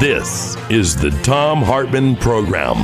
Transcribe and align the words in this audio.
This 0.00 0.56
is 0.70 0.96
the 0.96 1.10
Thom 1.10 1.60
Hartmann 1.60 2.16
Program. 2.16 2.78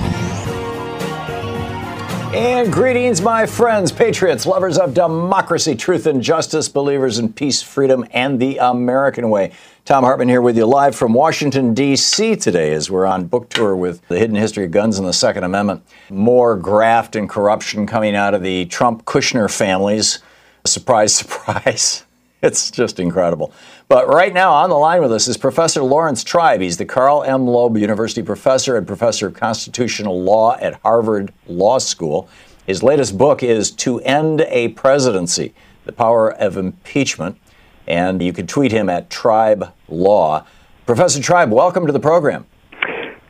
And 2.35 2.71
greetings, 2.71 3.23
my 3.23 3.47
friends, 3.47 3.91
patriots, 3.91 4.45
lovers 4.45 4.77
of 4.77 4.93
democracy, 4.93 5.75
truth, 5.77 6.05
and 6.05 6.23
justice, 6.23 6.69
believers 6.69 7.19
in 7.19 7.33
peace, 7.33 7.63
freedom, 7.63 8.05
and 8.11 8.39
the 8.39 8.59
American 8.59 9.31
way. 9.31 9.53
Thom 9.87 10.05
Hartmann 10.05 10.29
here 10.29 10.43
with 10.43 10.59
you 10.59 10.67
live 10.67 10.95
from 10.95 11.15
Washington, 11.15 11.73
D.C. 11.73 12.37
today 12.37 12.75
as 12.75 12.91
we're 12.91 13.07
on 13.07 13.25
book 13.25 13.49
tour 13.49 13.75
with 13.75 14.07
The 14.09 14.19
Hidden 14.19 14.37
History 14.37 14.67
of 14.67 14.71
Guns 14.73 14.99
and 14.99 15.09
the 15.09 15.15
Second 15.15 15.45
Amendment. 15.45 15.87
More 16.11 16.55
graft 16.55 17.17
and 17.17 17.31
corruption 17.31 17.87
coming 17.87 18.15
out 18.15 18.35
of 18.35 18.43
the 18.43 18.67
Trump 18.67 19.07
Kushner 19.07 19.51
families. 19.51 20.19
Surprise, 20.67 21.15
surprise. 21.17 22.05
It's 22.43 22.71
just 22.71 23.01
incredible. 23.01 23.53
But 23.89 24.09
right 24.09 24.35
now 24.35 24.53
on 24.53 24.69
the 24.69 24.77
line 24.77 25.01
with 25.01 25.13
us 25.13 25.29
is 25.29 25.37
Professor 25.37 25.81
Laurence 25.81 26.25
Tribe. 26.25 26.61
He's 26.61 26.77
the 26.77 26.85
Carl 26.85 27.23
M. 27.23 27.47
Loeb 27.47 27.77
University 27.77 28.21
professor 28.21 28.77
and 28.77 28.85
professor 28.85 29.29
of 29.29 29.35
constitutional 29.35 30.21
law 30.21 30.57
at 30.57 30.81
Harvard 30.83 31.33
Law 31.47 31.79
School. 31.79 32.29
His 32.67 32.83
latest 32.83 33.17
book 33.17 33.45
is 33.45 33.71
To 33.71 34.01
End 34.01 34.41
a 34.49 34.69
Presidency 34.69 35.55
The 35.85 35.93
Power 35.93 36.33
of 36.33 36.57
Impeachment. 36.57 37.39
And 37.87 38.21
you 38.21 38.33
can 38.33 38.49
tweet 38.49 38.73
him 38.73 38.89
at 38.89 39.09
Tribe 39.09 39.73
Law. 39.87 40.45
Professor 40.85 41.23
Tribe, 41.23 41.53
welcome 41.53 41.87
to 41.87 41.93
the 41.93 42.01
program. 42.01 42.45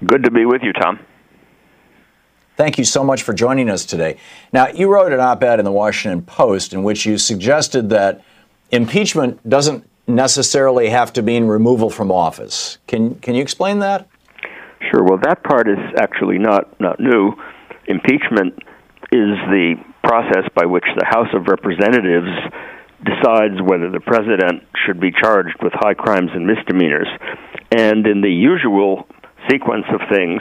Good 0.07 0.25
to 0.25 0.31
be 0.31 0.47
with 0.47 0.63
you, 0.63 0.73
Tom. 0.73 1.01
Thank 2.57 2.79
you 2.79 2.85
so 2.85 3.05
much 3.05 3.23
for 3.23 3.35
joining 3.35 3.69
us 3.69 3.85
today. 3.85 4.17
Now, 4.55 4.69
you 4.69 4.91
wrote 4.91 5.13
an 5.13 5.21
op 5.21 5.43
ed 5.43 5.59
in 5.59 5.67
the 5.67 5.73
Washington 5.73 6.23
Post 6.23 6.73
in 6.73 6.83
which 6.83 7.05
you 7.05 7.19
suggested 7.19 7.91
that 7.91 8.25
impeachment 8.71 9.47
doesn't 9.47 9.87
necessarily 10.07 10.89
have 10.89 11.13
to 11.15 11.23
mean 11.23 11.47
removal 11.47 11.91
from 11.91 12.11
office. 12.11 12.79
Can 12.87 13.17
can 13.17 13.35
you 13.35 13.43
explain 13.43 13.81
that? 13.81 14.09
Sure. 14.91 15.03
Well, 15.03 15.19
that 15.23 15.43
part 15.43 15.69
is 15.69 15.79
actually 15.99 16.39
not 16.39 16.81
not 16.81 17.01
new. 17.01 17.33
Impeachment 17.87 18.55
is 19.13 19.35
the 19.51 19.75
process 20.03 20.49
by 20.55 20.67
which 20.67 20.85
the 20.97 21.05
House 21.05 21.29
of 21.35 21.47
Representatives 21.49 22.31
decides 23.05 23.61
whether 23.63 23.91
the 23.91 24.01
president 24.01 24.63
should 24.85 25.01
be 25.01 25.11
charged 25.11 25.57
with 25.63 25.73
high 25.75 25.95
crimes 25.95 26.31
and 26.35 26.47
misdemeanors. 26.47 27.09
And 27.71 28.07
in 28.07 28.21
the 28.21 28.31
usual 28.31 29.07
sequence 29.51 29.87
of 29.93 30.01
things, 30.11 30.41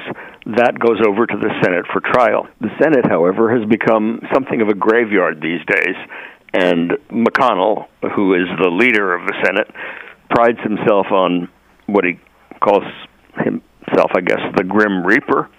that 0.57 0.77
goes 0.79 1.01
over 1.05 1.25
to 1.25 1.37
the 1.37 1.51
Senate 1.61 1.85
for 1.91 2.01
trial. 2.01 2.47
The 2.61 2.73
Senate, 2.81 3.05
however, 3.05 3.53
has 3.57 3.67
become 3.69 4.21
something 4.33 4.61
of 4.61 4.69
a 4.69 4.73
graveyard 4.73 5.41
these 5.41 5.61
days 5.65 5.95
and 6.55 6.91
McConnell, 7.11 7.87
who 8.15 8.33
is 8.33 8.47
the 8.61 8.69
leader 8.69 9.13
of 9.13 9.25
the 9.27 9.33
Senate, 9.43 9.69
prides 10.29 10.59
himself 10.63 11.07
on 11.11 11.49
what 11.87 12.05
he 12.05 12.19
calls 12.61 12.83
himself, 13.35 14.11
I 14.15 14.21
guess, 14.21 14.39
the 14.55 14.63
Grim 14.63 15.05
Reaper. 15.05 15.49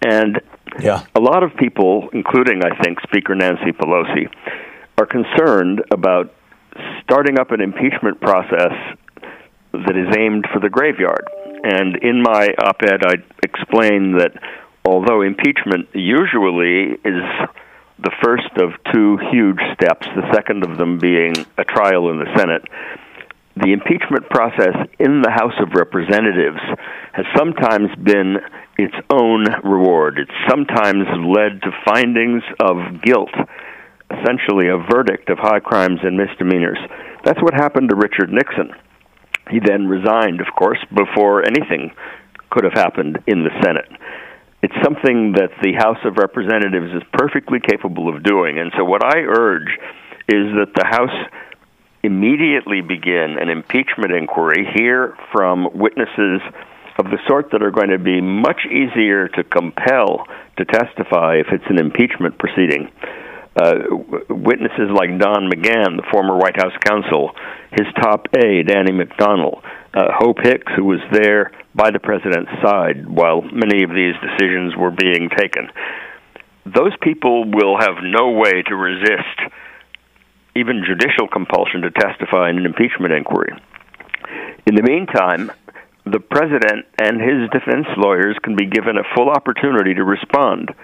And 0.00 0.40
yeah. 0.80 1.04
a 1.16 1.20
lot 1.20 1.42
of 1.42 1.56
people, 1.56 2.08
including, 2.12 2.62
I 2.64 2.80
think, 2.82 3.00
Speaker 3.00 3.34
Nancy 3.34 3.72
Pelosi, 3.72 4.28
are 4.96 5.06
concerned 5.06 5.82
about 5.90 6.32
starting 7.02 7.38
up 7.38 7.50
an 7.50 7.60
impeachment 7.60 8.20
process 8.20 8.72
that 9.72 9.96
is 9.96 10.16
aimed 10.16 10.46
for 10.52 10.60
the 10.60 10.70
graveyard. 10.70 11.26
And 11.64 11.96
in 11.96 12.22
my 12.22 12.48
op 12.62 12.80
ed, 12.84 13.02
I 13.04 13.14
explain 13.42 14.18
that 14.18 14.32
although 14.84 15.22
impeachment 15.22 15.88
usually 15.94 16.96
is 17.04 17.22
the 18.00 18.14
first 18.22 18.50
of 18.62 18.70
two 18.92 19.18
huge 19.30 19.58
steps, 19.74 20.06
the 20.14 20.32
second 20.32 20.64
of 20.64 20.78
them 20.78 20.98
being 20.98 21.34
a 21.56 21.64
trial 21.64 22.10
in 22.10 22.18
the 22.18 22.30
Senate. 22.36 22.62
The 23.56 23.72
impeachment 23.72 24.30
process 24.30 24.86
in 25.00 25.20
the 25.20 25.30
House 25.30 25.58
of 25.58 25.74
Representatives 25.74 26.62
has 27.12 27.26
sometimes 27.36 27.90
been 27.96 28.36
its 28.78 28.94
own 29.10 29.46
reward. 29.64 30.18
It's 30.20 30.38
sometimes 30.48 31.06
led 31.26 31.60
to 31.62 31.82
findings 31.84 32.44
of 32.60 33.02
guilt, 33.02 33.34
essentially 34.14 34.68
a 34.68 34.78
verdict 34.78 35.28
of 35.28 35.38
high 35.38 35.58
crimes 35.58 35.98
and 36.04 36.16
misdemeanors. 36.16 36.78
That's 37.24 37.42
what 37.42 37.54
happened 37.54 37.88
to 37.90 37.96
Richard 37.96 38.30
Nixon. 38.30 38.70
He 39.50 39.58
then 39.58 39.88
resigned, 39.88 40.40
of 40.40 40.46
course, 40.54 40.78
before 40.94 41.42
anything 41.42 41.90
could 42.50 42.62
have 42.62 42.74
happened 42.74 43.18
in 43.26 43.42
the 43.42 43.50
Senate 43.60 43.90
it's 44.62 44.74
something 44.82 45.32
that 45.32 45.50
the 45.62 45.72
House 45.78 45.98
of 46.04 46.16
Representatives 46.16 46.92
is 46.94 47.02
perfectly 47.12 47.60
capable 47.60 48.14
of 48.14 48.22
doing. 48.22 48.58
And 48.58 48.72
so, 48.76 48.84
what 48.84 49.04
I 49.04 49.20
urge 49.20 49.70
is 50.28 50.50
that 50.58 50.72
the 50.74 50.84
House 50.84 51.14
immediately 52.02 52.80
begin 52.80 53.38
an 53.40 53.48
impeachment 53.50 54.12
inquiry, 54.12 54.66
hear 54.74 55.16
from 55.32 55.68
witnesses 55.74 56.40
of 56.98 57.06
the 57.06 57.18
sort 57.28 57.50
that 57.52 57.62
are 57.62 57.70
going 57.70 57.90
to 57.90 57.98
be 57.98 58.20
much 58.20 58.66
easier 58.66 59.28
to 59.28 59.44
compel 59.44 60.26
to 60.56 60.64
testify 60.64 61.36
if 61.36 61.46
it's 61.52 61.64
an 61.70 61.78
impeachment 61.78 62.38
proceeding. 62.38 62.90
Uh, 63.54 63.74
witnesses 64.28 64.90
like 64.94 65.18
Don 65.18 65.50
McGahn, 65.50 65.96
the 65.96 66.06
former 66.12 66.36
White 66.36 66.56
House 66.56 66.74
counsel, 66.84 67.30
his 67.70 67.86
top 68.00 68.26
aide, 68.36 68.70
Annie 68.70 68.92
McDonald, 68.92 69.62
uh, 69.94 70.12
Hope 70.14 70.38
Hicks, 70.42 70.70
who 70.76 70.84
was 70.84 71.00
there 71.12 71.50
by 71.74 71.90
the 71.90 71.98
president's 71.98 72.50
side 72.62 73.06
while 73.06 73.42
many 73.42 73.84
of 73.84 73.90
these 73.90 74.14
decisions 74.20 74.74
were 74.76 74.90
being 74.90 75.28
taken. 75.36 75.68
Those 76.66 76.92
people 77.00 77.44
will 77.44 77.78
have 77.78 78.02
no 78.02 78.30
way 78.30 78.62
to 78.62 78.74
resist 78.74 79.52
even 80.56 80.84
judicial 80.84 81.28
compulsion 81.28 81.82
to 81.82 81.90
testify 81.90 82.50
in 82.50 82.58
an 82.58 82.66
impeachment 82.66 83.12
inquiry. 83.12 83.52
In 84.66 84.74
the 84.74 84.82
meantime, 84.82 85.52
the 86.04 86.20
president 86.20 86.86
and 87.00 87.20
his 87.20 87.48
defense 87.50 87.86
lawyers 87.96 88.36
can 88.42 88.56
be 88.56 88.66
given 88.66 88.96
a 88.96 89.14
full 89.14 89.30
opportunity 89.30 89.94
to 89.94 90.04
respond. 90.04 90.74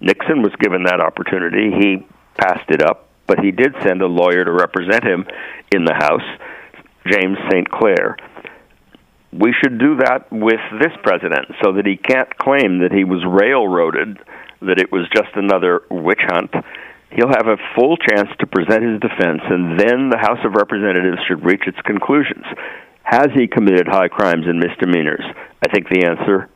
Nixon 0.00 0.42
was 0.42 0.52
given 0.60 0.84
that 0.84 1.00
opportunity. 1.00 1.72
He 1.72 2.06
passed 2.36 2.70
it 2.70 2.82
up, 2.82 3.08
but 3.26 3.40
he 3.40 3.50
did 3.50 3.74
send 3.82 4.02
a 4.02 4.06
lawyer 4.06 4.44
to 4.44 4.52
represent 4.52 5.02
him 5.02 5.26
in 5.74 5.84
the 5.84 5.94
House, 5.94 6.28
James 7.10 7.38
St. 7.50 7.68
Clair 7.70 8.16
we 9.34 9.52
should 9.58 9.78
do 9.78 9.96
that 9.98 10.30
with 10.30 10.62
this 10.78 10.94
president 11.02 11.50
so 11.62 11.72
that 11.74 11.86
he 11.86 11.96
can't 11.96 12.30
claim 12.38 12.78
that 12.86 12.92
he 12.94 13.02
was 13.02 13.26
railroaded, 13.26 14.18
that 14.62 14.78
it 14.78 14.92
was 14.92 15.10
just 15.10 15.34
another 15.34 15.82
witch 15.90 16.22
hunt. 16.22 16.54
He'll 17.10 17.34
have 17.34 17.50
a 17.50 17.58
full 17.74 17.96
chance 17.96 18.30
to 18.38 18.46
present 18.46 18.82
his 18.82 19.00
defense, 19.00 19.42
and 19.42 19.78
then 19.78 20.10
the 20.10 20.22
House 20.22 20.38
of 20.46 20.54
Representatives 20.54 21.18
should 21.26 21.44
reach 21.44 21.66
its 21.66 21.78
conclusions. 21.82 22.46
Has 23.02 23.28
he 23.34 23.46
committed 23.46 23.86
high 23.88 24.08
crimes 24.08 24.46
and 24.46 24.58
misdemeanors? 24.58 25.24
I 25.62 25.68
think 25.72 25.88
the 25.88 26.06
answer 26.06 26.48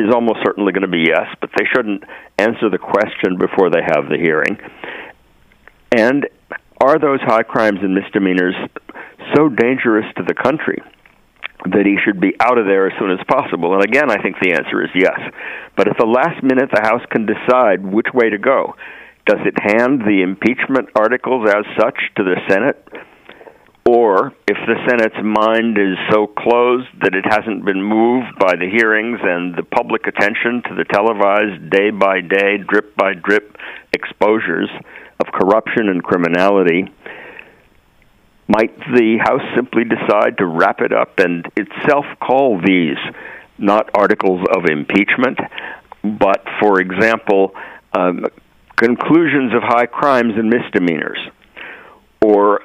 is 0.00 0.12
almost 0.12 0.40
certainly 0.42 0.72
going 0.72 0.88
to 0.88 0.88
be 0.88 1.04
yes, 1.08 1.28
but 1.40 1.50
they 1.56 1.64
shouldn't 1.68 2.04
answer 2.38 2.70
the 2.70 2.80
question 2.80 3.36
before 3.36 3.68
they 3.68 3.84
have 3.84 4.08
the 4.08 4.16
hearing. 4.16 4.56
And 5.92 6.28
are 6.80 6.98
those 6.98 7.20
high 7.20 7.42
crimes 7.42 7.80
and 7.82 7.94
misdemeanors 7.94 8.54
so 9.36 9.48
dangerous 9.48 10.06
to 10.16 10.24
the 10.24 10.34
country 10.34 10.80
that 11.66 11.84
he 11.84 11.96
should 12.04 12.20
be 12.20 12.32
out 12.40 12.58
of 12.58 12.66
there 12.66 12.86
as 12.86 12.96
soon 12.98 13.10
as 13.10 13.20
possible? 13.28 13.74
And 13.74 13.84
again, 13.84 14.10
I 14.10 14.22
think 14.22 14.36
the 14.40 14.52
answer 14.52 14.82
is 14.82 14.90
yes. 14.94 15.20
But 15.76 15.88
at 15.88 15.98
the 15.98 16.06
last 16.06 16.42
minute, 16.42 16.70
the 16.72 16.82
House 16.82 17.04
can 17.10 17.26
decide 17.26 17.84
which 17.84 18.08
way 18.14 18.30
to 18.30 18.38
go. 18.38 18.74
Does 19.26 19.40
it 19.44 19.54
hand 19.60 20.00
the 20.00 20.22
impeachment 20.22 20.88
articles 20.96 21.48
as 21.48 21.64
such 21.78 21.98
to 22.16 22.24
the 22.24 22.40
Senate? 22.48 22.82
Or 23.86 24.32
if 24.46 24.56
the 24.66 24.76
Senate's 24.88 25.22
mind 25.24 25.78
is 25.78 25.96
so 26.12 26.26
closed 26.26 26.88
that 27.02 27.14
it 27.14 27.24
hasn't 27.28 27.64
been 27.64 27.82
moved 27.82 28.38
by 28.38 28.54
the 28.56 28.68
hearings 28.68 29.18
and 29.22 29.56
the 29.56 29.62
public 29.62 30.06
attention 30.06 30.62
to 30.68 30.74
the 30.76 30.84
televised 30.84 31.70
day 31.70 31.90
by 31.90 32.20
day, 32.20 32.58
drip 32.58 32.94
by 32.96 33.14
drip 33.14 33.56
exposures 33.92 34.70
of 35.18 35.32
corruption 35.32 35.88
and 35.88 36.04
criminality, 36.04 36.84
might 38.50 38.76
the 38.94 39.18
House 39.22 39.42
simply 39.54 39.84
decide 39.84 40.38
to 40.38 40.46
wrap 40.46 40.80
it 40.80 40.92
up 40.92 41.18
and 41.18 41.46
itself 41.56 42.04
call 42.20 42.60
these 42.60 42.98
not 43.58 43.88
articles 43.94 44.40
of 44.54 44.64
impeachment, 44.70 45.38
but, 46.02 46.44
for 46.60 46.80
example, 46.80 47.54
um, 47.92 48.24
conclusions 48.76 49.54
of 49.54 49.62
high 49.62 49.86
crimes 49.86 50.34
and 50.36 50.48
misdemeanors, 50.50 51.18
or 52.22 52.62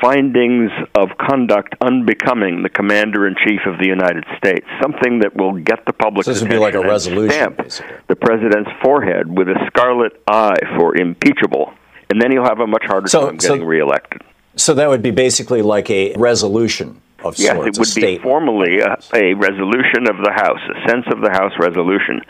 findings 0.00 0.70
of 0.94 1.08
conduct 1.18 1.74
unbecoming 1.80 2.62
the 2.62 2.68
commander 2.68 3.26
in 3.26 3.34
chief 3.46 3.60
of 3.66 3.78
the 3.78 3.86
United 3.86 4.24
States, 4.38 4.66
something 4.80 5.20
that 5.20 5.36
will 5.36 5.52
get 5.52 5.84
the 5.86 5.92
public 5.92 6.24
so 6.24 6.32
this 6.32 6.40
attention 6.42 6.60
would 6.60 6.70
be 6.72 6.78
like 6.78 6.84
a 6.84 6.88
resolution, 6.88 7.30
stamp 7.30 7.56
basically. 7.58 7.96
the 8.08 8.16
president's 8.16 8.70
forehead 8.82 9.26
with 9.36 9.48
a 9.48 9.58
scarlet 9.68 10.12
I 10.26 10.54
for 10.76 10.96
impeachable, 10.96 11.72
and 12.10 12.20
then 12.20 12.30
he'll 12.32 12.44
have 12.44 12.60
a 12.60 12.66
much 12.66 12.84
harder 12.86 13.08
So- 13.08 13.26
time 13.26 13.38
so- 13.38 13.54
getting 13.54 13.66
reelected. 13.66 14.22
So 14.58 14.74
that 14.74 14.88
would 14.88 15.02
be 15.02 15.12
basically 15.12 15.62
like 15.62 15.88
a 15.90 16.14
resolution 16.16 17.00
of 17.24 17.38
Yes, 17.38 17.54
sorts. 17.54 17.68
it 17.68 17.76
a 17.76 17.80
would 17.80 17.94
be 17.94 18.00
statement. 18.00 18.22
formally 18.22 18.80
a, 18.80 18.96
a 19.14 19.34
resolution 19.34 20.08
of 20.10 20.16
the 20.22 20.32
House, 20.34 20.60
a 20.74 20.88
sense 20.88 21.06
of 21.12 21.20
the 21.20 21.30
House 21.30 21.52
resolution. 21.58 22.20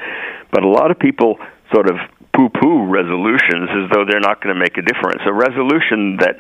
But 0.51 0.63
a 0.63 0.69
lot 0.69 0.91
of 0.91 0.99
people 0.99 1.39
sort 1.75 1.89
of 1.89 1.97
poo 2.35 2.49
poo 2.51 2.87
resolutions 2.87 3.69
as 3.71 3.91
though 3.91 4.05
they're 4.09 4.21
not 4.21 4.41
going 4.43 4.55
to 4.55 4.61
make 4.61 4.77
a 4.79 4.83
difference. 4.83 5.23
A 5.27 5.33
resolution 5.33 6.17
that 6.21 6.37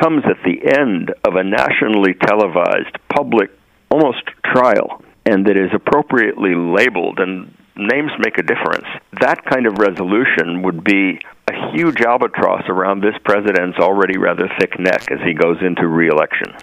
comes 0.00 0.22
at 0.24 0.36
the 0.44 0.60
end 0.78 1.12
of 1.24 1.34
a 1.36 1.42
nationally 1.44 2.14
televised 2.14 2.96
public, 3.08 3.50
almost 3.90 4.22
trial, 4.44 5.02
and 5.26 5.46
that 5.46 5.56
is 5.56 5.70
appropriately 5.74 6.54
labeled 6.54 7.18
and 7.18 7.52
names 7.80 8.10
make 8.18 8.38
a 8.38 8.42
difference. 8.42 8.86
That 9.20 9.44
kind 9.44 9.66
of 9.66 9.78
resolution 9.78 10.62
would 10.62 10.84
be 10.84 11.20
a 11.48 11.72
huge 11.72 12.00
albatross 12.00 12.62
around 12.68 13.00
this 13.00 13.14
president's 13.24 13.78
already 13.78 14.18
rather 14.18 14.48
thick 14.58 14.78
neck 14.78 15.10
as 15.10 15.18
he 15.24 15.34
goes 15.34 15.58
into 15.62 15.86
reelection. 15.86 16.54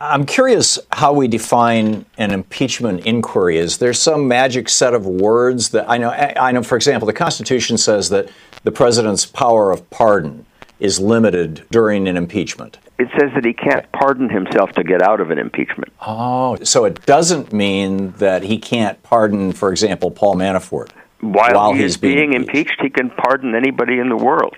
I'm 0.00 0.26
curious 0.26 0.78
how 0.92 1.12
we 1.12 1.28
define 1.28 2.04
an 2.18 2.32
impeachment 2.32 3.06
inquiry. 3.06 3.58
Is 3.58 3.78
there 3.78 3.92
some 3.92 4.26
magic 4.26 4.68
set 4.68 4.92
of 4.92 5.06
words 5.06 5.70
that 5.70 5.88
I 5.88 5.98
know? 5.98 6.10
I 6.10 6.52
know, 6.52 6.62
for 6.62 6.76
example, 6.76 7.06
the 7.06 7.12
Constitution 7.12 7.78
says 7.78 8.08
that 8.10 8.28
the 8.64 8.72
president's 8.72 9.24
power 9.24 9.70
of 9.70 9.88
pardon 9.90 10.46
is 10.80 10.98
limited 10.98 11.64
during 11.70 12.08
an 12.08 12.16
impeachment. 12.16 12.78
It 12.98 13.08
says 13.18 13.30
that 13.34 13.44
he 13.44 13.52
can't 13.52 13.90
pardon 13.92 14.28
himself 14.30 14.70
to 14.72 14.84
get 14.84 15.02
out 15.02 15.20
of 15.20 15.30
an 15.30 15.38
impeachment. 15.38 15.92
Oh, 16.00 16.56
so 16.62 16.84
it 16.84 17.04
doesn't 17.06 17.52
mean 17.52 18.12
that 18.18 18.44
he 18.44 18.58
can't 18.58 19.02
pardon, 19.02 19.52
for 19.52 19.70
example, 19.70 20.10
Paul 20.10 20.36
Manafort 20.36 20.90
While, 21.20 21.72
he 21.72 21.82
he's 21.82 21.92
is 21.92 21.96
being 21.96 22.34
impeached, 22.34 22.80
he 22.80 22.90
can 22.90 23.10
pardon 23.10 23.54
anybody 23.54 23.98
in 23.98 24.08
the 24.08 24.16
world. 24.16 24.54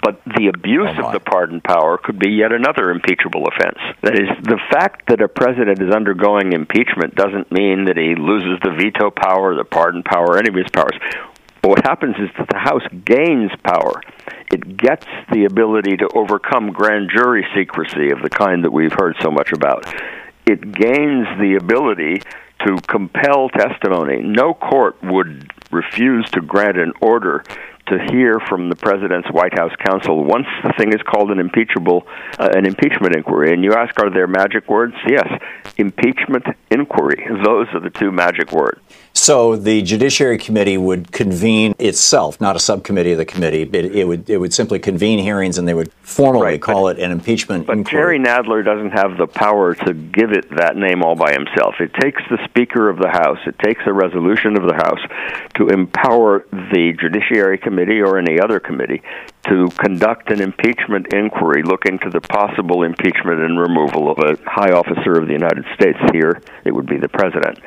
But 0.00 0.22
the 0.24 0.46
abuse 0.54 0.90
Oh, 0.96 1.06
of 1.06 1.12
the 1.12 1.18
pardon 1.20 1.60
power 1.60 1.98
could 1.98 2.18
be 2.20 2.30
yet 2.30 2.52
another 2.52 2.90
impeachable 2.90 3.46
offense. 3.48 3.78
That 4.02 4.14
is, 4.14 4.28
the 4.44 4.58
fact 4.70 5.08
that 5.08 5.20
a 5.20 5.26
president 5.28 5.82
is 5.82 5.92
undergoing 5.92 6.52
impeachment 6.52 7.16
doesn't 7.16 7.50
mean 7.50 7.86
that 7.86 7.96
he 7.96 8.14
loses 8.14 8.60
the 8.62 8.70
veto 8.78 9.10
power, 9.10 9.56
the 9.56 9.64
pardon 9.64 10.04
power, 10.04 10.38
any 10.38 10.48
of 10.50 10.54
his 10.54 10.70
powers. 10.72 10.94
But 11.62 11.70
what 11.70 11.84
happens 11.84 12.16
is 12.18 12.30
that 12.38 12.48
the 12.48 12.58
House 12.58 12.86
gains 13.04 13.50
power. 13.62 14.00
It 14.52 14.76
gets 14.76 15.06
the 15.32 15.44
ability 15.44 15.96
to 15.98 16.08
overcome 16.14 16.72
grand 16.72 17.10
jury 17.14 17.46
secrecy 17.54 18.10
of 18.10 18.22
the 18.22 18.30
kind 18.30 18.64
that 18.64 18.72
we've 18.72 18.92
heard 18.92 19.16
so 19.20 19.30
much 19.30 19.52
about. 19.52 19.86
It 20.46 20.60
gains 20.72 21.26
the 21.38 21.58
ability 21.60 22.22
to 22.66 22.76
compel 22.88 23.48
testimony. 23.50 24.22
No 24.22 24.54
court 24.54 24.96
would 25.02 25.50
refuse 25.70 26.28
to 26.30 26.40
grant 26.40 26.78
an 26.78 26.92
order 27.00 27.44
to 27.88 27.98
hear 28.10 28.38
from 28.48 28.68
the 28.68 28.76
president's 28.76 29.28
White 29.30 29.56
House 29.56 29.72
counsel 29.84 30.24
once 30.24 30.46
the 30.62 30.72
thing 30.76 30.92
is 30.92 31.00
called 31.02 31.30
an 31.30 31.38
impeachable, 31.38 32.06
uh, 32.38 32.50
an 32.54 32.66
impeachment 32.66 33.16
inquiry. 33.16 33.52
And 33.52 33.64
you 33.64 33.72
ask, 33.72 33.98
are 34.00 34.10
there 34.10 34.26
magic 34.26 34.68
words? 34.68 34.94
Yes, 35.06 35.26
impeachment 35.76 36.44
inquiry. 36.70 37.26
Those 37.42 37.66
are 37.72 37.80
the 37.80 37.90
two 37.90 38.12
magic 38.12 38.52
words. 38.52 38.80
So 39.18 39.56
the 39.56 39.82
Judiciary 39.82 40.38
Committee 40.38 40.78
would 40.78 41.10
convene 41.10 41.74
itself, 41.78 42.40
not 42.40 42.54
a 42.54 42.60
subcommittee 42.60 43.12
of 43.12 43.18
the 43.18 43.24
committee. 43.24 43.64
But 43.64 43.84
it 43.84 44.04
would 44.06 44.30
it 44.30 44.38
would 44.38 44.54
simply 44.54 44.78
convene 44.78 45.18
hearings, 45.18 45.58
and 45.58 45.66
they 45.66 45.74
would 45.74 45.92
formally 46.02 46.44
Right, 46.46 46.62
call 46.62 46.84
but- 46.84 46.98
it 46.98 47.02
an 47.02 47.10
impeachment 47.10 47.66
But 47.66 47.78
inquiry. 47.78 48.00
Jerry 48.02 48.18
Nadler 48.20 48.64
doesn't 48.64 48.92
have 48.92 49.18
the 49.18 49.26
power 49.26 49.74
to 49.74 49.92
give 49.92 50.30
it 50.32 50.46
that 50.56 50.76
name 50.76 51.02
all 51.02 51.16
by 51.16 51.32
himself. 51.32 51.74
It 51.80 51.92
takes 52.00 52.22
the 52.30 52.38
Speaker 52.44 52.88
of 52.88 52.98
the 52.98 53.08
House, 53.08 53.38
it 53.46 53.58
takes 53.58 53.82
a 53.86 53.92
resolution 53.92 54.56
of 54.56 54.62
the 54.66 54.74
House 54.74 55.00
to 55.56 55.68
empower 55.68 56.44
the 56.72 56.94
Judiciary 56.98 57.58
Committee 57.58 58.00
or 58.00 58.18
any 58.18 58.38
other 58.40 58.60
committee 58.60 59.02
to 59.48 59.68
conduct 59.78 60.30
an 60.30 60.40
impeachment 60.40 61.12
inquiry 61.12 61.62
looking 61.62 61.98
to 62.00 62.10
the 62.10 62.20
possible 62.20 62.82
impeachment 62.82 63.40
and 63.40 63.58
removal 63.58 64.10
of 64.10 64.18
a 64.18 64.36
high 64.48 64.72
officer 64.72 65.18
of 65.18 65.26
the 65.26 65.32
United 65.32 65.64
States. 65.74 65.98
Here, 66.12 66.40
it 66.64 66.72
would 66.72 66.86
be 66.86 66.98
the 66.98 67.08
President. 67.08 67.58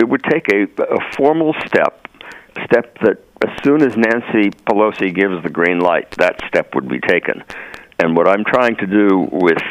It 0.00 0.08
would 0.08 0.22
take 0.24 0.48
a, 0.52 0.64
a 0.82 1.12
formal 1.16 1.54
step, 1.66 2.06
a 2.56 2.64
step 2.64 2.98
that 3.00 3.22
as 3.44 3.50
soon 3.64 3.82
as 3.82 3.96
Nancy 3.96 4.50
Pelosi 4.66 5.14
gives 5.14 5.42
the 5.42 5.50
green 5.50 5.78
light, 5.78 6.10
that 6.12 6.40
step 6.48 6.74
would 6.74 6.88
be 6.88 7.00
taken. 7.00 7.42
And 7.98 8.16
what 8.16 8.28
I'm 8.28 8.44
trying 8.44 8.76
to 8.76 8.86
do 8.86 9.28
with 9.30 9.62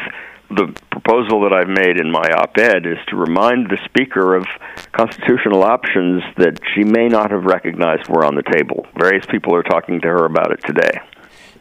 the 0.50 0.72
proposal 0.90 1.42
that 1.42 1.52
I've 1.52 1.68
made 1.68 1.98
in 1.98 2.10
my 2.10 2.28
op 2.38 2.56
ed 2.58 2.86
is 2.86 2.98
to 3.08 3.16
remind 3.16 3.68
the 3.68 3.78
Speaker 3.84 4.36
of 4.36 4.46
constitutional 4.92 5.64
options 5.64 6.22
that 6.36 6.60
she 6.74 6.84
may 6.84 7.08
not 7.08 7.30
have 7.30 7.44
recognized 7.44 8.08
were 8.08 8.24
on 8.24 8.36
the 8.36 8.44
table. 8.52 8.86
Various 8.96 9.26
people 9.26 9.54
are 9.54 9.64
talking 9.64 10.00
to 10.00 10.08
her 10.08 10.24
about 10.24 10.52
it 10.52 10.60
today. 10.64 11.00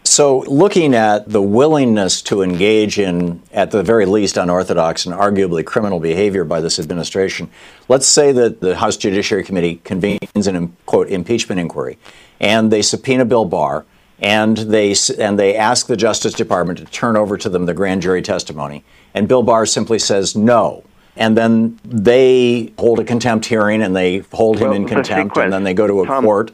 So, 0.08 0.42
looking 0.42 0.94
at 0.94 1.28
the 1.28 1.42
willingness 1.42 2.22
to 2.24 2.44
engage 2.44 3.00
in, 3.00 3.42
at 3.52 3.72
the 3.72 3.82
very 3.82 4.06
least, 4.06 4.38
unorthodox 4.38 5.08
and 5.08 5.16
arguably 5.16 5.66
criminal 5.66 6.00
behavior 6.00 6.44
by 6.44 6.62
this 6.62 6.78
administration, 6.78 7.50
let's 7.90 8.06
say 8.06 8.32
that 8.32 8.62
the 8.62 8.76
House 8.76 8.98
Judiciary 8.98 9.44
Committee 9.44 9.82
convenes 9.84 10.46
an 10.48 10.78
quote 10.86 11.10
impeachment 11.10 11.60
inquiry, 11.60 11.98
and 12.40 12.72
they 12.72 12.84
subpoena 12.84 13.26
Bill 13.26 13.46
Barr, 13.46 13.84
and 14.20 14.56
they 14.58 14.94
and 15.18 15.40
they 15.40 15.56
ask 15.56 15.88
the 15.88 15.98
Justice 15.98 16.36
Department 16.36 16.78
to 16.80 16.86
turn 16.86 17.18
over 17.18 17.36
to 17.40 17.50
them 17.50 17.66
the 17.66 17.74
grand 17.74 18.04
jury 18.04 18.22
testimony, 18.22 18.84
and 19.16 19.28
Bill 19.28 19.42
Barr 19.44 19.66
simply 19.66 19.98
says 19.98 20.36
no. 20.36 20.84
And 21.18 21.36
then 21.36 21.80
they 21.84 22.74
hold 22.78 23.00
a 23.00 23.04
contempt 23.06 23.46
hearing 23.46 23.82
and 23.82 23.96
they 23.96 24.20
hold 24.34 24.58
him 24.58 24.68
Well, 24.68 24.74
in 24.74 24.84
the 24.84 24.90
contempt, 24.90 25.32
sequence- 25.32 25.44
and 25.46 25.54
then 25.54 25.64
they 25.64 25.74
go 25.74 25.88
to 25.88 26.02
a 26.04 26.06
Tom- 26.06 26.26
court. 26.26 26.52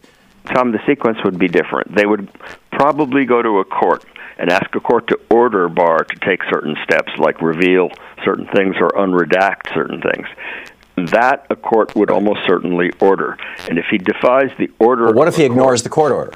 Tom, 0.53 0.71
the 0.71 0.79
sequence 0.87 1.17
would 1.23 1.37
be 1.39 1.47
different. 1.47 1.93
They 1.95 2.05
would 2.05 2.29
probably 2.71 3.25
go 3.25 3.41
to 3.41 3.59
a 3.59 3.65
court 3.65 4.05
and 4.37 4.49
ask 4.49 4.73
a 4.75 4.79
court 4.79 5.07
to 5.07 5.19
order 5.29 5.69
Barr 5.69 6.03
to 6.03 6.15
take 6.19 6.41
certain 6.49 6.75
steps, 6.83 7.11
like 7.17 7.41
reveal 7.41 7.89
certain 8.25 8.47
things 8.47 8.75
or 8.79 8.89
unredact 8.89 9.73
certain 9.73 10.01
things. 10.01 10.27
That 11.11 11.45
a 11.49 11.55
court 11.55 11.95
would 11.95 12.09
almost 12.11 12.41
certainly 12.47 12.91
order. 12.99 13.37
And 13.69 13.77
if 13.77 13.85
he 13.89 13.97
defies 13.97 14.51
the 14.57 14.69
order, 14.79 15.07
But 15.07 15.15
what 15.15 15.27
if 15.27 15.35
he 15.35 15.45
a 15.45 15.47
court- 15.47 15.57
ignores 15.57 15.83
the 15.83 15.89
court 15.89 16.11
order? 16.11 16.33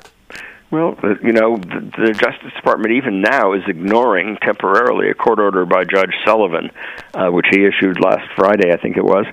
Well, 0.71 0.97
you 1.23 1.31
know, 1.31 1.57
the, 1.57 1.91
the 1.97 2.13
Justice 2.13 2.51
Department 2.55 2.91
even 2.93 3.21
now 3.21 3.53
is 3.53 3.61
ignoring 3.67 4.37
temporarily 4.41 5.09
a 5.09 5.13
court 5.13 5.39
order 5.39 5.65
by 5.65 5.83
Judge 5.83 6.11
Sullivan, 6.25 6.71
uh, 7.13 7.29
which 7.29 7.45
he 7.51 7.63
issued 7.65 7.99
last 7.99 8.27
Friday, 8.35 8.73
I 8.73 8.77
think 8.77 8.97
it 8.97 9.05
was, 9.05 9.25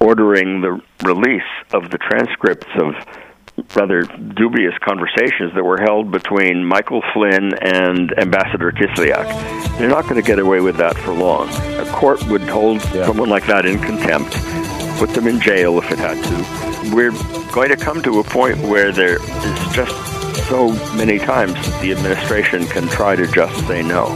ordering 0.00 0.60
the 0.60 0.80
release 1.04 1.42
of 1.72 1.90
the 1.90 1.98
transcripts 1.98 2.66
of 2.74 2.94
rather 3.74 4.02
dubious 4.02 4.74
conversations 4.82 5.52
that 5.54 5.64
were 5.64 5.78
held 5.80 6.10
between 6.10 6.64
Michael 6.64 7.02
Flynn 7.12 7.52
and 7.60 8.12
Ambassador 8.18 8.72
Kislyak. 8.72 9.78
They're 9.78 9.88
not 9.88 10.04
going 10.04 10.16
to 10.16 10.26
get 10.26 10.38
away 10.38 10.60
with 10.60 10.76
that 10.78 10.96
for 10.98 11.12
long. 11.12 11.48
A 11.78 11.84
court 11.92 12.22
would 12.28 12.42
hold 12.42 12.78
Yeah. 12.94 13.06
someone 13.06 13.28
like 13.28 13.46
that 13.46 13.66
in 13.66 13.78
contempt, 13.78 14.32
put 14.98 15.10
them 15.10 15.26
in 15.26 15.40
jail 15.40 15.78
if 15.78 15.90
it 15.90 15.98
had 15.98 16.22
to. 16.24 16.94
We're 16.94 17.12
going 17.52 17.68
to 17.70 17.76
come 17.76 18.02
to 18.02 18.20
a 18.20 18.24
point 18.24 18.58
where 18.58 18.92
there 18.92 19.16
is 19.16 19.74
just 19.74 19.94
so 20.48 20.72
many 20.96 21.18
times 21.18 21.54
that 21.54 21.80
the 21.82 21.92
administration 21.92 22.66
can 22.66 22.88
try 22.88 23.14
to 23.16 23.26
just 23.26 23.66
say 23.66 23.82
no. 23.82 24.06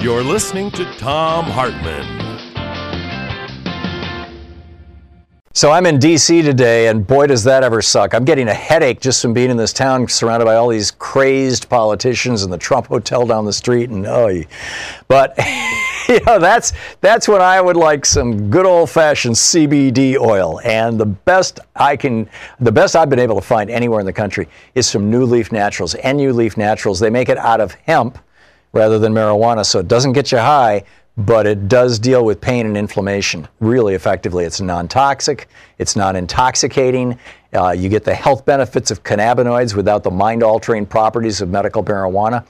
You're 0.00 0.22
listening 0.22 0.70
to 0.72 0.84
Thom 0.98 1.44
Hartmann. 1.46 2.25
So 5.56 5.70
I'm 5.70 5.86
in 5.86 5.98
D.C. 5.98 6.42
today, 6.42 6.88
and 6.88 7.06
boy, 7.06 7.28
does 7.28 7.42
that 7.44 7.64
ever 7.64 7.80
suck. 7.80 8.12
I'm 8.12 8.26
getting 8.26 8.48
a 8.48 8.52
headache 8.52 9.00
just 9.00 9.22
from 9.22 9.32
being 9.32 9.48
in 9.48 9.56
this 9.56 9.72
town 9.72 10.06
surrounded 10.06 10.44
by 10.44 10.56
all 10.56 10.68
these 10.68 10.90
crazed 10.90 11.70
politicians 11.70 12.42
and 12.42 12.52
the 12.52 12.58
Trump 12.58 12.88
Hotel 12.88 13.24
down 13.24 13.46
the 13.46 13.54
street. 13.54 13.88
And 13.88 14.06
oh, 14.06 14.42
but 15.08 15.34
you 16.10 16.20
know 16.26 16.38
that's 16.38 16.74
that's 17.00 17.26
when 17.26 17.40
I 17.40 17.62
would 17.62 17.74
like 17.78 18.04
some 18.04 18.50
good 18.50 18.66
old-fashioned 18.66 19.34
CBD 19.34 20.20
oil. 20.20 20.60
And 20.62 21.00
the 21.00 21.06
best 21.06 21.60
I 21.74 21.96
can, 21.96 22.28
the 22.60 22.70
best 22.70 22.94
I've 22.94 23.08
been 23.08 23.18
able 23.18 23.36
to 23.36 23.46
find 23.46 23.70
anywhere 23.70 24.00
in 24.00 24.04
the 24.04 24.12
country 24.12 24.50
is 24.74 24.92
from 24.92 25.10
NuLeaf 25.10 25.52
Naturals. 25.52 25.96
NU 26.04 26.34
Leaf 26.34 26.58
Naturals. 26.58 27.00
They 27.00 27.08
make 27.08 27.30
it 27.30 27.38
out 27.38 27.62
of 27.62 27.72
hemp 27.86 28.18
rather 28.74 28.98
than 28.98 29.14
marijuana, 29.14 29.64
so 29.64 29.78
it 29.78 29.88
doesn't 29.88 30.12
get 30.12 30.32
you 30.32 30.38
high 30.38 30.84
but 31.16 31.46
it 31.46 31.68
does 31.68 31.98
deal 31.98 32.24
with 32.24 32.40
pain 32.40 32.66
and 32.66 32.76
inflammation 32.76 33.48
really 33.60 33.94
effectively. 33.94 34.44
It's 34.44 34.60
non 34.60 34.88
toxic, 34.88 35.48
it's 35.78 35.96
non 35.96 36.16
intoxicating. 36.16 37.18
Uh, 37.54 37.70
you 37.70 37.88
get 37.88 38.04
the 38.04 38.14
health 38.14 38.44
benefits 38.44 38.90
of 38.90 39.02
cannabinoids 39.02 39.74
without 39.74 40.02
the 40.02 40.10
mind 40.10 40.42
altering 40.42 40.84
properties 40.84 41.40
of 41.40 41.48
medical 41.48 41.82
marijuana. 41.82 42.46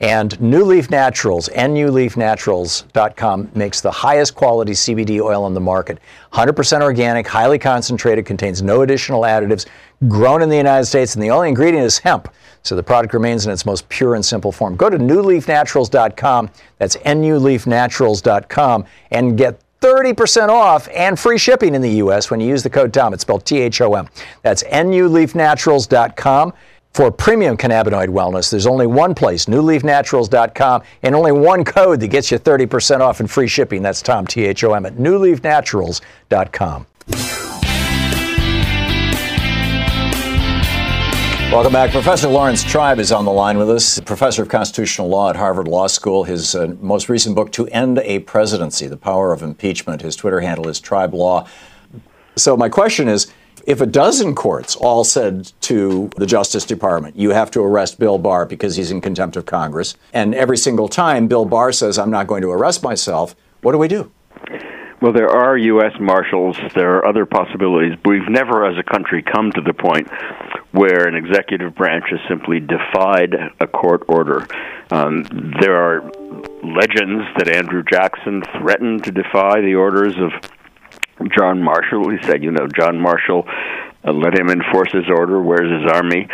And 0.00 0.36
NuLeaf 0.38 0.90
Naturals, 0.90 1.50
nuleafnaturals.com, 1.50 3.50
makes 3.54 3.82
the 3.82 3.90
highest 3.90 4.34
quality 4.34 4.72
CBD 4.72 5.20
oil 5.20 5.44
on 5.44 5.52
the 5.52 5.60
market. 5.60 5.98
100% 6.32 6.80
organic, 6.80 7.26
highly 7.26 7.58
concentrated, 7.58 8.24
contains 8.24 8.62
no 8.62 8.80
additional 8.80 9.22
additives, 9.22 9.66
grown 10.08 10.40
in 10.40 10.48
the 10.48 10.56
United 10.56 10.86
States, 10.86 11.14
and 11.14 11.22
the 11.22 11.30
only 11.30 11.50
ingredient 11.50 11.84
is 11.84 11.98
hemp. 11.98 12.32
So 12.62 12.76
the 12.76 12.82
product 12.82 13.12
remains 13.12 13.44
in 13.44 13.52
its 13.52 13.66
most 13.66 13.86
pure 13.90 14.14
and 14.14 14.24
simple 14.24 14.52
form. 14.52 14.76
Go 14.76 14.88
to 14.88 14.98
nuleafnaturals.com, 14.98 16.50
that's 16.78 16.96
nuleafnaturals.com, 16.96 18.84
and 19.10 19.36
get 19.36 19.60
30% 19.80 20.48
off 20.48 20.88
and 20.94 21.18
free 21.18 21.38
shipping 21.38 21.74
in 21.74 21.82
the 21.82 21.96
U.S. 21.96 22.30
when 22.30 22.40
you 22.40 22.48
use 22.48 22.62
the 22.62 22.70
code 22.70 22.92
TOM. 22.92 23.14
It's 23.14 23.22
spelled 23.22 23.46
T 23.46 23.60
H 23.60 23.80
O 23.80 23.94
M. 23.94 24.08
That's 24.42 24.62
nuleafnaturals.com. 24.62 26.52
For 26.92 27.10
premium 27.12 27.56
cannabinoid 27.56 28.08
wellness, 28.08 28.50
there's 28.50 28.66
only 28.66 28.88
one 28.88 29.14
place, 29.14 29.44
nuleafnaturals.com, 29.46 30.82
and 31.04 31.14
only 31.14 31.30
one 31.30 31.64
code 31.64 32.00
that 32.00 32.08
gets 32.08 32.32
you 32.32 32.38
30% 32.38 33.00
off 33.00 33.20
and 33.20 33.30
free 33.30 33.46
shipping. 33.46 33.80
That's 33.80 34.02
Tom, 34.02 34.26
T 34.26 34.44
H 34.44 34.64
O 34.64 34.74
M, 34.74 34.84
at 34.84 34.96
nuleafnaturals.com. 34.96 36.86
Welcome 41.52 41.72
back. 41.72 41.90
Professor 41.92 42.28
Laurence 42.28 42.64
Tribe 42.64 42.98
is 42.98 43.12
on 43.12 43.24
the 43.24 43.32
line 43.32 43.58
with 43.58 43.70
us, 43.70 44.00
professor 44.00 44.42
of 44.42 44.48
constitutional 44.48 45.08
law 45.08 45.30
at 45.30 45.36
Harvard 45.36 45.68
Law 45.68 45.86
School. 45.86 46.24
His 46.24 46.56
uh, 46.56 46.74
most 46.80 47.08
recent 47.08 47.36
book, 47.36 47.52
To 47.52 47.68
End 47.68 47.98
a 47.98 48.20
Presidency 48.20 48.88
The 48.88 48.96
Power 48.96 49.32
of 49.32 49.42
Impeachment. 49.42 50.02
His 50.02 50.16
Twitter 50.16 50.40
handle 50.40 50.68
is 50.68 50.80
Tribe 50.80 51.14
Law. 51.14 51.46
So, 52.36 52.56
my 52.56 52.68
question 52.68 53.08
is 53.08 53.32
if 53.66 53.80
a 53.80 53.86
dozen 53.86 54.34
courts 54.34 54.76
all 54.76 55.04
said 55.04 55.52
to 55.62 56.10
the 56.16 56.26
Justice 56.26 56.64
Department, 56.64 57.16
you 57.16 57.30
have 57.30 57.50
to 57.52 57.60
arrest 57.60 57.98
Bill 57.98 58.18
Barr 58.18 58.46
because 58.46 58.76
he's 58.76 58.90
in 58.90 59.00
contempt 59.00 59.36
of 59.36 59.46
Congress, 59.46 59.96
and 60.12 60.34
every 60.34 60.56
single 60.56 60.88
time 60.88 61.28
Bill 61.28 61.44
Barr 61.44 61.72
says, 61.72 61.98
I'm 61.98 62.10
not 62.10 62.26
going 62.26 62.42
to 62.42 62.50
arrest 62.50 62.82
myself, 62.82 63.34
what 63.62 63.72
do 63.72 63.78
we 63.78 63.88
do? 63.88 64.10
Well, 65.00 65.14
there 65.14 65.30
are 65.30 65.56
U.S. 65.56 65.92
Marshals. 65.98 66.58
There 66.74 66.96
are 66.96 67.06
other 67.06 67.24
possibilities. 67.24 67.98
We've 68.04 68.28
never, 68.28 68.66
as 68.66 68.76
a 68.76 68.82
country, 68.82 69.22
come 69.22 69.50
to 69.52 69.62
the 69.62 69.72
point 69.72 70.10
where 70.72 71.08
an 71.08 71.14
executive 71.14 71.74
branch 71.74 72.04
has 72.10 72.20
simply 72.28 72.60
defied 72.60 73.34
a 73.60 73.66
court 73.66 74.04
order. 74.08 74.46
Um, 74.90 75.24
there 75.60 75.76
are 75.76 76.02
legends 76.62 77.24
that 77.38 77.48
Andrew 77.48 77.82
Jackson 77.82 78.42
threatened 78.58 79.04
to 79.04 79.10
defy 79.10 79.62
the 79.62 79.74
orders 79.74 80.14
of 80.18 80.32
John 81.36 81.62
Marshall. 81.62 82.10
He 82.10 82.18
said, 82.22 82.42
you 82.42 82.50
know, 82.50 82.66
John 82.66 83.00
Marshall, 83.00 83.44
uh, 83.46 84.12
let 84.12 84.38
him 84.38 84.48
enforce 84.48 84.92
his 84.92 85.04
order. 85.08 85.42
Where's 85.42 85.70
his 85.70 85.92
army? 85.92 86.28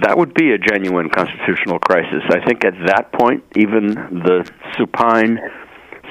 that 0.00 0.16
would 0.16 0.32
be 0.32 0.52
a 0.52 0.58
genuine 0.58 1.10
constitutional 1.10 1.78
crisis. 1.78 2.22
I 2.30 2.44
think 2.46 2.64
at 2.64 2.74
that 2.86 3.12
point, 3.12 3.44
even 3.56 3.94
the 4.24 4.50
supine 4.76 5.38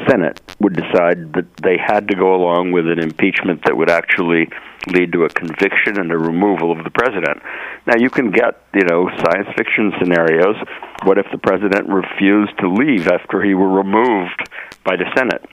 Senate 0.07 0.39
would 0.59 0.73
decide 0.73 1.33
that 1.33 1.45
they 1.63 1.77
had 1.77 2.07
to 2.09 2.15
go 2.15 2.35
along 2.35 2.71
with 2.71 2.87
an 2.87 2.99
impeachment 2.99 3.61
that 3.65 3.75
would 3.75 3.89
actually 3.89 4.49
lead 4.87 5.11
to 5.13 5.23
a 5.23 5.29
conviction 5.29 5.99
and 5.99 6.11
a 6.11 6.17
removal 6.17 6.71
of 6.71 6.83
the 6.83 6.89
president. 6.89 7.41
Now 7.85 7.95
you 7.97 8.09
can 8.09 8.31
get, 8.31 8.61
you 8.73 8.83
know, 8.83 9.09
science 9.17 9.47
fiction 9.57 9.91
scenarios. 9.99 10.55
What 11.03 11.17
if 11.17 11.25
the 11.31 11.37
president 11.37 11.87
refused 11.89 12.57
to 12.59 12.69
leave 12.69 13.07
after 13.07 13.41
he 13.41 13.53
were 13.53 13.69
removed 13.69 14.49
by 14.83 14.95
the 14.95 15.05
Senate? 15.15 15.45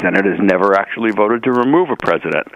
Senate 0.00 0.24
has 0.24 0.38
never 0.40 0.74
actually 0.74 1.10
voted 1.10 1.42
to 1.44 1.52
remove 1.52 1.90
a 1.90 1.96
president. 1.96 2.46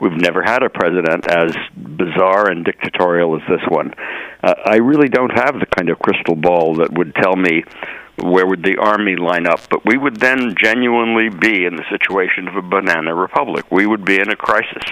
We've 0.00 0.12
never 0.12 0.42
had 0.42 0.62
a 0.62 0.70
president 0.70 1.26
as 1.26 1.54
bizarre 1.76 2.50
and 2.50 2.64
dictatorial 2.64 3.36
as 3.36 3.42
this 3.48 3.62
one. 3.68 3.94
Uh, 4.42 4.54
I 4.64 4.76
really 4.76 5.08
don't 5.08 5.30
have 5.30 5.58
the 5.58 5.66
kind 5.66 5.88
of 5.88 5.98
crystal 5.98 6.36
ball 6.36 6.76
that 6.76 6.92
would 6.92 7.14
tell 7.16 7.36
me 7.36 7.64
where 8.22 8.46
would 8.46 8.62
the 8.62 8.76
army 8.78 9.16
line 9.16 9.46
up? 9.46 9.60
But 9.70 9.84
we 9.84 9.96
would 9.96 10.16
then 10.16 10.54
genuinely 10.60 11.28
be 11.28 11.64
in 11.64 11.76
the 11.76 11.84
situation 11.90 12.48
of 12.48 12.56
a 12.56 12.62
banana 12.62 13.14
republic. 13.14 13.70
We 13.70 13.86
would 13.86 14.04
be 14.04 14.20
in 14.20 14.30
a 14.30 14.36
crisis. 14.36 14.82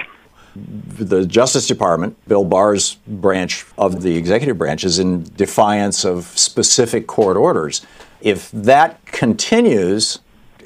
The 0.55 1.25
Justice 1.25 1.67
Department, 1.67 2.17
Bill 2.27 2.43
Barr's 2.43 2.95
branch 3.07 3.65
of 3.77 4.01
the 4.01 4.17
executive 4.17 4.57
branch, 4.57 4.83
is 4.83 4.97
in 4.97 5.23
defiance 5.35 6.03
of 6.03 6.25
specific 6.37 7.05
court 7.05 7.37
orders. 7.37 7.85
If 8.21 8.49
that 8.51 9.05
continues 9.05 10.19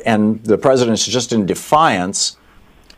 and 0.06 0.44
the 0.44 0.58
president 0.58 1.00
is 1.00 1.06
just 1.06 1.32
in 1.32 1.46
defiance, 1.46 2.38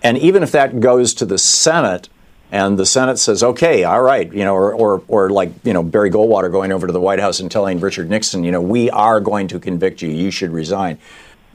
and 0.02 0.18
even 0.18 0.44
if 0.44 0.52
that 0.52 0.80
goes 0.80 1.14
to 1.16 1.26
the 1.26 1.38
Senate, 1.38 2.10
and 2.54 2.78
the 2.78 2.86
Senate 2.86 3.18
says, 3.18 3.42
okay, 3.42 3.84
all 3.84 4.04
right, 4.04 4.32
you 4.32 4.44
know, 4.44 4.54
or, 4.54 4.74
or, 4.74 5.04
or 5.08 5.30
like, 5.32 5.52
you 5.64 5.74
know, 5.74 5.82
Barry 5.82 6.12
Goldwater 6.12 6.52
going 6.52 6.72
over 6.72 6.86
to 6.86 6.94
the 6.94 7.02
White 7.02 7.20
House 7.20 7.40
and 7.40 7.50
telling 7.50 7.80
Richard 7.80 8.12
Nixon, 8.12 8.44
you 8.44 8.52
know, 8.52 8.62
we 8.62 8.92
are 8.92 9.20
going 9.20 9.48
to 9.48 9.60
convict 9.60 10.04
you, 10.04 10.10
you 10.10 10.30
should 10.30 10.52
resign. 10.52 11.00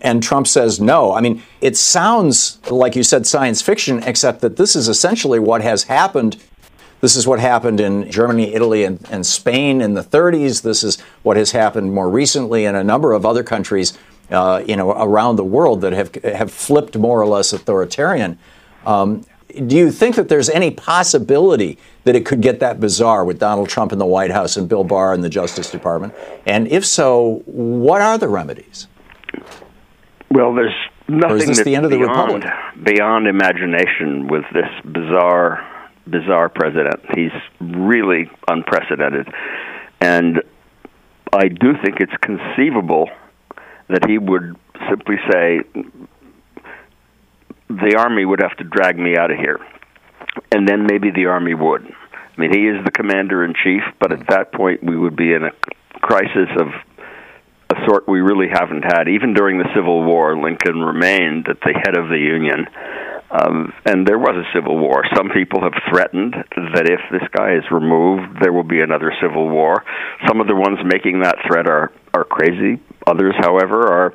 And 0.00 0.22
Trump 0.22 0.48
says 0.48 0.80
no. 0.80 1.12
I 1.12 1.20
mean, 1.20 1.42
it 1.60 1.76
sounds 1.76 2.58
like 2.68 2.96
you 2.96 3.04
said 3.04 3.28
science 3.28 3.62
fiction, 3.62 4.02
except 4.02 4.40
that 4.40 4.56
this 4.56 4.74
is 4.74 4.88
essentially 4.88 5.38
what 5.38 5.62
has 5.62 5.84
happened. 5.84 6.36
This 7.00 7.14
is 7.14 7.28
what 7.28 7.38
happened 7.38 7.78
in 7.78 8.10
Germany, 8.10 8.52
Italy, 8.54 8.82
and, 8.82 9.04
and 9.08 9.24
Spain 9.24 9.80
in 9.80 9.94
the 9.94 10.02
30s. 10.02 10.62
This 10.62 10.82
is 10.82 11.00
what 11.22 11.36
has 11.36 11.52
happened 11.52 11.92
more 11.94 12.10
recently 12.10 12.64
in 12.64 12.74
a 12.74 12.82
number 12.82 13.12
of 13.12 13.24
other 13.24 13.44
countries, 13.44 13.96
uh, 14.30 14.62
you 14.66 14.76
know, 14.76 14.90
around 14.92 15.36
the 15.36 15.44
world 15.44 15.80
that 15.80 15.92
have 15.92 16.14
have 16.24 16.52
flipped 16.52 16.96
more 16.96 17.20
or 17.20 17.26
less 17.26 17.52
authoritarian. 17.52 18.38
Um, 18.86 19.24
do 19.66 19.76
you 19.76 19.90
think 19.90 20.16
that 20.16 20.28
there's 20.28 20.50
any 20.50 20.70
possibility 20.70 21.78
that 22.04 22.14
it 22.14 22.26
could 22.26 22.42
get 22.42 22.60
that 22.60 22.80
bizarre 22.80 23.24
with 23.24 23.38
Donald 23.38 23.68
Trump 23.68 23.92
in 23.92 23.98
the 23.98 24.06
White 24.06 24.30
House 24.30 24.56
and 24.56 24.68
Bill 24.68 24.84
Barr 24.84 25.14
in 25.14 25.22
the 25.22 25.30
Justice 25.30 25.70
Department? 25.70 26.14
And 26.46 26.68
if 26.68 26.84
so, 26.84 27.42
what 27.46 28.02
are 28.02 28.18
the 28.18 28.28
remedies? 28.28 28.86
Well, 30.30 30.54
there's 30.54 30.74
nothing 31.08 31.30
or 31.30 31.36
is 31.36 31.46
this 31.46 31.62
the 31.62 31.74
end 31.74 31.86
of 31.86 31.90
the 31.90 31.98
beyond, 31.98 32.44
republic? 32.44 32.84
beyond 32.84 33.26
imagination 33.26 34.28
with 34.28 34.44
this 34.52 34.68
bizarre, 34.84 35.66
bizarre 36.06 36.50
president. 36.50 37.00
He's 37.14 37.32
really 37.60 38.30
unprecedented, 38.48 39.28
and 40.00 40.42
I 41.32 41.48
do 41.48 41.72
think 41.82 42.00
it's 42.00 42.12
conceivable 42.20 43.08
that 43.88 44.08
he 44.08 44.18
would 44.18 44.56
simply 44.88 45.16
say, 45.30 45.60
the 47.68 47.96
army 47.98 48.24
would 48.24 48.40
have 48.40 48.56
to 48.58 48.64
drag 48.64 48.98
me 48.98 49.16
out 49.16 49.30
of 49.30 49.38
here, 49.38 49.58
and 50.52 50.66
then 50.66 50.86
maybe 50.86 51.10
the 51.10 51.26
army 51.26 51.54
would. 51.54 51.82
I 51.84 52.40
mean, 52.40 52.52
he 52.52 52.68
is 52.68 52.84
the 52.84 52.90
commander 52.90 53.44
in 53.44 53.52
chief, 53.64 53.82
but 54.00 54.12
at 54.12 54.26
that 54.28 54.52
point 54.52 54.82
we 54.82 54.96
would 54.96 55.16
be 55.16 55.32
in 55.32 55.44
a 55.44 55.50
crisis 56.00 56.48
of 56.58 56.68
a 57.70 57.86
sort 57.86 58.08
we 58.08 58.20
really 58.20 58.48
haven't 58.48 58.82
had. 58.82 59.08
Even 59.08 59.34
during 59.34 59.58
the 59.58 59.68
Civil 59.74 60.04
War, 60.04 60.40
Lincoln 60.40 60.80
remained 60.80 61.48
at 61.48 61.60
the 61.60 61.74
head 61.74 61.96
of 61.96 62.08
the 62.08 62.18
Union. 62.18 62.66
Um, 63.30 63.74
and 63.84 64.06
there 64.06 64.18
was 64.18 64.36
a 64.36 64.48
civil 64.56 64.78
war. 64.78 65.04
Some 65.14 65.28
people 65.28 65.60
have 65.60 65.74
threatened 65.90 66.32
that 66.32 66.88
if 66.88 67.00
this 67.12 67.28
guy 67.36 67.56
is 67.56 67.64
removed, 67.70 68.40
there 68.40 68.54
will 68.54 68.64
be 68.64 68.80
another 68.80 69.12
civil 69.20 69.50
war. 69.50 69.84
Some 70.26 70.40
of 70.40 70.46
the 70.46 70.56
ones 70.56 70.78
making 70.82 71.20
that 71.20 71.36
threat 71.46 71.68
are 71.68 71.92
are 72.14 72.24
crazy. 72.24 72.80
Others, 73.08 73.34
however, 73.38 73.92
are 73.92 74.14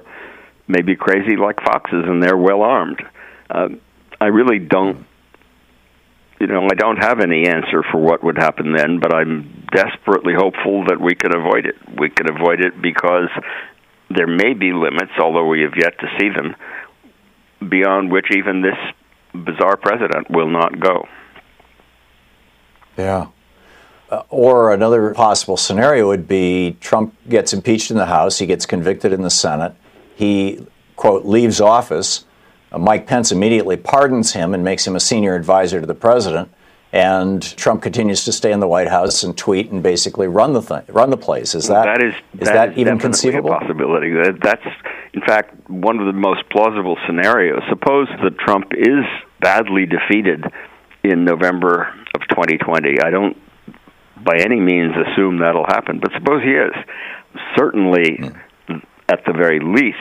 maybe 0.67 0.95
crazy 0.95 1.35
like 1.35 1.57
foxes, 1.62 2.03
and 2.07 2.21
they're 2.21 2.38
well 2.38 2.62
armed. 2.62 3.01
Um, 3.50 3.81
I 4.21 4.27
really 4.27 4.59
don't, 4.59 5.05
you 6.39 6.47
know, 6.47 6.67
I 6.71 6.75
don't 6.75 7.03
have 7.03 7.19
any 7.19 7.47
answer 7.47 7.83
for 7.91 8.00
what 8.00 8.23
would 8.23 8.38
happen 8.38 8.73
then, 8.73 9.00
but 9.00 9.13
I'm 9.13 9.65
desperately 9.73 10.33
hopeful 10.33 10.85
that 10.88 11.00
we 11.01 11.15
can 11.15 11.35
avoid 11.35 11.65
it. 11.65 11.75
We 12.00 12.09
can 12.09 12.29
avoid 12.29 12.62
it 12.62 12.81
because 12.81 13.29
there 14.09 14.27
may 14.27 14.53
be 14.53 14.71
limits, 14.71 15.12
although 15.19 15.47
we 15.47 15.62
have 15.62 15.73
yet 15.75 16.00
to 16.00 16.07
see 16.19 16.29
them, 16.29 16.55
beyond 17.67 18.12
which 18.12 18.27
even 18.35 18.62
this 18.62 18.77
bizarre 19.33 19.77
president 19.77 20.29
will 20.29 20.50
not 20.50 20.79
go. 20.79 21.07
Yeah. 22.97 23.27
Uh, 24.13 24.22
or 24.29 24.72
another 24.72 25.12
possible 25.15 25.58
scenario 25.58 26.08
would 26.08 26.27
be 26.27 26.77
Trump 26.79 27.15
gets 27.29 27.51
impeached 27.51 27.89
in 27.89 27.98
the 27.98 28.05
House, 28.05 28.38
he 28.38 28.46
gets 28.46 28.63
convicted 28.63 29.12
in 29.12 29.24
the 29.24 29.29
Senate, 29.32 29.74
he, 30.13 30.63
quote, 30.96 31.25
leaves 31.25 31.60
office 31.60 32.25
Uh, 32.72 32.77
Mike 32.77 33.08
Pence 33.08 33.32
immediately 33.32 33.75
pardons 33.75 34.34
him 34.34 34.53
and 34.53 34.63
makes 34.63 34.86
him 34.86 34.96
a 34.96 35.00
senior 35.00 35.34
advisor 35.34 35.82
to 35.82 35.88
the 35.88 35.96
president. 35.96 36.51
And 36.91 37.41
Trump 37.58 37.82
continues 37.82 38.24
to 38.25 38.32
stay 38.32 38.51
in 38.51 38.60
the 38.60 38.67
White 38.67 38.88
House 38.88 39.24
and 39.24 39.36
tweet 39.36 39.72
and 39.72 39.82
basically 39.82 40.27
run 40.27 40.53
the 40.53 40.62
thing, 40.62 40.84
run 40.89 41.10
the 41.10 41.17
place. 41.17 41.55
Is 41.55 41.67
that, 41.67 41.86
that 41.86 42.03
is, 42.03 42.13
is 42.39 42.48
that, 42.48 42.53
that 42.53 42.72
is 42.74 42.77
even 42.77 43.00
conceivable? 43.00 43.51
A 43.51 43.60
possibility. 43.60 44.13
That's, 44.43 44.67
in 45.13 45.22
fact, 45.22 45.55
one 45.72 45.98
of 45.98 46.05
the 46.05 46.13
most 46.13 46.48
plausible 46.51 46.98
scenarios. 47.08 47.63
Suppose 47.67 48.10
that 48.24 48.38
Trump 48.38 48.74
is 48.77 49.05
badly 49.39 49.88
defeated 49.88 50.46
in 51.03 51.25
November 51.25 51.91
of 52.13 52.22
2020. 52.29 53.01
I 53.01 53.10
don't, 53.10 53.36
by 54.17 54.38
any 54.38 54.60
means, 54.60 54.93
assume 54.96 55.39
that'll 55.39 55.65
happen, 55.65 56.00
but 56.00 56.12
suppose 56.13 56.43
he 56.43 56.51
is. 56.51 56.74
Certainly, 57.58 58.17
mm. 58.20 58.82
at 59.10 59.25
the 59.25 59.34
very 59.34 59.60
least, 59.60 59.98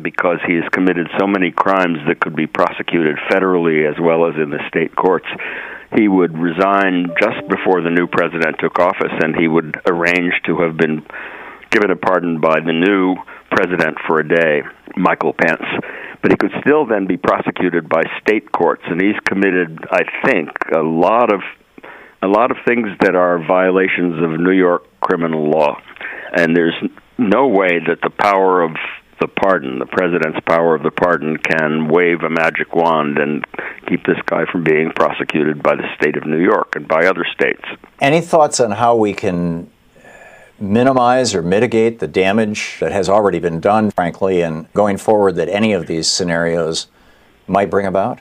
because 0.00 0.38
he 0.46 0.54
has 0.54 0.64
committed 0.72 1.08
so 1.18 1.26
many 1.26 1.50
crimes 1.50 1.98
that 2.06 2.20
could 2.20 2.36
be 2.36 2.46
prosecuted 2.46 3.16
federally 3.30 3.88
as 3.88 3.98
well 4.00 4.26
as 4.26 4.34
in 4.36 4.50
the 4.50 4.62
state 4.68 4.94
courts 4.94 5.26
he 5.96 6.06
would 6.06 6.36
resign 6.36 7.08
just 7.20 7.48
before 7.48 7.80
the 7.80 7.90
new 7.90 8.06
president 8.06 8.56
took 8.60 8.78
office, 8.78 9.12
and 9.22 9.34
he 9.36 9.48
would 9.48 9.80
arrange 9.86 10.34
to 10.44 10.60
have 10.60 10.76
been 10.76 11.04
given 11.70 11.90
a 11.90 11.96
pardon 11.96 12.40
by 12.40 12.60
the 12.60 12.72
new 12.72 13.16
president 13.50 13.96
for 14.06 14.20
a 14.20 14.28
day, 14.28 14.62
Michael 14.96 15.32
Pence. 15.32 15.64
But 16.20 16.32
he 16.32 16.36
could 16.36 16.52
still 16.60 16.84
then 16.86 17.06
be 17.06 17.16
prosecuted 17.16 17.88
by 17.88 18.02
state 18.20 18.52
courts, 18.52 18.82
and 18.86 19.00
he's 19.00 19.18
committed, 19.24 19.78
I 19.90 20.02
think, 20.26 20.50
a 20.74 20.80
lot 20.80 21.32
of 21.32 21.40
a 22.22 22.26
lot 22.26 22.50
of 22.50 22.56
things 22.66 22.88
that 23.00 23.14
are 23.14 23.38
violations 23.44 24.22
of 24.22 24.40
New 24.40 24.52
York 24.52 24.84
criminal 25.00 25.50
law. 25.50 25.80
And 26.34 26.56
there's 26.56 26.74
no 27.16 27.48
way 27.48 27.78
that 27.86 28.00
the 28.02 28.10
power 28.10 28.62
of 28.62 28.72
the 29.20 29.28
pardon, 29.28 29.78
the 29.78 29.86
president's 29.86 30.38
power 30.46 30.74
of 30.74 30.82
the 30.82 30.90
pardon, 30.90 31.36
can 31.38 31.88
wave 31.88 32.22
a 32.22 32.30
magic 32.30 32.74
wand 32.74 33.18
and 33.18 33.44
keep 33.88 34.04
this 34.06 34.18
guy 34.26 34.44
from 34.50 34.62
being 34.62 34.92
prosecuted 34.94 35.62
by 35.62 35.74
the 35.74 35.88
state 35.96 36.16
of 36.16 36.26
New 36.26 36.40
York 36.40 36.76
and 36.76 36.86
by 36.86 37.06
other 37.06 37.26
states. 37.32 37.62
Any 38.00 38.20
thoughts 38.20 38.60
on 38.60 38.72
how 38.72 38.94
we 38.94 39.14
can 39.14 39.70
minimize 40.60 41.34
or 41.34 41.42
mitigate 41.42 41.98
the 41.98 42.08
damage 42.08 42.76
that 42.80 42.92
has 42.92 43.08
already 43.08 43.38
been 43.38 43.60
done, 43.60 43.90
frankly, 43.90 44.40
and 44.42 44.72
going 44.72 44.96
forward 44.96 45.36
that 45.36 45.48
any 45.48 45.72
of 45.72 45.86
these 45.86 46.08
scenarios 46.08 46.88
might 47.46 47.70
bring 47.70 47.86
about? 47.86 48.20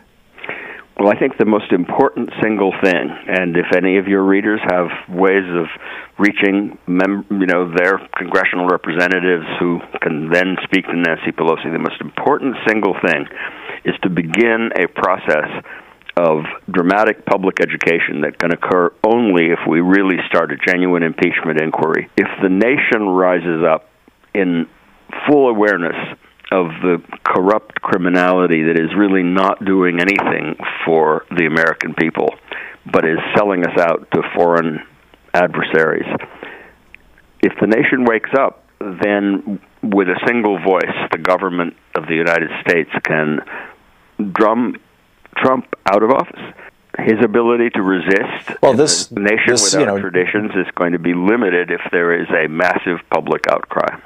Well, 0.99 1.13
I 1.13 1.19
think 1.19 1.37
the 1.37 1.45
most 1.45 1.71
important 1.71 2.31
single 2.41 2.73
thing, 2.83 3.05
and 3.27 3.55
if 3.55 3.67
any 3.75 3.99
of 3.99 4.07
your 4.07 4.23
readers 4.23 4.59
have 4.65 4.87
ways 5.07 5.45
of 5.45 5.67
reaching, 6.17 6.75
mem- 6.87 7.27
you 7.29 7.45
know, 7.45 7.71
their 7.71 8.01
congressional 8.17 8.65
representatives 8.65 9.45
who 9.59 9.79
can 10.01 10.31
then 10.31 10.57
speak 10.63 10.85
to 10.85 10.95
Nancy 10.97 11.31
Pelosi, 11.37 11.71
the 11.71 11.77
most 11.77 12.01
important 12.01 12.55
single 12.67 12.95
thing 13.05 13.27
is 13.85 13.93
to 14.01 14.09
begin 14.09 14.71
a 14.75 14.87
process 14.87 15.63
of 16.17 16.45
dramatic 16.71 17.27
public 17.27 17.61
education 17.61 18.21
that 18.21 18.39
can 18.39 18.51
occur 18.51 18.91
only 19.03 19.51
if 19.53 19.59
we 19.69 19.81
really 19.81 20.17
start 20.27 20.51
a 20.51 20.57
genuine 20.57 21.03
impeachment 21.03 21.61
inquiry. 21.61 22.09
If 22.17 22.27
the 22.41 22.49
nation 22.49 23.07
rises 23.07 23.63
up 23.63 23.87
in 24.33 24.67
full 25.29 25.47
awareness 25.47 25.95
of 26.51 26.67
the 26.81 27.01
corrupt 27.25 27.81
criminality 27.81 28.63
that 28.63 28.79
is 28.79 28.95
really 28.95 29.23
not 29.23 29.63
doing 29.63 29.99
anything 29.99 30.55
for 30.85 31.25
the 31.35 31.45
American 31.45 31.93
people, 31.93 32.29
but 32.91 33.05
is 33.05 33.19
selling 33.35 33.65
us 33.65 33.77
out 33.77 34.07
to 34.11 34.21
foreign 34.35 34.79
adversaries. 35.33 36.07
If 37.41 37.53
the 37.59 37.67
nation 37.67 38.05
wakes 38.05 38.29
up, 38.37 38.63
then 38.79 39.59
with 39.83 40.07
a 40.07 40.19
single 40.25 40.59
voice, 40.63 40.95
the 41.11 41.17
government 41.17 41.75
of 41.95 42.07
the 42.07 42.15
United 42.15 42.49
States 42.61 42.89
can 43.03 43.39
drum 44.31 44.75
Trump 45.35 45.65
out 45.85 46.03
of 46.03 46.11
office. 46.11 46.41
His 46.99 47.23
ability 47.23 47.69
to 47.71 47.81
resist 47.83 48.59
well, 48.61 48.73
this 48.73 49.11
nation 49.11 49.51
this, 49.51 49.75
without 49.75 49.79
you 49.79 49.85
know, 49.85 49.99
traditions 49.99 50.51
is 50.55 50.65
going 50.75 50.93
to 50.93 50.99
be 50.99 51.13
limited 51.13 51.69
if 51.69 51.81
there 51.91 52.19
is 52.19 52.27
a 52.29 52.47
massive 52.47 52.97
public 53.11 53.43
outcry 53.51 53.99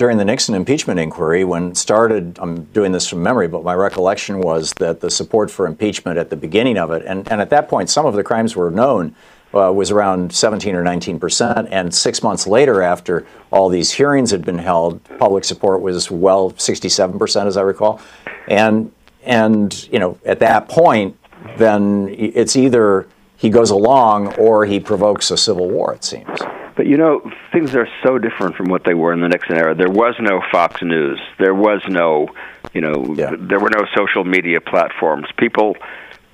during 0.00 0.16
the 0.16 0.24
Nixon 0.24 0.54
impeachment 0.54 0.98
inquiry, 0.98 1.44
when 1.44 1.74
started, 1.74 2.38
I'm 2.40 2.64
doing 2.64 2.90
this 2.90 3.06
from 3.06 3.22
memory, 3.22 3.48
but 3.48 3.62
my 3.62 3.74
recollection 3.74 4.40
was 4.40 4.72
that 4.78 5.00
the 5.00 5.10
support 5.10 5.50
for 5.50 5.66
impeachment 5.66 6.16
at 6.16 6.30
the 6.30 6.36
beginning 6.36 6.78
of 6.78 6.90
it, 6.90 7.04
and, 7.04 7.30
and 7.30 7.38
at 7.38 7.50
that 7.50 7.68
point, 7.68 7.90
some 7.90 8.06
of 8.06 8.14
the 8.14 8.24
crimes 8.24 8.56
were 8.56 8.70
known, 8.70 9.14
uh, 9.54 9.70
was 9.70 9.90
around 9.90 10.32
17 10.32 10.74
or 10.74 10.82
19 10.82 11.20
percent. 11.20 11.68
And 11.70 11.94
six 11.94 12.22
months 12.22 12.46
later, 12.46 12.80
after 12.80 13.26
all 13.50 13.68
these 13.68 13.92
hearings 13.92 14.30
had 14.30 14.42
been 14.42 14.56
held, 14.56 15.04
public 15.18 15.44
support 15.44 15.82
was 15.82 16.10
well 16.10 16.56
67 16.56 17.18
percent, 17.18 17.46
as 17.46 17.58
I 17.58 17.62
recall. 17.62 18.00
And 18.48 18.92
and 19.22 19.86
you 19.92 19.98
know, 19.98 20.18
at 20.24 20.38
that 20.38 20.70
point, 20.70 21.18
then 21.58 22.08
it's 22.08 22.56
either 22.56 23.06
he 23.36 23.50
goes 23.50 23.68
along 23.68 24.34
or 24.36 24.64
he 24.64 24.80
provokes 24.80 25.30
a 25.30 25.36
civil 25.36 25.68
war. 25.68 25.92
It 25.92 26.04
seems. 26.04 26.40
But 26.76 26.86
you 26.86 26.96
know, 26.96 27.30
things 27.52 27.74
are 27.74 27.88
so 28.04 28.18
different 28.18 28.56
from 28.56 28.68
what 28.68 28.84
they 28.84 28.94
were 28.94 29.12
in 29.12 29.20
the 29.20 29.28
Nixon 29.28 29.56
era. 29.56 29.74
There 29.74 29.90
was 29.90 30.14
no 30.20 30.40
Fox 30.52 30.82
News. 30.82 31.20
There 31.38 31.54
was 31.54 31.82
no, 31.88 32.28
you 32.72 32.80
know, 32.80 33.14
yeah. 33.14 33.30
there 33.38 33.58
were 33.58 33.70
no 33.70 33.84
social 33.96 34.24
media 34.24 34.60
platforms. 34.60 35.26
People 35.36 35.76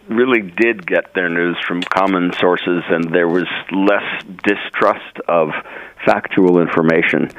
really 0.09 0.42
did 0.42 0.87
get 0.87 1.14
their 1.14 1.29
news 1.29 1.57
from 1.66 1.83
common 1.83 2.33
sources, 2.38 2.85
and 2.88 3.12
there 3.12 3.29
was 3.29 3.46
less 3.72 4.22
distrust 4.44 5.18
of 5.29 5.51
factual 6.05 6.61
information. 6.61 7.31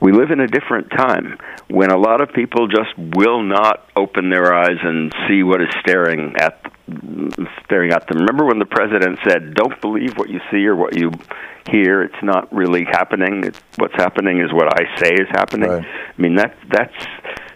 We 0.00 0.12
live 0.12 0.30
in 0.30 0.40
a 0.40 0.46
different 0.46 0.90
time 0.90 1.38
when 1.68 1.90
a 1.90 1.98
lot 1.98 2.20
of 2.20 2.32
people 2.32 2.68
just 2.68 2.96
will 2.96 3.42
not 3.42 3.86
open 3.96 4.30
their 4.30 4.54
eyes 4.54 4.78
and 4.82 5.12
see 5.28 5.42
what 5.42 5.60
is 5.60 5.68
staring 5.80 6.34
at 6.38 6.60
staring 7.64 7.92
at 7.92 8.06
them. 8.08 8.18
Remember 8.18 8.44
when 8.44 8.58
the 8.58 8.66
president 8.66 9.18
said, 9.26 9.54
"Don't 9.54 9.80
believe 9.80 10.16
what 10.16 10.28
you 10.28 10.40
see 10.50 10.66
or 10.66 10.76
what 10.76 10.96
you 10.96 11.12
hear. 11.70 12.02
It's 12.02 12.22
not 12.22 12.52
really 12.52 12.84
happening. 12.84 13.44
It's, 13.44 13.60
what's 13.76 13.94
happening 13.94 14.40
is 14.40 14.52
what 14.52 14.72
I 14.80 14.98
say 14.98 15.14
is 15.14 15.28
happening." 15.30 15.70
Right. 15.70 15.84
I 15.84 16.20
mean, 16.20 16.36
that 16.36 16.56
that's 16.70 17.06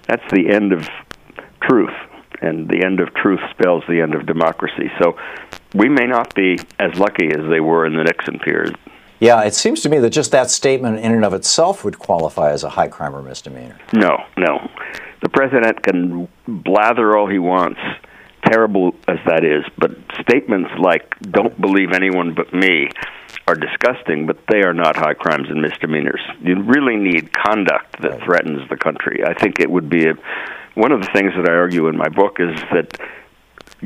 that's 0.07 0.25
the 0.33 0.51
end 0.51 0.73
of 0.73 0.89
truth, 1.63 1.95
and 2.41 2.69
the 2.69 2.85
end 2.85 3.01
of 3.01 3.15
truth 3.15 3.41
spells 3.51 3.85
the 3.89 4.01
end 4.01 4.15
of 4.15 4.27
democracy. 4.27 4.91
So, 5.01 5.17
we 5.75 5.89
may 5.89 6.07
not 6.07 6.35
be 6.35 6.59
as 6.79 6.99
lucky 6.99 7.29
as 7.29 7.49
they 7.51 7.61
were 7.61 7.87
in 7.87 7.97
the 7.97 8.05
Nixon 8.05 8.39
period. 8.39 8.77
Yeah, 9.21 9.43
it 9.43 9.55
seems 9.55 9.81
to 9.83 9.89
me 9.89 9.99
that 10.01 10.11
just 10.11 10.33
that 10.33 10.51
statement 10.51 10.99
in 10.99 11.13
and 11.13 11.25
of 11.25 11.33
itself 11.33 11.85
would 11.85 11.99
qualify 11.99 12.51
as 12.51 12.65
a 12.65 12.69
high 12.69 12.89
crime 12.89 13.15
or 13.15 13.23
misdemeanor. 13.23 13.79
No, 13.93 14.19
no. 14.37 14.69
The 15.23 15.29
president 15.31 15.83
can 15.83 16.29
blather 16.47 17.17
all 17.17 17.27
he 17.27 17.39
wants 17.39 17.81
terrible 18.47 18.95
as 19.09 19.19
that 19.27 19.45
is, 19.45 19.65
but 19.79 19.93
statements 20.21 20.71
like 20.79 21.19
"Don't 21.21 21.59
believe 21.61 21.93
anyone 21.93 22.35
but 22.35 22.53
me" 22.53 22.91
are 23.47 23.55
disgusting, 23.55 24.27
but 24.27 24.39
they 24.49 24.63
are 24.63 24.73
not 24.73 24.97
high 24.97 25.15
crimes 25.15 25.49
and 25.51 25.61
misdemeanors. 25.61 26.21
You 26.41 26.63
really 26.63 26.97
need 26.97 27.33
conduct 27.33 28.01
that 28.01 28.23
threatens 28.25 28.69
the 28.71 28.77
country. 28.77 29.23
I 29.25 29.35
think 29.35 29.61
it 29.61 29.71
would 29.71 29.91
be 29.91 30.09
a, 30.09 30.15
one 30.75 30.93
of 30.93 31.01
the 31.01 31.09
things 31.13 31.33
that 31.37 31.49
I 31.49 31.53
argue 31.55 31.89
in 31.89 31.97
my 31.97 32.09
book 32.09 32.39
is 32.41 32.59
that 32.73 32.99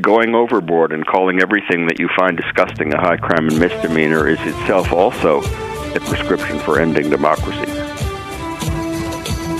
going 0.01 0.35
overboard 0.35 0.93
and 0.93 1.05
calling 1.05 1.41
everything 1.43 1.87
that 1.87 1.99
you 1.99 2.09
find 2.17 2.37
disgusting 2.37 2.95
a 2.95 3.01
high 3.01 3.17
crime 3.17 3.49
and 3.49 3.59
misdemeanor 3.59 4.29
is 4.29 4.39
itself 4.41 4.93
also 4.93 5.41
a 5.95 6.01
prescription 6.01 6.59
for 6.61 6.81
ending 6.81 7.11
democracy. 7.11 7.73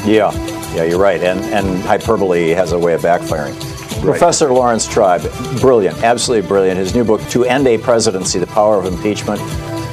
Yeah, 0.09 0.33
yeah, 0.75 0.85
you're 0.85 1.01
right, 1.01 1.21
and 1.21 1.41
and 1.53 1.83
hyperbole 1.83 2.51
has 2.51 2.73
a 2.73 2.79
way 2.79 2.95
of 2.95 3.03
backfiring. 3.03 3.68
Right. 3.99 4.11
Professor 4.11 4.53
Laurence 4.53 4.87
Tribe, 4.87 5.23
brilliant, 5.61 6.05
absolutely 6.05 6.47
brilliant. 6.47 6.79
His 6.79 6.95
new 6.95 7.03
book, 7.03 7.21
To 7.31 7.45
End 7.45 7.67
a 7.67 7.77
Presidency 7.79 8.39
The 8.39 8.47
Power 8.47 8.79
of 8.79 8.87
Impeachment. 8.87 9.41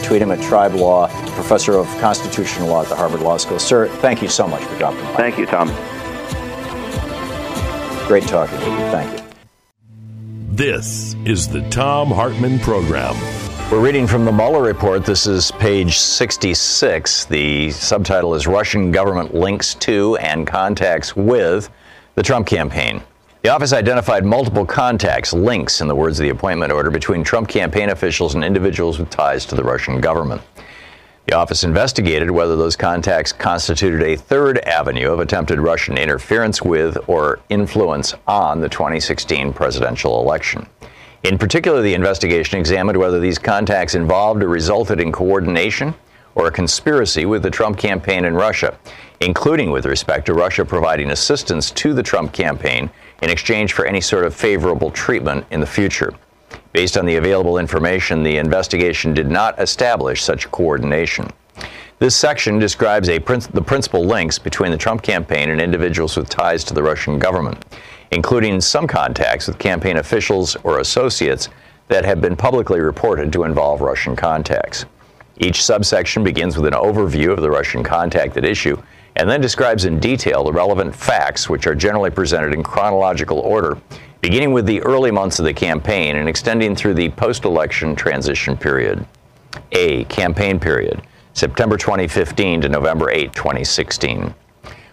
Tweet 0.04 0.22
him 0.22 0.30
at 0.30 0.40
Tribe 0.44 0.76
Law, 0.76 1.08
professor 1.34 1.74
of 1.74 1.88
constitutional 2.00 2.68
law 2.68 2.84
at 2.84 2.90
the 2.90 2.96
Harvard 2.96 3.22
Law 3.22 3.38
School. 3.38 3.58
Sir, 3.58 3.88
thank 3.88 4.22
you 4.22 4.28
so 4.28 4.48
much 4.48 4.64
for 4.64 4.78
dropping 4.78 5.02
by. 5.02 5.16
Thank 5.16 5.40
you, 5.40 5.48
Tom. 5.48 5.70
Great 8.08 8.24
talking 8.28 8.60
to 8.60 8.66
you. 8.66 8.78
Thank 8.92 9.20
you. 9.20 9.26
This 10.52 11.16
is 11.26 11.48
the 11.48 11.68
Thom 11.70 12.12
Hartmann 12.12 12.60
Program. 12.60 13.16
We're 13.72 13.82
reading 13.82 14.06
from 14.06 14.26
the 14.26 14.32
Mueller 14.32 14.62
report. 14.62 15.04
This 15.04 15.26
is 15.26 15.50
page 15.54 15.98
66. 15.98 17.26
The 17.26 17.72
subtitle 17.72 18.36
is 18.36 18.46
Russian 18.46 18.92
Government 18.92 19.34
Links 19.34 19.74
to 19.76 20.16
and 20.18 20.46
Contacts 20.46 21.16
with 21.16 21.72
the 22.14 22.22
Trump 22.22 22.46
Campaign. 22.46 23.02
The 23.46 23.52
office 23.52 23.74
identified 23.74 24.26
multiple 24.26 24.66
contacts, 24.66 25.32
links, 25.32 25.80
in 25.80 25.88
the 25.88 25.94
words 25.94 26.20
of 26.20 26.24
the 26.24 26.32
appointment 26.32 26.72
order, 26.72 26.90
between 26.90 27.24
Trump 27.24 27.48
campaign 27.48 27.92
officials 27.92 28.34
and 28.34 28.44
individuals 28.44 28.98
with 28.98 29.12
ties 29.12 29.46
to 29.46 29.56
the 29.56 29.64
Russian 29.64 30.02
government. 30.02 30.42
The 31.28 31.36
office 31.36 31.64
investigated 31.64 32.32
whether 32.32 32.56
those 32.56 32.76
contacts 32.76 33.32
constituted 33.32 34.02
a 34.02 34.18
third 34.18 34.58
avenue 34.62 35.12
of 35.12 35.20
attempted 35.20 35.60
Russian 35.60 35.96
interference 35.96 36.64
with 36.64 36.98
or 37.08 37.40
influence 37.50 38.16
on 38.26 38.62
the 38.62 38.70
2016 38.70 39.54
presidential 39.54 40.20
election. 40.20 40.66
In 41.22 41.38
particular, 41.38 41.84
the 41.84 41.94
investigation 41.94 42.58
examined 42.58 42.98
whether 42.98 43.20
these 43.20 43.38
contacts 43.38 43.94
involved 43.94 44.42
or 44.42 44.48
resulted 44.48 45.00
in 45.00 45.12
coordination 45.12 45.94
or 46.34 46.48
a 46.48 46.52
conspiracy 46.52 47.28
with 47.28 47.44
the 47.44 47.52
Trump 47.52 47.78
campaign 47.78 48.26
in 48.26 48.34
Russia, 48.34 48.76
including 49.20 49.70
with 49.70 49.86
respect 49.86 50.26
to 50.26 50.34
Russia 50.34 50.66
providing 50.66 51.12
assistance 51.12 51.70
to 51.70 51.94
the 51.94 52.02
Trump 52.02 52.34
campaign 52.34 52.90
in 53.22 53.30
exchange 53.30 53.74
for 53.74 53.86
any 53.86 54.02
sort 54.02 54.26
of 54.26 54.36
favorable 54.36 54.92
treatment 54.92 55.46
in 55.52 55.60
the 55.60 55.66
future. 55.66 56.14
Based 56.74 56.98
on 56.98 57.06
the 57.06 57.16
available 57.16 57.58
information, 57.58 58.24
the 58.24 58.38
investigation 58.38 59.14
did 59.14 59.30
not 59.30 59.60
establish 59.60 60.24
such 60.24 60.52
coordination. 60.52 61.30
This 62.00 62.16
section 62.16 62.60
describes 62.60 63.10
prin- 63.20 63.40
the 63.54 63.62
principal 63.62 64.04
links 64.06 64.38
between 64.38 64.72
the 64.72 64.78
Trump 64.78 65.02
campaign 65.02 65.50
and 65.50 65.62
individuals 65.62 66.18
with 66.18 66.28
ties 66.28 66.66
to 66.66 66.74
the 66.74 66.84
Russian 66.84 67.18
government, 67.18 67.64
including 68.12 68.60
some 68.60 68.88
contacts 68.88 69.48
with 69.48 69.58
campaign 69.58 69.98
officials 69.98 70.58
or 70.64 70.80
associates 70.80 71.48
that 71.88 72.04
have 72.04 72.20
been 72.20 72.36
publicly 72.36 72.82
reported 72.82 73.32
to 73.32 73.44
involve 73.44 73.80
Russian 73.80 74.16
contacts. 74.16 74.86
Each 75.38 75.64
subsection 75.64 76.24
begins 76.24 76.58
with 76.58 76.66
an 76.66 76.80
overview 76.80 77.32
of 77.32 77.42
the 77.42 77.50
Russian 77.50 77.84
contact 77.84 78.36
at 78.36 78.44
issue 78.44 78.82
and 79.16 79.30
then 79.30 79.42
describes 79.42 79.86
in 79.86 80.00
detail 80.00 80.44
the 80.44 80.52
relevant 80.52 80.94
facts, 80.96 81.50
which 81.50 81.68
are 81.68 81.76
generally 81.76 82.10
presented 82.10 82.54
in 82.54 82.64
chronological 82.64 83.40
order, 83.40 83.78
beginning 84.22 84.52
with 84.52 84.66
the 84.66 84.82
early 84.82 85.12
months 85.12 85.40
of 85.40 85.46
the 85.46 85.54
campaign 85.54 86.16
and 86.18 86.28
extending 86.28 86.76
through 86.76 86.94
the 86.94 87.10
post 87.10 87.46
election 87.46 87.96
transition 87.96 88.58
period. 88.58 89.06
A. 89.72 90.04
Campaign 90.06 90.60
period, 90.60 91.02
September 91.34 91.78
2015 91.78 92.62
to 92.62 92.70
November 92.70 93.10
8, 93.10 93.34
2016. 93.34 94.34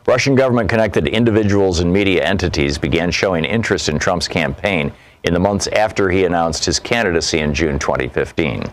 Russian 0.07 0.35
government 0.35 0.69
connected 0.69 1.07
individuals 1.07 1.81
and 1.81 1.93
media 1.93 2.25
entities 2.25 2.79
began 2.79 3.11
showing 3.11 3.45
interest 3.45 3.89
in 3.89 3.99
Trump's 3.99 4.27
campaign 4.29 4.93
in 5.25 5.33
the 5.33 5.41
months 5.41 5.69
after 5.69 6.11
he 6.11 6.25
announced 6.25 6.65
his 6.65 6.81
candidacy 6.81 7.39
in 7.39 7.55
June 7.55 7.79
2015. 7.79 8.65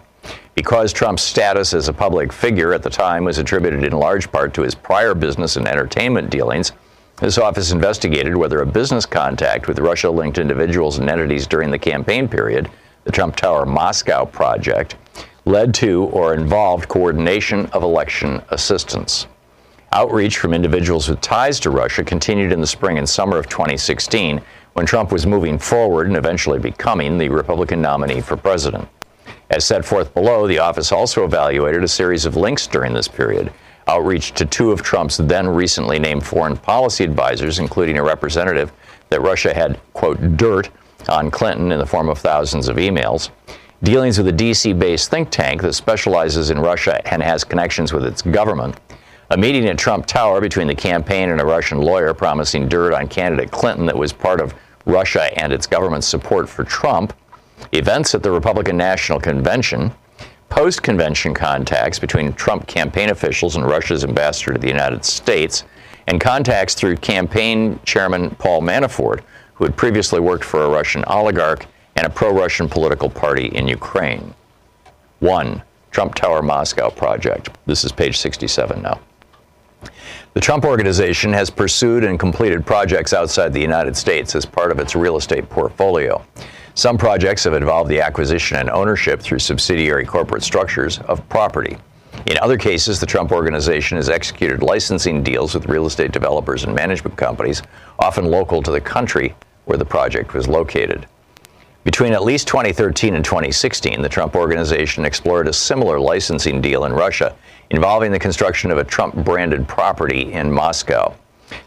Because 0.59 0.91
Trump's 0.91 1.23
status 1.23 1.73
as 1.73 1.87
a 1.87 1.93
public 1.93 2.33
figure 2.33 2.73
at 2.73 2.83
the 2.83 2.89
time 2.89 3.23
was 3.23 3.37
attributed 3.37 3.85
in 3.85 3.93
large 3.93 4.29
part 4.29 4.53
to 4.55 4.63
his 4.63 4.75
prior 4.75 5.13
business 5.13 5.55
and 5.55 5.65
entertainment 5.65 6.29
dealings, 6.29 6.73
this 7.15 7.37
office 7.37 7.71
investigated 7.71 8.35
whether 8.35 8.59
a 8.59 8.65
business 8.65 9.05
contact 9.05 9.69
with 9.69 9.79
Russia 9.79 10.09
linked 10.09 10.37
individuals 10.37 10.97
and 10.97 11.09
entities 11.09 11.47
during 11.47 11.71
the 11.71 11.79
campaign 11.79 12.27
period, 12.27 12.69
the 13.05 13.11
Trump 13.11 13.37
Tower 13.37 13.65
Moscow 13.65 14.25
project, 14.25 14.97
led 15.45 15.73
to 15.75 16.03
or 16.11 16.33
involved 16.33 16.89
coordination 16.89 17.67
of 17.67 17.81
election 17.81 18.41
assistance. 18.49 19.27
Outreach 19.93 20.39
from 20.39 20.53
individuals 20.53 21.07
with 21.07 21.21
ties 21.21 21.61
to 21.61 21.69
Russia 21.69 22.03
continued 22.03 22.51
in 22.51 22.59
the 22.59 22.67
spring 22.67 22.97
and 22.97 23.07
summer 23.07 23.37
of 23.37 23.47
2016 23.47 24.41
when 24.73 24.85
Trump 24.85 25.13
was 25.13 25.25
moving 25.25 25.57
forward 25.57 26.07
and 26.07 26.17
eventually 26.17 26.59
becoming 26.59 27.17
the 27.17 27.29
Republican 27.29 27.81
nominee 27.81 28.19
for 28.19 28.35
president. 28.35 28.89
As 29.49 29.65
set 29.65 29.83
forth 29.83 30.13
below, 30.13 30.47
the 30.47 30.59
office 30.59 30.91
also 30.91 31.25
evaluated 31.25 31.83
a 31.83 31.87
series 31.87 32.25
of 32.25 32.35
links 32.35 32.67
during 32.67 32.93
this 32.93 33.07
period. 33.07 33.51
Outreach 33.87 34.33
to 34.33 34.45
two 34.45 34.71
of 34.71 34.83
Trump's 34.83 35.17
then 35.17 35.47
recently 35.47 35.97
named 35.97 36.23
foreign 36.23 36.55
policy 36.55 37.03
advisors, 37.03 37.57
including 37.57 37.97
a 37.97 38.03
representative 38.03 38.71
that 39.09 39.21
Russia 39.21 39.51
had, 39.51 39.79
quote, 39.93 40.37
dirt 40.37 40.69
on 41.07 41.31
Clinton 41.31 41.71
in 41.71 41.79
the 41.79 41.85
form 41.85 42.09
of 42.09 42.19
thousands 42.19 42.67
of 42.67 42.77
emails. 42.77 43.31
Dealings 43.81 44.19
with 44.19 44.27
a 44.27 44.33
DC 44.33 44.77
based 44.77 45.09
think 45.09 45.31
tank 45.31 45.63
that 45.63 45.73
specializes 45.73 46.51
in 46.51 46.59
Russia 46.59 47.01
and 47.11 47.23
has 47.23 47.43
connections 47.43 47.91
with 47.91 48.05
its 48.05 48.21
government. 48.21 48.79
A 49.31 49.37
meeting 49.37 49.67
at 49.67 49.79
Trump 49.79 50.05
Tower 50.05 50.41
between 50.41 50.67
the 50.67 50.75
campaign 50.75 51.29
and 51.29 51.41
a 51.41 51.45
Russian 51.45 51.79
lawyer 51.79 52.13
promising 52.13 52.67
dirt 52.67 52.93
on 52.93 53.07
candidate 53.07 53.49
Clinton 53.49 53.87
that 53.87 53.97
was 53.97 54.13
part 54.13 54.41
of 54.41 54.53
Russia 54.85 55.35
and 55.39 55.51
its 55.51 55.65
government's 55.65 56.07
support 56.07 56.47
for 56.47 56.63
Trump 56.63 57.13
events 57.71 58.15
at 58.15 58.23
the 58.23 58.31
Republican 58.31 58.77
National 58.77 59.19
Convention, 59.19 59.91
post 60.49 60.81
convention 60.83 61.33
contacts 61.33 61.99
between 61.99 62.33
Trump 62.33 62.67
campaign 62.67 63.09
officials 63.09 63.55
and 63.55 63.65
Russia's 63.65 64.03
ambassador 64.03 64.53
to 64.53 64.59
the 64.59 64.67
United 64.67 65.05
States, 65.05 65.63
and 66.07 66.19
contacts 66.19 66.73
through 66.73 66.97
campaign 66.97 67.79
chairman 67.85 68.31
Paul 68.31 68.61
Manafort, 68.61 69.21
who 69.53 69.65
had 69.65 69.77
previously 69.77 70.19
worked 70.19 70.43
for 70.43 70.63
a 70.63 70.69
Russian 70.69 71.03
oligarch 71.05 71.65
and 71.95 72.07
a 72.07 72.09
pro 72.09 72.33
Russian 72.33 72.67
political 72.67 73.09
party 73.09 73.47
in 73.47 73.67
Ukraine. 73.67 74.33
1. 75.19 75.61
Trump 75.91 76.15
Tower 76.15 76.41
Moscow 76.41 76.89
Project. 76.89 77.49
This 77.65 77.83
is 77.83 77.91
page 77.91 78.17
67 78.17 78.81
now. 78.81 78.99
The 80.33 80.39
Trump 80.39 80.65
Organization 80.65 81.33
has 81.33 81.49
pursued 81.49 82.03
and 82.03 82.19
completed 82.19 82.65
projects 82.65 83.13
outside 83.13 83.51
the 83.51 83.59
United 83.59 83.97
States 83.97 84.35
as 84.35 84.45
part 84.45 84.71
of 84.71 84.79
its 84.79 84.95
real 84.95 85.17
estate 85.17 85.49
portfolio. 85.49 86.23
Some 86.79 86.97
projects 86.97 87.43
have 87.43 87.55
involved 87.55 87.89
the 87.89 87.99
acquisition 87.99 88.55
and 88.55 88.69
ownership 88.69 89.19
through 89.19 89.39
subsidiary 89.39 90.05
corporate 90.05 90.43
structures 90.43 90.97
of 90.99 91.27
property. 91.27 91.75
In 92.25 92.37
other 92.37 92.55
cases, 92.57 93.01
the 93.01 93.05
Trump 93.05 93.33
Organization 93.33 93.97
has 93.97 94.07
executed 94.07 94.63
licensing 94.63 95.21
deals 95.21 95.53
with 95.53 95.65
real 95.65 95.87
estate 95.87 96.13
developers 96.13 96.63
and 96.63 96.73
management 96.73 97.17
companies, 97.17 97.63
often 97.99 98.23
local 98.23 98.61
to 98.61 98.71
the 98.71 98.79
country 98.79 99.35
where 99.65 99.77
the 99.77 99.83
project 99.83 100.33
was 100.33 100.47
located. 100.47 101.05
Between 101.83 102.13
at 102.13 102.23
least 102.23 102.47
2013 102.47 103.13
and 103.13 103.25
2016, 103.25 104.01
the 104.01 104.07
Trump 104.07 104.33
Organization 104.33 105.03
explored 105.03 105.49
a 105.49 105.53
similar 105.53 105.99
licensing 105.99 106.61
deal 106.61 106.85
in 106.85 106.93
Russia 106.93 107.35
involving 107.71 108.13
the 108.13 108.19
construction 108.19 108.71
of 108.71 108.77
a 108.77 108.85
Trump 108.85 109.15
branded 109.15 109.67
property 109.67 110.31
in 110.31 110.49
Moscow. 110.49 111.13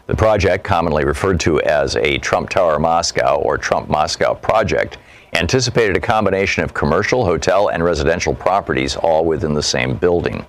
The 0.07 0.15
project, 0.15 0.63
commonly 0.63 1.05
referred 1.05 1.39
to 1.41 1.61
as 1.61 1.97
a 1.97 2.17
Trump 2.17 2.49
Tower 2.49 2.79
Moscow 2.79 3.37
or 3.41 3.57
Trump 3.57 3.89
Moscow 3.89 4.33
project, 4.33 4.97
anticipated 5.35 5.97
a 5.97 6.01
combination 6.01 6.63
of 6.63 6.73
commercial, 6.73 7.25
hotel, 7.25 7.69
and 7.69 7.83
residential 7.83 8.35
properties 8.35 8.95
all 8.95 9.25
within 9.25 9.53
the 9.53 9.63
same 9.63 9.95
building. 9.95 10.45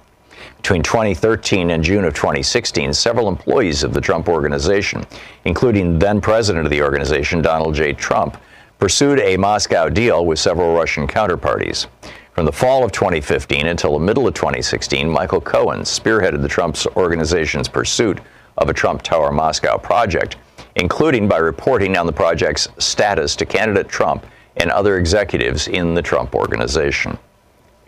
Between 0.58 0.82
2013 0.82 1.70
and 1.70 1.84
June 1.84 2.04
of 2.04 2.14
2016, 2.14 2.92
several 2.92 3.28
employees 3.28 3.82
of 3.82 3.92
the 3.92 4.00
Trump 4.00 4.28
Organization, 4.28 5.04
including 5.44 5.98
then 5.98 6.20
president 6.20 6.64
of 6.64 6.70
the 6.70 6.82
organization, 6.82 7.42
Donald 7.42 7.74
J. 7.74 7.92
Trump, 7.92 8.38
pursued 8.78 9.20
a 9.20 9.36
Moscow 9.36 9.88
deal 9.88 10.24
with 10.24 10.38
several 10.38 10.74
Russian 10.74 11.06
counterparties. 11.06 11.86
From 12.32 12.46
the 12.46 12.52
fall 12.52 12.84
of 12.84 12.92
2015 12.92 13.66
until 13.66 13.92
the 13.92 14.04
middle 14.04 14.26
of 14.26 14.34
2016, 14.34 15.08
Michael 15.08 15.40
Cohen 15.40 15.80
spearheaded 15.80 16.42
the 16.42 16.48
Trump 16.48 16.76
organization's 16.96 17.68
pursuit 17.68 18.18
of 18.58 18.68
a 18.68 18.74
Trump 18.74 19.02
Tower 19.02 19.32
Moscow 19.32 19.78
project, 19.78 20.36
including 20.76 21.28
by 21.28 21.38
reporting 21.38 21.96
on 21.96 22.06
the 22.06 22.12
project's 22.12 22.68
status 22.78 23.36
to 23.36 23.46
candidate 23.46 23.88
Trump 23.88 24.26
and 24.56 24.70
other 24.70 24.98
executives 24.98 25.68
in 25.68 25.94
the 25.94 26.02
Trump 26.02 26.34
organization. 26.34 27.18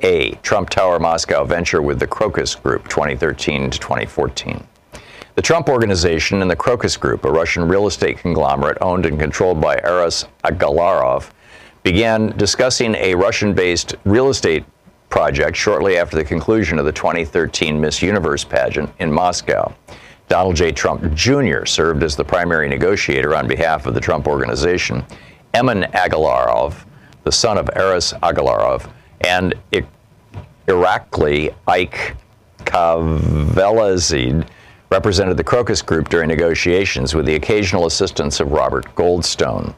A. 0.02 0.32
Trump 0.42 0.68
Tower 0.68 0.98
Moscow 0.98 1.44
venture 1.44 1.80
with 1.80 1.98
the 1.98 2.06
Crocus 2.06 2.54
Group 2.54 2.88
2013 2.88 3.70
to 3.70 3.78
2014. 3.78 4.66
The 5.36 5.42
Trump 5.42 5.68
Organization 5.68 6.42
and 6.42 6.50
the 6.50 6.56
Crocus 6.56 6.96
Group, 6.96 7.24
a 7.24 7.30
Russian 7.30 7.68
real 7.68 7.86
estate 7.86 8.18
conglomerate 8.18 8.78
owned 8.80 9.06
and 9.06 9.18
controlled 9.18 9.60
by 9.60 9.76
Aras 9.84 10.26
Agalarov, 10.44 11.30
began 11.82 12.36
discussing 12.36 12.94
a 12.96 13.14
Russian 13.14 13.54
based 13.54 13.94
real 14.04 14.28
estate 14.28 14.64
project 15.08 15.56
shortly 15.56 15.98
after 15.98 16.16
the 16.16 16.24
conclusion 16.24 16.78
of 16.78 16.84
the 16.84 16.92
2013 16.92 17.80
Miss 17.80 18.02
Universe 18.02 18.44
pageant 18.44 18.90
in 18.98 19.12
Moscow. 19.12 19.74
Donald 20.28 20.56
J. 20.56 20.72
Trump 20.72 21.14
Jr. 21.14 21.64
served 21.64 22.02
as 22.02 22.16
the 22.16 22.24
primary 22.24 22.68
negotiator 22.68 23.36
on 23.36 23.46
behalf 23.46 23.86
of 23.86 23.94
the 23.94 24.00
Trump 24.00 24.26
Organization 24.26 25.04
Emin 25.56 25.84
Agalarov, 25.94 26.84
the 27.24 27.32
son 27.32 27.56
of 27.56 27.70
Aras 27.74 28.12
Agalarov, 28.22 28.90
and 29.22 29.54
Irakli 30.68 31.54
Ike 31.66 32.14
Kaveladze 32.64 34.46
represented 34.90 35.38
the 35.38 35.44
Crocus 35.44 35.80
Group 35.80 36.10
during 36.10 36.28
negotiations 36.28 37.14
with 37.14 37.24
the 37.24 37.36
occasional 37.36 37.86
assistance 37.86 38.38
of 38.38 38.52
Robert 38.52 38.84
Goldstone. 38.96 39.74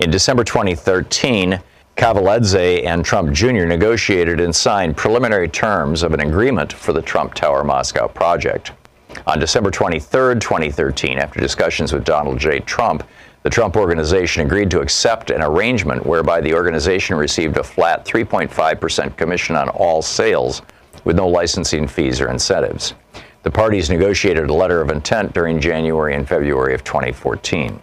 In 0.00 0.10
December 0.10 0.42
2013, 0.42 1.60
Kaveladze 1.96 2.84
and 2.84 3.04
Trump 3.04 3.32
Jr. 3.32 3.66
negotiated 3.66 4.40
and 4.40 4.54
signed 4.54 4.96
preliminary 4.96 5.48
terms 5.48 6.02
of 6.02 6.12
an 6.12 6.22
agreement 6.22 6.72
for 6.72 6.92
the 6.92 7.00
Trump 7.00 7.34
Tower 7.34 7.62
Moscow 7.62 8.08
project. 8.08 8.72
On 9.28 9.38
December 9.38 9.70
23, 9.70 10.40
2013, 10.40 11.18
after 11.18 11.38
discussions 11.38 11.92
with 11.92 12.04
Donald 12.04 12.40
J. 12.40 12.58
Trump, 12.58 13.04
the 13.44 13.50
Trump 13.50 13.76
Organization 13.76 14.46
agreed 14.46 14.70
to 14.70 14.80
accept 14.80 15.30
an 15.30 15.42
arrangement 15.42 16.06
whereby 16.06 16.40
the 16.40 16.54
organization 16.54 17.14
received 17.14 17.58
a 17.58 17.62
flat 17.62 18.06
3.5% 18.06 19.16
commission 19.18 19.54
on 19.54 19.68
all 19.68 20.00
sales 20.00 20.62
with 21.04 21.16
no 21.16 21.28
licensing 21.28 21.86
fees 21.86 22.22
or 22.22 22.30
incentives. 22.30 22.94
The 23.42 23.50
parties 23.50 23.90
negotiated 23.90 24.48
a 24.48 24.54
letter 24.54 24.80
of 24.80 24.88
intent 24.88 25.34
during 25.34 25.60
January 25.60 26.14
and 26.14 26.26
February 26.26 26.72
of 26.72 26.84
2014. 26.84 27.78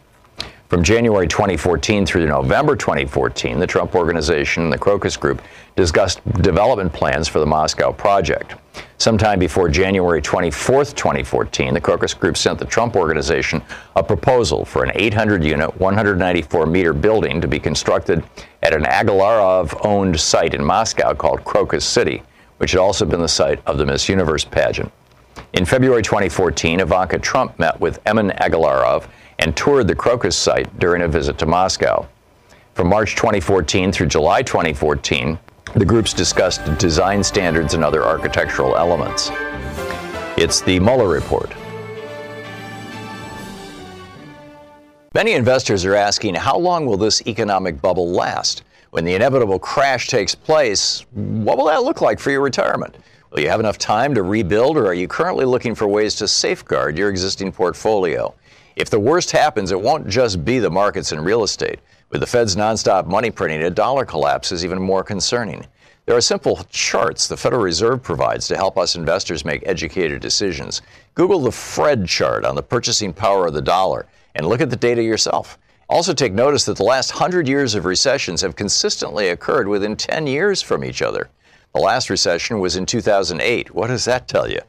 From 0.71 0.83
January 0.83 1.27
2014 1.27 2.05
through 2.05 2.27
November 2.27 2.77
2014, 2.77 3.59
the 3.59 3.67
Trump 3.67 3.93
Organization 3.93 4.63
and 4.63 4.71
the 4.71 4.77
Crocus 4.77 5.17
Group 5.17 5.41
discussed 5.75 6.23
development 6.41 6.93
plans 6.93 7.27
for 7.27 7.39
the 7.39 7.45
Moscow 7.45 7.91
project. 7.91 8.55
Sometime 8.97 9.37
before 9.37 9.67
January 9.67 10.21
24, 10.21 10.85
2014, 10.85 11.73
the 11.73 11.81
Crocus 11.81 12.13
Group 12.13 12.37
sent 12.37 12.57
the 12.57 12.63
Trump 12.63 12.95
Organization 12.95 13.61
a 13.97 14.01
proposal 14.01 14.63
for 14.63 14.85
an 14.85 14.93
800 14.95 15.43
unit, 15.43 15.77
194 15.77 16.65
meter 16.65 16.93
building 16.93 17.41
to 17.41 17.49
be 17.49 17.59
constructed 17.59 18.23
at 18.63 18.73
an 18.73 18.83
Agalarov 18.83 19.77
owned 19.85 20.17
site 20.17 20.53
in 20.53 20.63
Moscow 20.63 21.13
called 21.13 21.43
Crocus 21.43 21.83
City, 21.83 22.23
which 22.59 22.71
had 22.71 22.79
also 22.79 23.03
been 23.03 23.19
the 23.19 23.27
site 23.27 23.59
of 23.65 23.77
the 23.77 23.85
Miss 23.85 24.07
Universe 24.07 24.45
pageant. 24.45 24.89
In 25.51 25.65
February 25.65 26.01
2014, 26.01 26.79
Ivanka 26.79 27.19
Trump 27.19 27.59
met 27.59 27.77
with 27.81 27.99
Emin 28.05 28.29
Agalarov 28.29 29.09
and 29.41 29.57
toured 29.57 29.87
the 29.87 29.95
Crocus 29.95 30.37
site 30.37 30.79
during 30.79 31.01
a 31.01 31.07
visit 31.07 31.37
to 31.39 31.45
Moscow. 31.45 32.07
From 32.75 32.87
March 32.87 33.15
2014 33.15 33.91
through 33.91 34.07
July 34.07 34.43
2014, 34.43 35.37
the 35.75 35.85
groups 35.85 36.13
discussed 36.13 36.63
design 36.77 37.23
standards 37.23 37.73
and 37.73 37.83
other 37.83 38.03
architectural 38.03 38.77
elements. 38.77 39.31
It's 40.37 40.61
the 40.61 40.79
Mueller 40.79 41.09
Report. 41.09 41.51
Many 45.13 45.33
investors 45.33 45.83
are 45.85 45.95
asking 45.95 46.35
how 46.35 46.57
long 46.57 46.85
will 46.85 46.97
this 46.97 47.21
economic 47.27 47.81
bubble 47.81 48.11
last? 48.11 48.63
When 48.91 49.05
the 49.05 49.15
inevitable 49.15 49.59
crash 49.59 50.07
takes 50.07 50.35
place, 50.35 51.05
what 51.13 51.57
will 51.57 51.65
that 51.65 51.83
look 51.83 52.01
like 52.01 52.19
for 52.19 52.31
your 52.31 52.41
retirement? 52.41 52.95
Will 53.31 53.39
you 53.39 53.49
have 53.49 53.59
enough 53.59 53.77
time 53.77 54.13
to 54.15 54.23
rebuild, 54.23 54.77
or 54.77 54.85
are 54.87 54.93
you 54.93 55.07
currently 55.07 55.45
looking 55.45 55.73
for 55.73 55.87
ways 55.87 56.15
to 56.15 56.27
safeguard 56.27 56.97
your 56.97 57.09
existing 57.09 57.51
portfolio? 57.51 58.33
If 58.75 58.89
the 58.89 58.99
worst 58.99 59.31
happens, 59.31 59.71
it 59.71 59.81
won't 59.81 60.07
just 60.07 60.45
be 60.45 60.59
the 60.59 60.69
markets 60.69 61.11
and 61.11 61.25
real 61.25 61.43
estate. 61.43 61.79
With 62.09 62.21
the 62.21 62.27
Fed's 62.27 62.55
nonstop 62.55 63.05
money 63.05 63.31
printing, 63.31 63.63
a 63.63 63.69
dollar 63.69 64.05
collapse 64.05 64.51
is 64.51 64.63
even 64.63 64.81
more 64.81 65.03
concerning. 65.03 65.65
There 66.05 66.17
are 66.17 66.21
simple 66.21 66.65
charts 66.69 67.27
the 67.27 67.37
Federal 67.37 67.61
Reserve 67.61 68.01
provides 68.01 68.47
to 68.47 68.55
help 68.55 68.77
us 68.77 68.95
investors 68.95 69.45
make 69.45 69.61
educated 69.65 70.21
decisions. 70.21 70.81
Google 71.13 71.39
the 71.39 71.51
Fred 71.51 72.07
chart 72.07 72.43
on 72.43 72.55
the 72.55 72.63
purchasing 72.63 73.13
power 73.13 73.47
of 73.47 73.53
the 73.53 73.61
dollar 73.61 74.07
and 74.35 74.47
look 74.47 74.61
at 74.61 74.69
the 74.69 74.75
data 74.75 75.03
yourself. 75.03 75.57
Also, 75.89 76.13
take 76.13 76.33
notice 76.33 76.65
that 76.65 76.77
the 76.77 76.83
last 76.83 77.13
100 77.13 77.47
years 77.47 77.75
of 77.75 77.85
recessions 77.85 78.41
have 78.41 78.55
consistently 78.55 79.29
occurred 79.29 79.67
within 79.67 79.95
10 79.95 80.25
years 80.25 80.61
from 80.61 80.83
each 80.83 81.01
other. 81.01 81.29
The 81.73 81.81
last 81.81 82.09
recession 82.09 82.59
was 82.59 82.77
in 82.77 82.85
2008. 82.85 83.75
What 83.75 83.87
does 83.87 84.05
that 84.05 84.27
tell 84.27 84.49
you? 84.49 84.59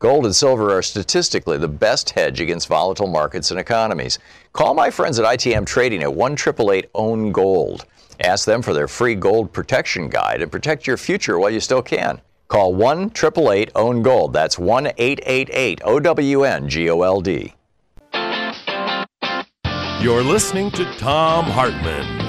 Gold 0.00 0.26
and 0.26 0.36
silver 0.36 0.72
are 0.76 0.82
statistically 0.82 1.58
the 1.58 1.66
best 1.66 2.10
hedge 2.10 2.40
against 2.40 2.68
volatile 2.68 3.08
markets 3.08 3.50
and 3.50 3.58
economies. 3.58 4.20
Call 4.52 4.72
my 4.72 4.90
friends 4.90 5.18
at 5.18 5.24
ITM 5.24 5.66
Trading 5.66 6.04
at 6.04 6.14
1 6.14 6.32
888 6.34 6.88
Own 6.94 7.32
Gold. 7.32 7.84
Ask 8.20 8.46
them 8.46 8.62
for 8.62 8.72
their 8.72 8.86
free 8.86 9.16
gold 9.16 9.52
protection 9.52 10.08
guide 10.08 10.40
and 10.40 10.52
protect 10.52 10.86
your 10.86 10.96
future 10.96 11.38
while 11.40 11.50
you 11.50 11.58
still 11.58 11.82
can. 11.82 12.20
Call 12.46 12.74
1 12.74 13.06
888 13.06 13.72
Own 13.74 14.02
Gold. 14.02 14.32
That's 14.32 14.56
1 14.56 14.86
888 14.96 15.80
OWN 15.84 16.68
GOLD. 16.68 17.28
You're 20.00 20.22
listening 20.22 20.70
to 20.72 20.84
Thom 20.94 21.44
Hartmann. 21.44 22.27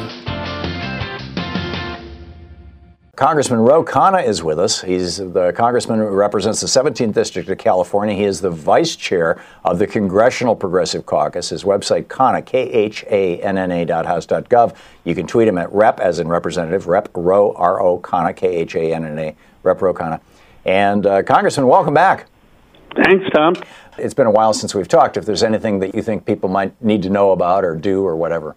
Congressman 3.20 3.60
Ro 3.60 3.84
Khanna 3.84 4.26
is 4.26 4.44
with 4.44 4.58
us. 4.58 4.82
He's 4.82 5.18
the 5.18 5.52
congressman 5.54 6.00
who 6.00 6.08
represents 6.08 6.62
the 6.62 6.68
17th 6.68 7.14
District 7.14 7.50
of 7.50 7.58
California. 7.58 8.16
He 8.16 8.24
is 8.24 8.40
the 8.40 8.50
vice 8.50 8.96
chair 8.96 9.44
of 9.66 9.78
the 9.78 9.86
Congressional 9.86 10.56
Progressive 10.56 11.06
Caucus. 11.06 11.50
His 11.50 11.66
website, 11.66 12.06
Khanna, 12.06 12.46
K-H-A-N-N-A 12.46 13.84
dot 13.84 14.06
house 14.06 14.26
dot 14.26 14.48
gov. 14.48 14.74
You 15.04 15.16
can 15.16 15.28
tweet 15.28 15.50
him 15.50 15.58
at 15.58 15.70
rep, 15.74 16.00
as 16.00 16.20
in 16.20 16.30
representative, 16.30 16.88
rep 16.88 17.10
Ro, 17.14 17.52
R-O, 17.58 18.00
Khanna, 18.00 18.34
K-H-A-N-N-A, 18.34 19.36
rep 19.64 19.82
Ro 19.82 19.94
Khanna. 19.94 20.22
And 20.64 21.06
uh, 21.06 21.22
Congressman, 21.22 21.68
welcome 21.68 21.94
back. 21.94 22.28
Thanks, 23.04 23.26
Tom. 23.36 23.54
It's 23.98 24.14
been 24.14 24.28
a 24.28 24.32
while 24.32 24.54
since 24.54 24.74
we've 24.74 24.88
talked. 24.88 25.18
If 25.18 25.26
there's 25.26 25.44
anything 25.44 25.80
that 25.80 25.94
you 25.94 26.02
think 26.02 26.26
people 26.26 26.48
might 26.48 26.82
need 26.82 27.04
to 27.04 27.10
know 27.10 27.32
about 27.32 27.66
or 27.66 27.76
do 27.76 28.02
or 28.02 28.16
whatever. 28.16 28.56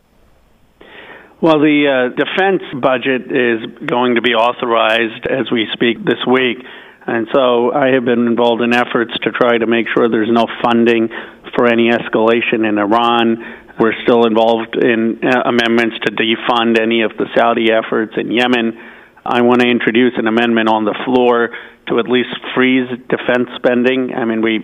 Well, 1.43 1.59
the 1.59 1.91
uh, 1.91 2.15
defense 2.15 2.63
budget 2.71 3.27
is 3.27 3.67
going 3.83 4.15
to 4.15 4.23
be 4.23 4.31
authorized 4.31 5.27
as 5.27 5.51
we 5.51 5.67
speak 5.75 5.99
this 5.99 6.23
week. 6.23 6.63
And 7.03 7.27
so 7.35 7.75
I 7.75 7.99
have 7.99 8.07
been 8.07 8.31
involved 8.31 8.63
in 8.63 8.71
efforts 8.71 9.11
to 9.27 9.35
try 9.35 9.59
to 9.59 9.67
make 9.67 9.91
sure 9.91 10.07
there's 10.07 10.31
no 10.31 10.47
funding 10.63 11.11
for 11.59 11.67
any 11.67 11.91
escalation 11.91 12.63
in 12.63 12.79
Iran. 12.79 13.43
We're 13.75 13.99
still 14.07 14.23
involved 14.23 14.79
in 14.79 15.19
uh, 15.19 15.43
amendments 15.51 15.99
to 16.07 16.15
defund 16.15 16.79
any 16.79 17.03
of 17.03 17.11
the 17.19 17.27
Saudi 17.35 17.75
efforts 17.75 18.15
in 18.15 18.31
Yemen. 18.31 18.79
I 19.27 19.43
want 19.43 19.63
to 19.63 19.67
introduce 19.67 20.15
an 20.19 20.29
amendment 20.29 20.69
on 20.71 20.85
the 20.85 20.95
floor 21.05 21.51
to 21.91 21.99
at 21.99 22.07
least 22.07 22.39
freeze 22.55 22.87
defense 23.11 23.51
spending. 23.59 24.15
I 24.15 24.25
mean, 24.27 24.43
we 24.43 24.63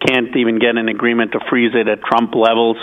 can't 0.00 0.34
even 0.40 0.58
get 0.58 0.80
an 0.80 0.88
agreement 0.88 1.32
to 1.32 1.40
freeze 1.50 1.72
it 1.74 1.86
at 1.86 2.00
Trump 2.00 2.32
levels. 2.32 2.78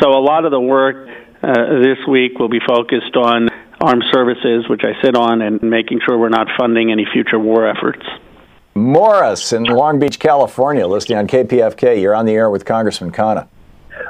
So 0.00 0.08
a 0.08 0.24
lot 0.24 0.46
of 0.46 0.52
the 0.52 0.60
work 0.60 1.07
uh, 1.42 1.80
this 1.80 1.98
week 2.08 2.38
will 2.38 2.48
be 2.48 2.60
focused 2.66 3.16
on 3.16 3.48
armed 3.80 4.04
services, 4.12 4.68
which 4.68 4.82
I 4.84 5.00
sit 5.02 5.14
on, 5.16 5.40
and 5.42 5.62
making 5.62 6.00
sure 6.04 6.18
we're 6.18 6.28
not 6.28 6.48
funding 6.58 6.90
any 6.90 7.06
future 7.12 7.38
war 7.38 7.68
efforts. 7.68 8.04
Morris 8.74 9.52
in 9.52 9.64
Long 9.64 9.98
Beach, 9.98 10.18
California, 10.18 10.86
listening 10.86 11.18
on 11.18 11.26
KPFK. 11.26 12.00
You're 12.00 12.14
on 12.14 12.26
the 12.26 12.32
air 12.32 12.50
with 12.50 12.64
Congressman 12.64 13.12
Khanna. 13.12 13.48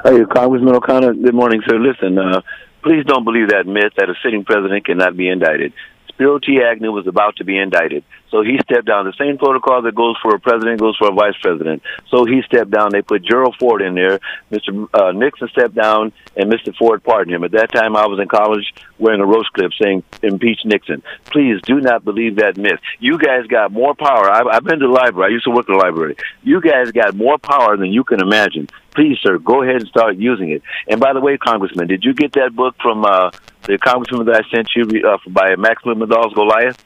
Hey, 0.03 0.23
Congressman 0.25 0.75
O'Connor. 0.75 1.13
Good 1.15 1.33
morning, 1.33 1.61
sir. 1.67 1.77
Listen, 1.77 2.17
uh, 2.17 2.41
please 2.83 3.03
don't 3.05 3.23
believe 3.23 3.49
that 3.49 3.65
myth 3.65 3.93
that 3.97 4.09
a 4.09 4.15
sitting 4.23 4.45
president 4.45 4.85
cannot 4.85 5.17
be 5.17 5.27
indicted. 5.27 5.73
Spiro 6.09 6.39
T. 6.39 6.61
Agnew 6.61 6.91
was 6.91 7.07
about 7.07 7.37
to 7.37 7.45
be 7.45 7.57
indicted. 7.57 8.03
So 8.31 8.41
he 8.41 8.59
stepped 8.63 8.85
down. 8.85 9.05
The 9.05 9.13
same 9.17 9.37
protocol 9.37 9.81
that 9.81 9.95
goes 9.95 10.15
for 10.21 10.35
a 10.35 10.39
president 10.39 10.79
goes 10.79 10.95
for 10.97 11.09
a 11.09 11.13
vice 11.13 11.35
president. 11.41 11.81
So 12.09 12.25
he 12.25 12.41
stepped 12.43 12.71
down. 12.71 12.91
They 12.91 13.01
put 13.01 13.23
Gerald 13.23 13.55
Ford 13.59 13.81
in 13.81 13.95
there. 13.95 14.19
Mr. 14.51 14.87
Uh, 14.93 15.11
Nixon 15.11 15.47
stepped 15.49 15.75
down, 15.75 16.11
and 16.35 16.51
Mr. 16.51 16.75
Ford 16.75 17.03
pardoned 17.03 17.35
him. 17.35 17.43
At 17.43 17.51
that 17.51 17.71
time, 17.71 17.95
I 17.95 18.05
was 18.05 18.19
in 18.19 18.27
college 18.27 18.73
wearing 18.99 19.21
a 19.21 19.25
roast 19.25 19.51
clip 19.53 19.71
saying, 19.81 20.03
impeach 20.21 20.59
Nixon. 20.65 21.01
Please 21.25 21.59
do 21.63 21.81
not 21.81 22.05
believe 22.05 22.35
that 22.37 22.57
myth. 22.57 22.79
You 22.99 23.17
guys 23.17 23.47
got 23.47 23.71
more 23.71 23.95
power. 23.95 24.29
I've, 24.29 24.47
I've 24.47 24.63
been 24.63 24.79
to 24.79 24.87
the 24.87 24.93
library. 24.93 25.31
I 25.31 25.33
used 25.33 25.45
to 25.45 25.51
work 25.51 25.67
in 25.67 25.75
the 25.75 25.83
library. 25.83 26.15
You 26.43 26.61
guys 26.61 26.91
got 26.91 27.15
more 27.15 27.37
power 27.37 27.77
than 27.77 27.91
you 27.91 28.03
can 28.03 28.21
imagine. 28.21 28.67
Please, 28.91 29.17
sir, 29.21 29.37
go 29.37 29.63
ahead 29.63 29.77
and 29.77 29.87
start 29.87 30.17
using 30.17 30.51
it. 30.51 30.61
And 30.87 30.99
by 30.99 31.13
the 31.13 31.21
way, 31.21 31.37
Congressman, 31.37 31.87
did 31.87 32.03
you 32.03 32.13
get 32.13 32.33
that 32.33 32.55
book 32.55 32.75
from 32.81 33.05
uh, 33.05 33.31
the 33.63 33.77
congressman 33.77 34.25
that 34.25 34.43
I 34.43 34.55
sent 34.55 34.69
you 34.75 35.07
uh, 35.07 35.17
by 35.29 35.55
Max 35.55 35.81
Blumenthal's 35.83 36.33
Goliath? 36.33 36.83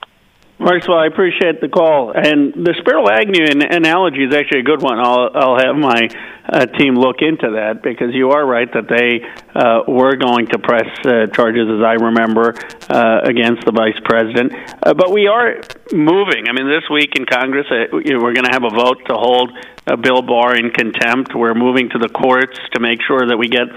Maxwell, 0.59 0.99
I 0.99 1.07
appreciate 1.07 1.61
the 1.61 1.67
call. 1.67 2.13
And 2.13 2.53
the 2.53 2.75
Spiro 2.79 3.09
Agnew 3.09 3.41
analogy 3.49 4.23
is 4.23 4.33
actually 4.33 4.61
a 4.61 4.63
good 4.63 4.81
one. 4.81 4.99
I'll 4.99 5.29
I'll 5.33 5.57
have 5.57 5.75
my 5.75 6.07
uh, 6.45 6.65
team 6.77 6.93
look 6.93 7.21
into 7.25 7.57
that 7.57 7.81
because 7.81 8.13
you 8.13 8.29
are 8.31 8.45
right 8.45 8.69
that 8.71 8.85
they 8.85 9.25
uh, 9.57 9.81
were 9.89 10.15
going 10.15 10.47
to 10.53 10.59
press 10.59 10.87
uh, 11.05 11.25
charges, 11.33 11.65
as 11.67 11.81
I 11.81 11.97
remember, 11.97 12.53
uh, 12.87 13.25
against 13.25 13.65
the 13.65 13.73
vice 13.73 13.97
president. 14.05 14.53
Uh, 14.83 14.93
but 14.93 15.11
we 15.11 15.25
are 15.27 15.57
moving. 15.91 16.45
I 16.47 16.53
mean, 16.53 16.69
this 16.69 16.85
week 16.91 17.17
in 17.17 17.25
Congress, 17.25 17.65
uh, 17.73 17.89
we're 17.91 18.37
going 18.37 18.45
to 18.45 18.53
have 18.53 18.63
a 18.63 18.73
vote 18.73 19.01
to 19.09 19.15
hold 19.17 19.51
Bill 20.01 20.21
Barr 20.21 20.55
in 20.55 20.69
contempt. 20.69 21.33
We're 21.35 21.55
moving 21.55 21.89
to 21.89 21.97
the 21.97 22.09
courts 22.09 22.59
to 22.73 22.79
make 22.79 23.01
sure 23.01 23.25
that 23.25 23.37
we 23.37 23.49
get 23.49 23.67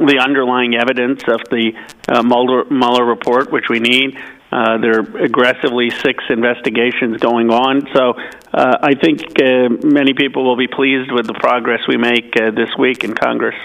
the 0.00 0.18
underlying 0.18 0.74
evidence 0.74 1.22
of 1.28 1.44
the 1.52 1.76
Mueller, 2.24 2.64
Mueller 2.72 3.04
report, 3.04 3.52
which 3.52 3.68
we 3.68 3.78
need. 3.78 4.16
Uh, 4.52 4.76
there 4.76 5.00
are 5.00 5.16
aggressively 5.16 5.88
six 5.88 6.24
investigations 6.28 7.16
going 7.18 7.50
on. 7.50 7.88
So 7.94 8.12
uh, 8.52 8.78
I 8.82 8.94
think 8.94 9.40
uh, 9.40 9.70
many 9.82 10.12
people 10.12 10.44
will 10.44 10.58
be 10.58 10.68
pleased 10.68 11.10
with 11.10 11.26
the 11.26 11.32
progress 11.32 11.80
we 11.88 11.96
make 11.96 12.38
uh, 12.38 12.50
this 12.50 12.68
week 12.78 13.02
in 13.02 13.14
Congress. 13.14 13.56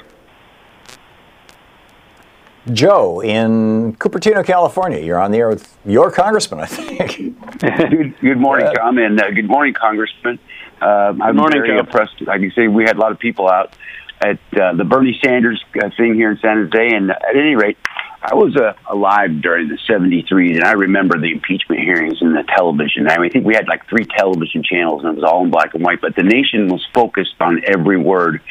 Joe 2.72 3.22
in 3.22 3.96
Cupertino, 3.96 4.46
California. 4.46 5.00
You're 5.00 5.20
on 5.20 5.32
the 5.32 5.40
air 5.40 5.50
with 5.50 5.78
your 5.86 6.12
congressman, 6.12 6.62
I 6.62 6.66
think. 6.66 7.38
good, 7.60 8.20
good, 8.20 8.38
morning, 8.38 8.74
Tom, 8.76 8.98
and 8.98 9.20
uh, 9.20 9.32
good 9.32 9.48
morning, 9.48 9.74
Congressman. 9.74 10.40
Uh, 10.82 11.14
I'm 11.22 11.36
morning, 11.36 11.62
very 11.62 11.78
Joe. 11.78 11.80
impressed. 11.80 12.22
Like 12.22 12.42
you 12.42 12.52
say, 12.52 12.68
we 12.68 12.84
had 12.84 12.98
a 12.98 13.00
lot 13.00 13.12
of 13.12 13.20
people 13.20 13.50
out 13.50 13.74
at 14.22 14.40
uh, 14.60 14.74
the 14.74 14.84
Bernie 14.84 15.18
Sanders 15.24 15.64
uh, 15.82 15.90
thing 15.96 16.16
here 16.16 16.32
in 16.32 16.38
San 16.40 16.70
Jose, 16.70 16.96
and 16.96 17.12
at 17.12 17.36
any 17.36 17.56
rate, 17.56 17.78
I 18.22 18.34
was 18.34 18.56
uh, 18.56 18.74
alive 18.90 19.42
during 19.42 19.68
the 19.68 19.78
73s, 19.88 20.56
and 20.56 20.64
I 20.64 20.72
remember 20.72 21.20
the 21.20 21.32
impeachment 21.32 21.82
hearings 21.82 22.18
in 22.22 22.34
the 22.34 22.44
television. 22.44 23.08
I, 23.08 23.18
mean, 23.18 23.30
I 23.30 23.34
think 23.34 23.46
we 23.46 23.54
had 23.54 23.68
like 23.68 23.88
three 23.88 24.06
television 24.18 24.64
channels, 24.64 25.04
and 25.04 25.14
it 25.14 25.22
was 25.22 25.24
all 25.24 25.44
in 25.44 25.52
black 25.52 25.74
and 25.76 25.84
white, 25.84 26.02
but 26.02 26.16
the 26.16 26.24
nation 26.24 26.68
was 26.68 26.86
focused 26.94 27.36
on 27.40 27.62
every 27.66 27.98
word. 27.98 28.42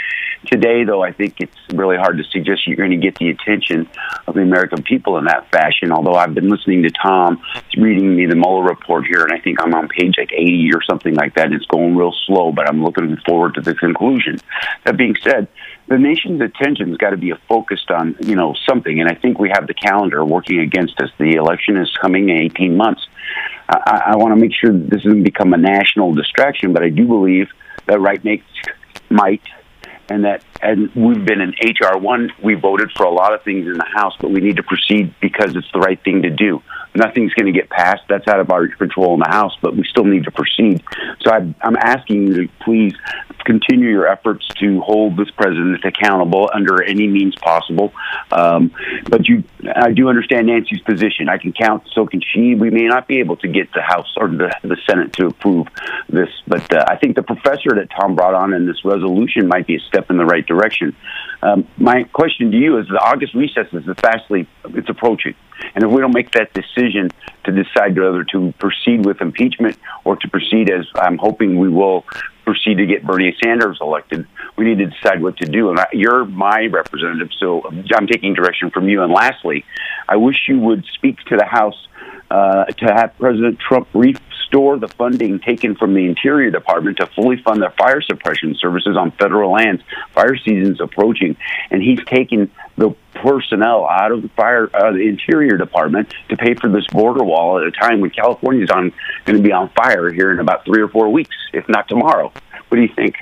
Today, 0.47 0.85
though, 0.85 1.03
I 1.03 1.13
think 1.13 1.41
it's 1.41 1.57
really 1.75 1.97
hard 1.97 2.19
to 2.19 2.25
suggest 2.25 2.67
you're 2.67 2.77
going 2.77 2.93
to 2.93 2.97
get 2.97 3.17
the 3.17 3.31
attention 3.31 3.89
of 4.29 4.35
the 4.35 4.43
American 4.43 4.83
people 4.85 5.19
in 5.19 5.25
that 5.25 5.51
fashion. 5.51 5.91
Although 5.91 6.15
I've 6.15 6.35
been 6.35 6.49
listening 6.49 6.85
to 6.85 6.91
Tom 6.91 7.43
reading 7.77 8.15
me 8.15 8.27
the 8.27 8.37
Mueller 8.37 8.63
report 8.63 9.07
here, 9.07 9.25
and 9.25 9.33
I 9.33 9.41
think 9.41 9.61
I'm 9.61 9.75
on 9.75 9.89
page 9.89 10.15
like 10.17 10.33
80 10.33 10.71
or 10.75 10.83
something 10.89 11.15
like 11.15 11.35
that. 11.35 11.53
It's 11.53 11.67
going 11.67 11.97
real 11.97 12.15
slow, 12.27 12.53
but 12.53 12.69
I'm 12.69 12.85
looking 12.85 13.17
forward 13.27 13.55
to 13.55 13.61
the 13.61 13.75
conclusion. 13.75 14.39
That 14.85 14.97
being 14.97 15.17
said, 15.21 15.49
the 15.89 15.99
nation's 15.99 16.41
attention's 16.41 16.97
got 16.97 17.11
to 17.11 17.17
be 17.17 17.33
focused 17.49 17.91
on 17.91 18.17
you 18.21 18.35
know 18.35 18.55
something, 18.69 19.01
and 19.01 19.09
I 19.09 19.15
think 19.15 19.39
we 19.39 19.51
have 19.51 19.67
the 19.67 19.75
calendar 19.75 20.25
working 20.25 20.61
against 20.61 21.01
us. 21.01 21.11
The 21.19 21.33
election 21.33 21.77
is 21.77 21.91
coming 22.01 22.29
in 22.29 22.37
18 22.37 22.77
months. 22.77 23.07
I, 23.69 24.03
I 24.13 24.17
want 24.17 24.33
to 24.33 24.37
make 24.37 24.53
sure 24.55 24.73
this 24.73 25.03
doesn't 25.03 25.23
become 25.23 25.53
a 25.53 25.59
national 25.59 26.15
distraction, 26.15 26.73
but 26.73 26.83
I 26.83 26.89
do 26.89 27.07
believe 27.07 27.49
that 27.87 28.01
right 28.01 28.23
makes 28.25 28.45
might 29.11 29.43
and 30.09 30.25
that 30.25 30.43
and 30.63 30.91
we've 30.95 31.25
been 31.25 31.41
in 31.41 31.51
HR 31.51 31.99
one. 31.99 32.31
We 32.43 32.55
voted 32.55 32.91
for 32.97 33.05
a 33.05 33.11
lot 33.11 33.35
of 33.35 33.43
things 33.43 33.67
in 33.67 33.75
the 33.75 33.85
House, 33.85 34.15
but 34.21 34.31
we 34.31 34.41
need 34.41 34.57
to 34.57 34.63
proceed 34.63 35.15
because 35.21 35.55
it's 35.55 35.71
the 35.73 35.79
right 35.79 36.03
thing 36.03 36.23
to 36.23 36.31
do. 36.31 36.63
Nothing's 36.95 37.35
going 37.35 37.47
to 37.47 37.53
get 37.53 37.69
passed. 37.69 38.03
That's 38.09 38.27
out 38.27 38.41
of 38.41 38.51
our 38.51 38.67
control 38.69 39.15
in 39.15 39.21
the 39.21 39.29
House, 39.29 39.57
but 39.61 39.77
we 39.77 39.85
still 39.85 40.05
need 40.05 40.25
to 40.25 40.31
proceed. 40.31 40.83
So 41.21 41.31
I, 41.31 41.55
I'm 41.61 41.77
asking 41.77 42.29
you 42.29 42.47
to 42.47 42.53
please 42.65 42.95
continue 43.47 43.89
your 43.89 44.09
efforts 44.09 44.47
to 44.61 44.81
hold 44.81 45.17
this 45.17 45.31
president 45.31 45.83
accountable 45.85 46.51
under 46.53 46.83
any 46.83 47.07
means 47.07 47.35
possible. 47.37 47.93
Um, 48.33 48.73
but 49.09 49.29
you, 49.29 49.45
I 49.75 49.93
do 49.93 50.09
understand 50.09 50.49
Nancy's 50.49 50.81
position. 50.81 51.29
I 51.29 51.39
can 51.39 51.53
count, 51.53 51.85
so 51.93 52.07
can 52.07 52.21
she. 52.21 52.55
We 52.55 52.71
may 52.71 52.87
not 52.89 53.07
be 53.07 53.21
able 53.21 53.37
to 53.39 53.49
get 53.49 53.73
the 53.73 53.83
House 53.83 54.13
or 54.17 54.29
the, 54.29 54.53
the 54.63 54.77
Senate 54.89 55.13
to 55.15 55.27
approve 55.27 55.69
this, 56.09 56.29
but 56.47 56.75
uh, 56.75 56.85
I 56.89 56.97
think 56.97 57.15
the 57.15 57.23
professor 57.23 57.71
that 57.77 57.89
Tom 57.99 58.17
brought 58.17 58.35
on 58.35 58.53
in 58.53 58.67
this 58.67 58.85
resolution 58.85 59.49
might 59.49 59.67
be 59.67 59.77
a 59.77 59.81
step 59.81 59.96
in 60.11 60.17
the 60.17 60.25
right 60.25 60.47
direction. 60.47 60.95
Um, 61.43 61.67
my 61.77 62.05
question 62.05 62.51
to 62.51 62.57
you 62.57 62.79
is: 62.79 62.87
the 62.89 62.99
August 62.99 63.35
recess 63.35 63.67
is 63.73 63.85
fastly 63.99 64.47
it's 64.65 64.89
approaching, 64.89 65.35
and 65.75 65.85
if 65.85 65.91
we 65.91 66.01
don't 66.01 66.15
make 66.15 66.33
that 66.33 66.53
decision 66.53 67.11
to 67.45 67.53
decide 67.53 67.99
whether 67.99 68.25
to 68.25 68.53
proceed 68.59 69.05
with 69.05 69.21
impeachment 69.21 69.79
or 70.05 70.17
to 70.17 70.29
proceed 70.29 70.71
as 70.71 70.87
I'm 70.95 71.19
hoping 71.19 71.59
we 71.59 71.69
will 71.69 72.05
proceed 72.45 72.77
to 72.79 72.87
get 72.87 73.05
Bernie 73.05 73.37
Sanders 73.43 73.79
elected, 73.81 74.27
we 74.57 74.65
need 74.65 74.79
to 74.79 74.87
decide 74.87 75.23
what 75.23 75.37
to 75.39 75.47
do. 75.47 75.71
And 75.71 75.81
I, 75.81 75.87
you're 75.93 76.25
my 76.25 76.67
representative, 76.67 77.31
so 77.39 77.63
I'm 77.95 78.07
taking 78.07 78.35
direction 78.35 78.71
from 78.71 78.89
you. 78.89 79.03
And 79.03 79.13
lastly, 79.13 79.65
I 80.09 80.17
wish 80.17 80.37
you 80.49 80.59
would 80.61 80.85
speak 80.95 81.19
to 81.27 81.37
the 81.37 81.45
House 81.45 81.89
uh, 82.31 82.65
to 82.65 82.87
have 82.87 83.17
President 83.19 83.59
Trump 83.59 83.89
restore 84.47 84.79
the 84.79 84.89
funding 84.89 85.41
taken 85.41 85.75
from 85.75 85.95
the 85.95 86.07
Interior 86.07 86.51
Department 86.51 86.99
to 86.99 87.07
fully 87.07 87.37
fund 87.43 87.63
their 87.63 87.71
fire 87.71 88.01
suppression 88.01 88.55
services 88.59 88.97
on 88.97 89.11
federal 89.13 89.53
lands. 89.53 89.83
Fire 90.15 90.37
season's 90.37 90.81
approaching, 90.81 91.37
and 91.71 91.83
he's 91.83 92.03
taken 92.05 92.51
the 92.77 92.95
personnel 93.15 93.87
out 93.87 94.13
of 94.13 94.23
the 94.23 94.29
fire, 94.31 94.69
uh, 94.75 94.93
the 94.93 95.09
Interior 95.09 95.57
Department 95.57 96.13
to 96.29 96.37
pay 96.37 96.55
for 96.55 96.69
this 96.69 96.87
border 96.89 97.25
wall 97.25 97.59
at 97.59 97.67
a 97.67 97.73
time 97.73 98.01
when 98.01 98.11
California 98.11 98.63
is 98.63 98.71
on 98.71 98.93
going 99.25 99.37
to 99.37 99.43
be 99.43 99.53
on 99.53 99.69
fire 99.71 100.13
here 100.13 100.33
in 100.33 100.39
about 100.39 100.65
three 100.65 100.83
or 100.83 100.89
four 100.89 101.09
weeks, 101.11 101.37
if 101.53 101.69
not 101.69 101.89
tomorrow. 101.89 102.33
What 102.69 102.77
do 102.77 102.83
you 102.83 102.95
think? 102.95 103.17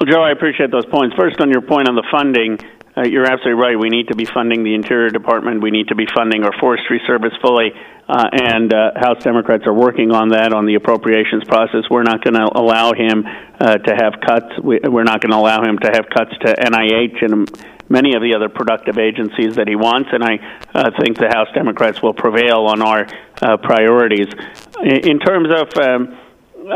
Well, 0.00 0.10
Joe, 0.10 0.22
I 0.22 0.32
appreciate 0.32 0.70
those 0.70 0.86
points. 0.86 1.14
First, 1.16 1.40
on 1.40 1.50
your 1.50 1.62
point 1.62 1.88
on 1.88 1.94
the 1.94 2.06
funding, 2.10 2.58
uh, 2.96 3.02
you're 3.08 3.24
absolutely 3.24 3.60
right. 3.62 3.78
We 3.78 3.88
need 3.88 4.08
to 4.08 4.16
be 4.16 4.26
funding 4.26 4.64
the 4.64 4.74
Interior 4.74 5.08
Department. 5.08 5.62
We 5.62 5.70
need 5.70 5.88
to 5.88 5.94
be 5.94 6.06
funding 6.14 6.44
our 6.44 6.52
Forestry 6.60 7.00
Service 7.06 7.32
fully. 7.40 7.72
Uh, 8.08 8.28
and 8.32 8.74
uh, 8.74 8.90
House 8.96 9.22
Democrats 9.22 9.64
are 9.66 9.72
working 9.72 10.10
on 10.10 10.30
that 10.30 10.52
on 10.52 10.66
the 10.66 10.74
appropriations 10.74 11.44
process. 11.44 11.88
We're 11.88 12.02
not 12.02 12.22
going 12.22 12.34
to 12.34 12.50
allow 12.52 12.92
him 12.92 13.24
uh, 13.24 13.78
to 13.78 13.94
have 13.96 14.20
cuts. 14.20 14.58
We, 14.62 14.80
we're 14.84 15.04
not 15.04 15.22
going 15.22 15.30
to 15.30 15.38
allow 15.38 15.62
him 15.62 15.78
to 15.78 15.90
have 15.94 16.10
cuts 16.12 16.36
to 16.44 16.52
NIH 16.52 17.24
and 17.24 17.48
many 17.88 18.14
of 18.14 18.20
the 18.20 18.34
other 18.34 18.48
productive 18.48 18.98
agencies 18.98 19.56
that 19.56 19.68
he 19.68 19.76
wants. 19.76 20.10
And 20.12 20.22
I 20.22 20.36
uh, 20.74 20.90
think 21.00 21.16
the 21.16 21.28
House 21.32 21.48
Democrats 21.54 22.02
will 22.02 22.12
prevail 22.12 22.66
on 22.66 22.82
our 22.82 23.06
uh, 23.40 23.56
priorities. 23.56 24.28
In, 24.82 25.16
in 25.16 25.18
terms 25.18 25.48
of 25.48 25.68
um, 25.80 26.18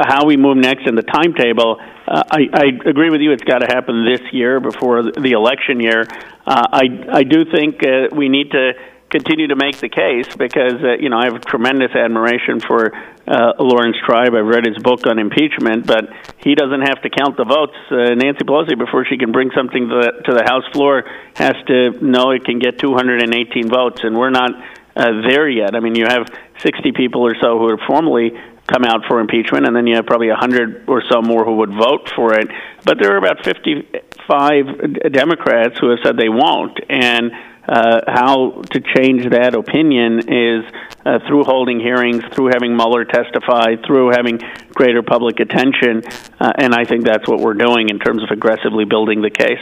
how 0.02 0.26
we 0.26 0.36
move 0.36 0.56
next 0.56 0.86
in 0.86 0.94
the 0.94 1.02
timetable, 1.02 1.76
uh, 2.06 2.22
I, 2.30 2.48
I 2.52 2.64
agree 2.88 3.10
with 3.10 3.20
you. 3.20 3.32
It's 3.32 3.44
got 3.44 3.58
to 3.58 3.66
happen 3.66 4.04
this 4.04 4.20
year 4.32 4.60
before 4.60 5.02
the 5.02 5.32
election 5.32 5.80
year. 5.80 6.04
Uh, 6.46 6.66
I 6.72 6.84
I 7.12 7.22
do 7.24 7.44
think 7.44 7.82
uh, 7.82 8.14
we 8.14 8.28
need 8.28 8.50
to 8.52 8.72
continue 9.10 9.46
to 9.48 9.56
make 9.56 9.78
the 9.78 9.88
case 9.88 10.26
because 10.36 10.82
uh, 10.82 10.98
you 10.98 11.08
know 11.08 11.18
I 11.18 11.26
have 11.26 11.40
tremendous 11.42 11.92
admiration 11.94 12.60
for 12.60 12.92
uh, 13.26 13.52
Laurence 13.58 13.96
Tribe. 14.04 14.34
I've 14.34 14.46
read 14.46 14.66
his 14.66 14.78
book 14.82 15.06
on 15.06 15.18
impeachment, 15.18 15.86
but 15.86 16.10
he 16.38 16.54
doesn't 16.54 16.82
have 16.82 17.02
to 17.02 17.10
count 17.10 17.36
the 17.36 17.44
votes. 17.44 17.76
Uh, 17.90 18.14
Nancy 18.14 18.44
Pelosi, 18.44 18.78
before 18.78 19.04
she 19.04 19.18
can 19.18 19.32
bring 19.32 19.50
something 19.54 19.88
to 19.88 19.94
the, 20.00 20.10
to 20.26 20.32
the 20.32 20.44
House 20.44 20.66
floor, 20.72 21.04
has 21.34 21.54
to 21.66 21.90
know 22.04 22.30
it 22.30 22.44
can 22.44 22.58
get 22.58 22.78
218 22.78 23.68
votes, 23.68 24.00
and 24.02 24.16
we're 24.16 24.30
not 24.30 24.50
uh, 24.96 25.22
there 25.28 25.48
yet. 25.48 25.74
I 25.74 25.80
mean, 25.80 25.94
you 25.94 26.06
have 26.06 26.26
60 26.62 26.92
people 26.92 27.22
or 27.22 27.34
so 27.40 27.58
who 27.58 27.68
are 27.68 27.78
formally 27.86 28.32
come 28.66 28.84
out 28.84 29.04
for 29.06 29.20
impeachment, 29.20 29.66
and 29.66 29.74
then 29.74 29.86
you 29.86 29.96
have 29.96 30.06
probably 30.06 30.28
100 30.28 30.88
or 30.88 31.02
so 31.10 31.22
more 31.22 31.44
who 31.44 31.56
would 31.56 31.70
vote 31.70 32.10
for 32.14 32.34
it. 32.34 32.48
But 32.84 32.98
there 33.00 33.14
are 33.14 33.18
about 33.18 33.44
55 33.44 35.12
Democrats 35.12 35.78
who 35.78 35.90
have 35.90 35.98
said 36.02 36.16
they 36.16 36.28
won't, 36.28 36.78
and 36.88 37.32
uh, 37.68 38.00
how 38.06 38.62
to 38.70 38.80
change 38.80 39.28
that 39.30 39.54
opinion 39.54 40.20
is 40.28 40.64
uh, 41.04 41.18
through 41.26 41.44
holding 41.44 41.80
hearings, 41.80 42.22
through 42.32 42.46
having 42.52 42.76
Mueller 42.76 43.04
testify, 43.04 43.74
through 43.84 44.10
having 44.10 44.40
greater 44.74 45.02
public 45.02 45.40
attention, 45.40 46.02
uh, 46.38 46.52
and 46.58 46.74
I 46.74 46.84
think 46.84 47.04
that's 47.04 47.28
what 47.28 47.40
we're 47.40 47.54
doing 47.54 47.88
in 47.88 47.98
terms 47.98 48.22
of 48.22 48.30
aggressively 48.30 48.84
building 48.84 49.22
the 49.22 49.30
case. 49.30 49.58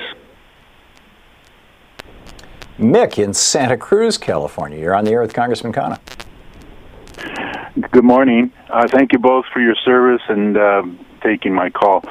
Mick 2.79 3.23
in 3.23 3.33
Santa 3.33 3.77
Cruz, 3.77 4.19
California. 4.19 4.79
You're 4.79 4.95
on 4.95 5.05
the 5.05 5.13
air 5.13 5.23
with 5.23 5.33
Congressman 5.33 5.73
Khanna. 5.73 5.99
Good 7.91 8.05
morning. 8.05 8.53
Uh, 8.69 8.87
thank 8.89 9.13
you 9.13 9.19
both 9.19 9.47
for 9.53 9.61
your 9.61 9.75
service 9.85 10.23
and 10.29 10.57
uh, 10.57 10.83
taking 11.23 11.55
my 11.55 11.71
call. 11.71 12.05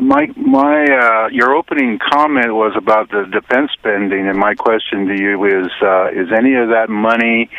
My 0.00 0.26
my 0.36 0.84
uh, 0.84 1.28
your 1.28 1.54
opening 1.54 1.98
comment 1.98 2.54
was 2.54 2.72
about 2.76 3.10
the 3.10 3.24
defense 3.24 3.72
spending, 3.72 4.26
and 4.26 4.38
my 4.38 4.54
question 4.54 5.06
to 5.06 5.14
you 5.20 5.44
is: 5.44 5.70
uh, 5.82 6.08
Is 6.12 6.32
any 6.32 6.54
of 6.54 6.68
that 6.68 6.88
money 6.88 7.50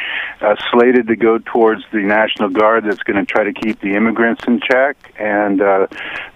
uh, 0.42 0.56
slated 0.72 1.08
to 1.08 1.16
go 1.16 1.38
towards 1.38 1.84
the 1.92 2.00
National 2.00 2.50
Guard 2.50 2.86
that's 2.86 3.04
going 3.04 3.24
to 3.24 3.26
try 3.26 3.44
to 3.44 3.54
keep 3.54 3.82
the 3.82 3.94
immigrants 3.94 4.44
in 4.48 4.60
check? 4.60 5.14
And 5.20 5.62
uh, 5.62 5.88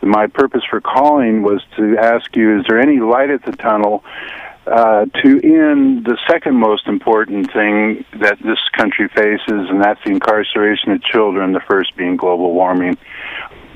my 0.02 0.28
purpose 0.28 0.64
for 0.70 0.82
calling 0.82 1.42
was 1.42 1.64
to 1.78 1.98
ask 1.98 2.36
you: 2.36 2.60
Is 2.60 2.66
there 2.68 2.80
any 2.80 3.00
light 3.00 3.32
at 3.32 3.44
the 3.44 3.54
tunnel? 3.54 4.04
Uh, 4.68 5.06
to 5.24 5.30
end 5.42 6.04
the 6.06 6.18
second 6.30 6.56
most 6.56 6.88
important 6.88 7.52
thing 7.54 8.04
that 8.20 8.38
this 8.44 8.60
country 8.76 9.08
faces, 9.16 9.70
and 9.70 9.82
that's 9.82 10.00
the 10.04 10.12
incarceration 10.12 10.92
of 10.92 11.02
children, 11.04 11.54
the 11.54 11.64
first 11.70 11.96
being 11.96 12.18
global 12.18 12.54
warming. 12.54 12.98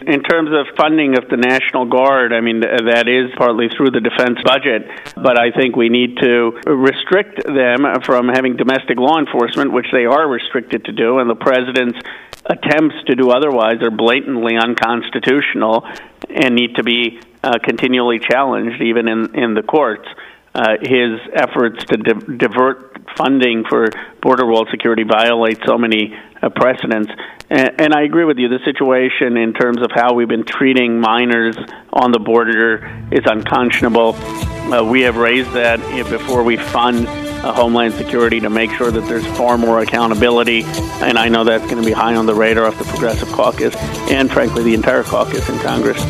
In 0.05 0.23
terms 0.23 0.49
of 0.49 0.65
funding 0.75 1.17
of 1.17 1.29
the 1.29 1.37
National 1.37 1.85
Guard, 1.85 2.33
I 2.33 2.41
mean, 2.41 2.61
that 2.61 3.07
is 3.07 3.31
partly 3.37 3.69
through 3.69 3.91
the 3.91 4.01
defense 4.01 4.39
budget, 4.43 4.89
but 5.15 5.39
I 5.39 5.51
think 5.51 5.75
we 5.75 5.89
need 5.89 6.17
to 6.17 6.59
restrict 6.65 7.45
them 7.45 7.85
from 8.03 8.27
having 8.27 8.57
domestic 8.57 8.97
law 8.97 9.19
enforcement, 9.19 9.71
which 9.71 9.87
they 9.93 10.05
are 10.05 10.27
restricted 10.27 10.85
to 10.85 10.91
do, 10.91 11.19
and 11.19 11.29
the 11.29 11.35
president's 11.35 11.99
attempts 12.43 12.95
to 13.05 13.15
do 13.15 13.29
otherwise 13.29 13.77
are 13.81 13.91
blatantly 13.91 14.57
unconstitutional 14.57 15.85
and 16.27 16.55
need 16.55 16.75
to 16.75 16.83
be 16.83 17.21
uh, 17.43 17.59
continually 17.63 18.19
challenged, 18.19 18.81
even 18.81 19.07
in, 19.07 19.35
in 19.35 19.53
the 19.53 19.61
courts 19.61 20.07
uh, 20.53 20.77
his 20.81 21.19
efforts 21.33 21.83
to 21.85 21.97
di- 21.97 22.37
divert 22.37 22.91
funding 23.17 23.63
for 23.67 23.87
border 24.21 24.45
wall 24.45 24.65
security 24.69 25.03
violate 25.03 25.59
so 25.65 25.77
many 25.77 26.13
uh, 26.41 26.49
precedents. 26.49 27.09
And, 27.49 27.81
and 27.81 27.93
I 27.93 28.03
agree 28.03 28.25
with 28.25 28.37
you. 28.37 28.49
The 28.49 28.63
situation 28.65 29.37
in 29.37 29.53
terms 29.53 29.79
of 29.81 29.91
how 29.93 30.13
we've 30.13 30.27
been 30.27 30.45
treating 30.45 30.99
minors 30.99 31.57
on 31.91 32.11
the 32.11 32.19
border 32.19 33.07
is 33.11 33.21
unconscionable. 33.25 34.15
Uh, 34.15 34.83
we 34.83 35.01
have 35.01 35.17
raised 35.17 35.51
that 35.53 35.79
before 36.09 36.43
we 36.43 36.57
fund 36.57 37.07
uh, 37.07 37.51
Homeland 37.53 37.93
Security 37.95 38.39
to 38.39 38.49
make 38.49 38.71
sure 38.71 38.91
that 38.91 39.01
there's 39.01 39.25
far 39.37 39.57
more 39.57 39.81
accountability. 39.81 40.63
And 41.01 41.17
I 41.17 41.29
know 41.29 41.43
that's 41.43 41.65
going 41.65 41.81
to 41.81 41.85
be 41.85 41.91
high 41.91 42.15
on 42.15 42.25
the 42.25 42.35
radar 42.35 42.65
of 42.65 42.77
the 42.77 42.85
Progressive 42.85 43.29
Caucus 43.29 43.75
and, 44.11 44.31
frankly, 44.31 44.63
the 44.63 44.73
entire 44.73 45.03
caucus 45.03 45.49
in 45.49 45.57
Congress. 45.59 46.01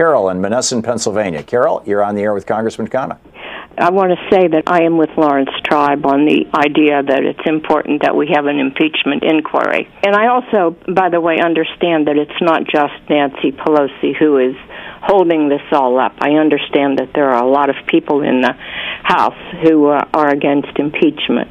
Carol 0.00 0.30
in 0.30 0.40
Monessen, 0.40 0.82
Pennsylvania. 0.82 1.42
Carol, 1.42 1.82
you're 1.84 2.02
on 2.02 2.14
the 2.14 2.22
air 2.22 2.32
with 2.32 2.46
Congressman 2.46 2.88
Khanna. 2.88 3.18
I 3.76 3.90
want 3.90 4.12
to 4.12 4.30
say 4.34 4.48
that 4.48 4.62
I 4.66 4.84
am 4.84 4.96
with 4.96 5.10
Laurence 5.14 5.50
Tribe 5.62 6.06
on 6.06 6.24
the 6.24 6.46
idea 6.54 7.02
that 7.02 7.22
it's 7.22 7.44
important 7.44 8.00
that 8.00 8.16
we 8.16 8.28
have 8.32 8.46
an 8.46 8.58
impeachment 8.58 9.22
inquiry. 9.22 9.90
And 10.02 10.16
I 10.16 10.28
also, 10.28 10.74
by 10.90 11.10
the 11.10 11.20
way, 11.20 11.38
understand 11.44 12.06
that 12.08 12.16
it's 12.16 12.40
not 12.40 12.64
just 12.64 12.94
Nancy 13.10 13.52
Pelosi 13.52 14.16
who 14.18 14.38
is 14.38 14.56
holding 15.02 15.50
this 15.50 15.60
all 15.70 16.00
up. 16.00 16.14
I 16.20 16.30
understand 16.30 16.98
that 16.98 17.12
there 17.14 17.28
are 17.28 17.44
a 17.44 17.50
lot 17.50 17.68
of 17.68 17.76
people 17.86 18.22
in 18.22 18.40
the 18.40 18.54
House 19.02 19.36
who 19.62 19.88
uh, 19.88 20.08
are 20.14 20.30
against 20.30 20.78
impeachment. 20.78 21.50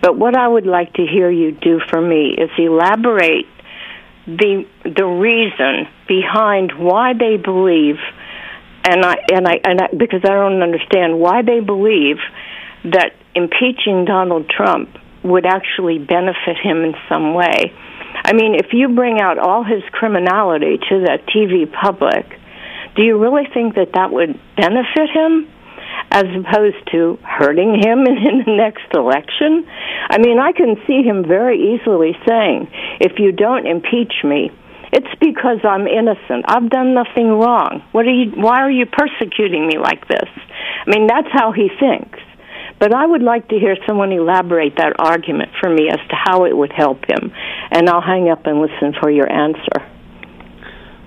But 0.00 0.16
what 0.16 0.36
I 0.36 0.46
would 0.46 0.66
like 0.66 0.92
to 0.94 1.02
hear 1.04 1.28
you 1.28 1.50
do 1.50 1.80
for 1.90 2.00
me 2.00 2.36
is 2.38 2.50
elaborate 2.56 3.46
the 4.26 4.66
the 4.84 5.06
reason 5.06 5.88
behind 6.06 6.72
why 6.78 7.12
they 7.14 7.36
believe 7.36 7.96
and 8.84 9.04
I 9.04 9.16
and 9.32 9.46
I 9.46 9.60
and 9.64 9.80
I, 9.80 9.88
because 9.96 10.20
I 10.24 10.28
don't 10.28 10.62
understand 10.62 11.18
why 11.18 11.42
they 11.42 11.60
believe 11.60 12.16
that 12.84 13.12
impeaching 13.34 14.04
Donald 14.04 14.48
Trump 14.48 14.90
would 15.22 15.44
actually 15.46 15.98
benefit 15.98 16.56
him 16.62 16.82
in 16.82 16.94
some 17.08 17.34
way. 17.34 17.72
I 18.24 18.32
mean, 18.32 18.54
if 18.54 18.72
you 18.72 18.88
bring 18.94 19.20
out 19.20 19.38
all 19.38 19.64
his 19.64 19.82
criminality 19.92 20.78
to 20.78 21.00
the 21.00 21.18
TV 21.34 21.70
public, 21.70 22.26
do 22.96 23.02
you 23.02 23.18
really 23.18 23.46
think 23.52 23.74
that 23.74 23.92
that 23.94 24.12
would 24.12 24.38
benefit 24.56 25.10
him? 25.12 25.48
As 26.10 26.24
opposed 26.24 26.82
to 26.92 27.18
hurting 27.22 27.74
him 27.82 28.00
in, 28.06 28.42
the 28.46 28.56
next 28.56 28.86
election. 28.94 29.66
I 30.10 30.18
mean, 30.18 30.38
I 30.38 30.52
can 30.52 30.76
see 30.86 31.02
him 31.02 31.24
very 31.26 31.74
easily 31.74 32.16
saying, 32.26 32.68
if 33.00 33.18
you 33.18 33.32
don't 33.32 33.66
impeach 33.66 34.24
me, 34.24 34.50
It's 34.92 35.14
because 35.20 35.62
I'm 35.62 35.86
innocent. 35.86 36.46
I've 36.48 36.68
done 36.68 36.94
nothing 36.94 37.28
wrong. 37.38 37.82
What 37.92 38.06
are 38.06 38.12
you 38.12 38.32
why 38.34 38.58
are 38.58 38.70
you 38.70 38.86
persecuting 38.86 39.66
me 39.66 39.78
like 39.78 40.08
this? 40.08 40.28
I 40.84 40.90
mean, 40.90 41.06
that's 41.06 41.30
how 41.30 41.52
he 41.52 41.70
thinks. 41.78 42.18
But 42.80 42.92
I 42.92 43.06
would 43.06 43.22
like 43.22 43.46
to 43.48 43.58
hear 43.58 43.76
someone 43.86 44.10
elaborate 44.10 44.76
that 44.78 44.94
argument 44.98 45.50
for 45.60 45.68
me 45.68 45.88
as 45.90 46.00
to 46.08 46.16
how 46.16 46.44
it 46.46 46.56
would 46.56 46.72
help 46.72 47.04
him. 47.06 47.30
And 47.70 47.88
I'll 47.88 48.00
hang 48.00 48.30
up 48.30 48.46
and 48.46 48.60
listen 48.60 48.94
for 49.00 49.10
your 49.10 49.30
answer. 49.30 49.78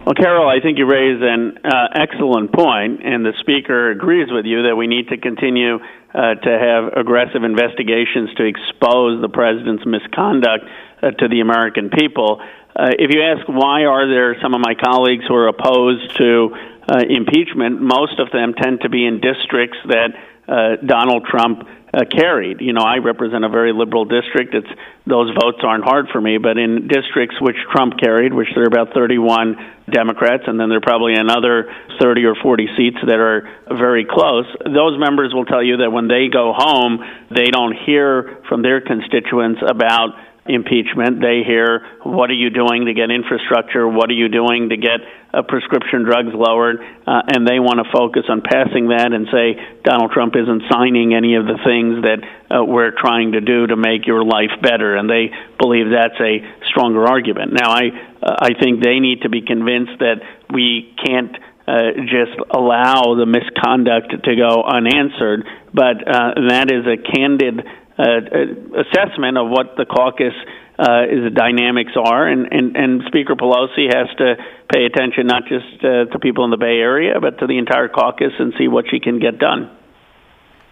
Well, 0.06 0.16
Carol, 0.16 0.50
I 0.50 0.60
think 0.60 0.78
you 0.78 0.86
raise 0.86 1.22
an 1.22 1.60
uh, 1.64 1.88
excellent 1.96 2.52
point, 2.52 3.00
and 3.06 3.24
the 3.26 3.32
speaker 3.40 3.90
agrees 3.90 4.28
with 4.30 4.44
you 4.44 4.64
that 4.64 4.76
we 4.76 4.86
need 4.86 5.08
to 5.08 5.18
continue 5.18 5.80
uh, 5.80 6.36
to 6.36 6.52
have 6.60 6.92
aggressive 7.00 7.46
investigations 7.46 8.34
to 8.36 8.44
expose 8.44 9.22
the 9.22 9.30
president's 9.30 9.86
misconduct 9.86 10.66
uh, 11.02 11.12
to 11.12 11.30
the 11.30 11.40
American 11.40 11.90
people. 11.90 12.42
Uh, 12.76 12.92
if 13.00 13.16
you 13.16 13.24
ask 13.24 13.48
why 13.48 13.86
are 13.86 14.06
there 14.10 14.36
some 14.42 14.54
of 14.54 14.60
my 14.60 14.76
colleagues 14.76 15.24
who 15.26 15.36
are 15.36 15.48
opposed 15.48 16.18
to 16.18 16.52
uh, 16.90 17.00
impeachment, 17.08 17.80
most 17.80 18.20
of 18.20 18.30
them 18.32 18.54
tend 18.56 18.82
to 18.82 18.90
be 18.90 19.06
in 19.06 19.22
districts 19.22 19.78
that 19.88 20.12
uh, 20.50 20.84
Donald 20.86 21.24
Trump 21.32 21.64
uh, 21.94 22.06
carried. 22.10 22.60
You 22.60 22.74
know, 22.74 22.82
I 22.82 22.98
represent 22.98 23.46
a 23.46 23.50
very 23.50 23.72
liberal 23.72 24.06
district. 24.06 24.56
It's 24.56 24.68
those 25.06 25.30
votes 25.40 25.60
aren't 25.64 25.84
hard 25.84 26.08
for 26.12 26.20
me, 26.20 26.38
but 26.38 26.58
in 26.58 26.88
districts 26.88 27.36
which 27.40 27.58
Trump 27.72 28.00
carried, 28.00 28.34
which 28.34 28.50
there 28.56 28.64
are 28.64 28.68
about 28.68 28.94
31 28.94 29.58
Democrats, 29.92 30.44
and 30.48 30.60
then 30.60 30.70
there 30.70 30.80
are 30.80 30.82
probably 30.82 31.14
another 31.14 31.70
30 32.02 32.26
or 32.26 32.36
40 32.42 32.68
seats 32.78 32.98
that 33.06 33.20
are 33.20 33.48
very 33.68 34.06
close. 34.10 34.46
Those 34.66 34.98
members 34.98 35.34
will 35.34 35.46
tell 35.46 35.62
you 35.62 35.78
that 35.78 35.92
when 35.92 36.08
they 36.08 36.30
go 36.32 36.54
home, 36.56 37.04
they 37.30 37.52
don't 37.52 37.76
hear 37.86 38.42
from 38.50 38.64
their 38.64 38.82
constituents 38.82 39.62
about 39.62 40.16
impeachment. 40.46 41.22
They 41.22 41.44
hear, 41.48 41.82
what 42.04 42.30
are 42.30 42.38
you 42.38 42.50
doing 42.50 42.86
to 42.86 42.94
get 42.94 43.12
infrastructure? 43.12 43.88
What 43.88 44.10
are 44.10 44.18
you 44.18 44.28
doing 44.28 44.70
to 44.70 44.78
get 44.78 45.00
uh, 45.34 45.42
prescription 45.48 46.04
drugs 46.04 46.36
lowered? 46.36 46.84
Uh, 47.08 47.22
and 47.32 47.48
they 47.48 47.60
want 47.64 47.80
to 47.80 47.88
focus 47.96 48.24
on 48.28 48.42
passing 48.42 48.90
that 48.92 49.14
and 49.16 49.28
say 49.32 49.56
Donald 49.84 50.12
Trump 50.12 50.36
isn't 50.36 50.64
signing 50.68 51.16
any 51.16 51.36
of 51.36 51.46
the 51.46 51.60
things 51.64 52.04
that 52.04 52.20
uh, 52.52 52.64
we're 52.64 52.92
trying 52.92 53.34
to 53.34 53.42
do 53.42 53.68
to 53.68 53.78
make 53.78 54.06
your 54.06 54.24
life 54.24 54.52
better. 54.62 54.96
And 54.96 55.10
they 55.10 55.32
believe 55.60 55.96
that's 55.96 56.20
a 56.20 56.44
stronger 56.68 57.08
argument. 57.08 57.54
Now, 57.54 57.72
I, 57.72 57.88
uh, 58.22 58.52
I 58.52 58.60
think 58.60 58.84
they 58.84 59.00
need 59.00 59.22
to 59.24 59.30
be 59.30 59.42
convinced 59.48 60.00
that 60.00 60.20
we 60.52 60.94
can't 61.00 61.36
uh, 61.66 61.96
just 62.12 62.36
allow 62.52 63.16
the 63.16 63.26
misconduct 63.26 64.12
to 64.12 64.36
go 64.36 64.64
unanswered, 64.68 65.48
but 65.74 66.04
uh, 66.04 66.52
that 66.52 66.68
is 66.68 66.84
a 66.84 67.00
candid 67.00 67.64
assessment 67.98 69.38
of 69.38 69.50
what 69.50 69.76
the 69.78 69.86
caucus 69.86 70.34
uh, 70.80 71.06
is 71.06 71.24
the 71.24 71.34
dynamics 71.34 71.92
are, 71.96 72.28
and, 72.28 72.52
and, 72.52 72.76
and 72.76 73.02
Speaker 73.08 73.36
Pelosi 73.36 73.94
has 73.94 74.08
to 74.18 74.36
pay 74.74 74.86
attention 74.86 75.28
not 75.28 75.44
just 75.46 75.84
uh, 75.84 76.06
to 76.06 76.20
people 76.20 76.46
in 76.46 76.52
the 76.52 76.58
Bay 76.58 76.80
Area, 76.80 77.20
but 77.22 77.40
to 77.40 77.48
the 77.48 77.58
entire 77.58 77.88
caucus 77.88 78.34
and 78.40 78.54
see 78.58 78.68
what 78.68 78.86
she 78.90 79.00
can 79.00 79.20
get 79.20 79.38
done. 79.38 79.70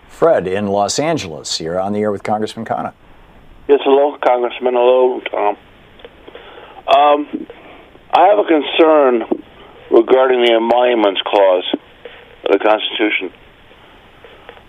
Fred 0.07 0.47
in 0.47 0.67
Los 0.67 0.99
Angeles, 0.99 1.61
you're 1.61 1.79
on 1.79 1.93
the 1.93 1.99
air 1.99 2.11
with 2.11 2.23
Congressman 2.23 2.65
Khanna. 2.65 2.93
Yes, 3.67 3.79
hello, 3.83 4.17
Congressman. 4.17 4.73
Hello, 4.73 5.21
Thom. 5.31 5.57
Um, 6.87 7.47
I 8.11 8.27
have 8.27 8.39
a 8.39 8.47
concern 8.47 9.41
regarding 9.91 10.43
the 10.43 10.53
emoluments 10.53 11.21
clause 11.25 11.63
of 12.43 12.51
the 12.51 12.59
Constitution. 12.59 13.31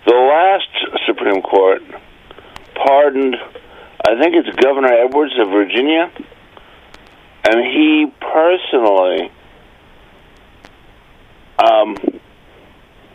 The 0.05 0.13
last 0.13 1.03
Supreme 1.07 1.41
Court 1.41 1.81
pardoned, 2.75 3.35
I 4.05 4.19
think 4.19 4.35
it's 4.35 4.49
Governor 4.57 4.91
Edwards 4.91 5.33
of 5.39 5.49
Virginia, 5.49 6.11
and 7.45 7.59
he 7.59 8.05
personally 8.19 9.31
um, 11.57 11.95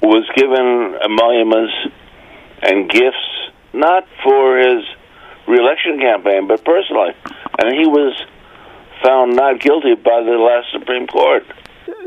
was 0.02 0.28
given 0.36 0.98
emoluments 1.02 1.74
and 2.62 2.90
gifts, 2.90 3.52
not 3.72 4.04
for 4.22 4.58
his 4.58 4.84
reelection 5.46 5.98
campaign, 5.98 6.46
but 6.46 6.64
personally. 6.64 7.12
And 7.58 7.74
he 7.74 7.86
was 7.86 8.14
found 9.04 9.36
not 9.36 9.60
guilty 9.60 9.94
by 9.94 10.22
the 10.22 10.36
last 10.38 10.72
Supreme 10.72 11.06
Court. 11.06 11.44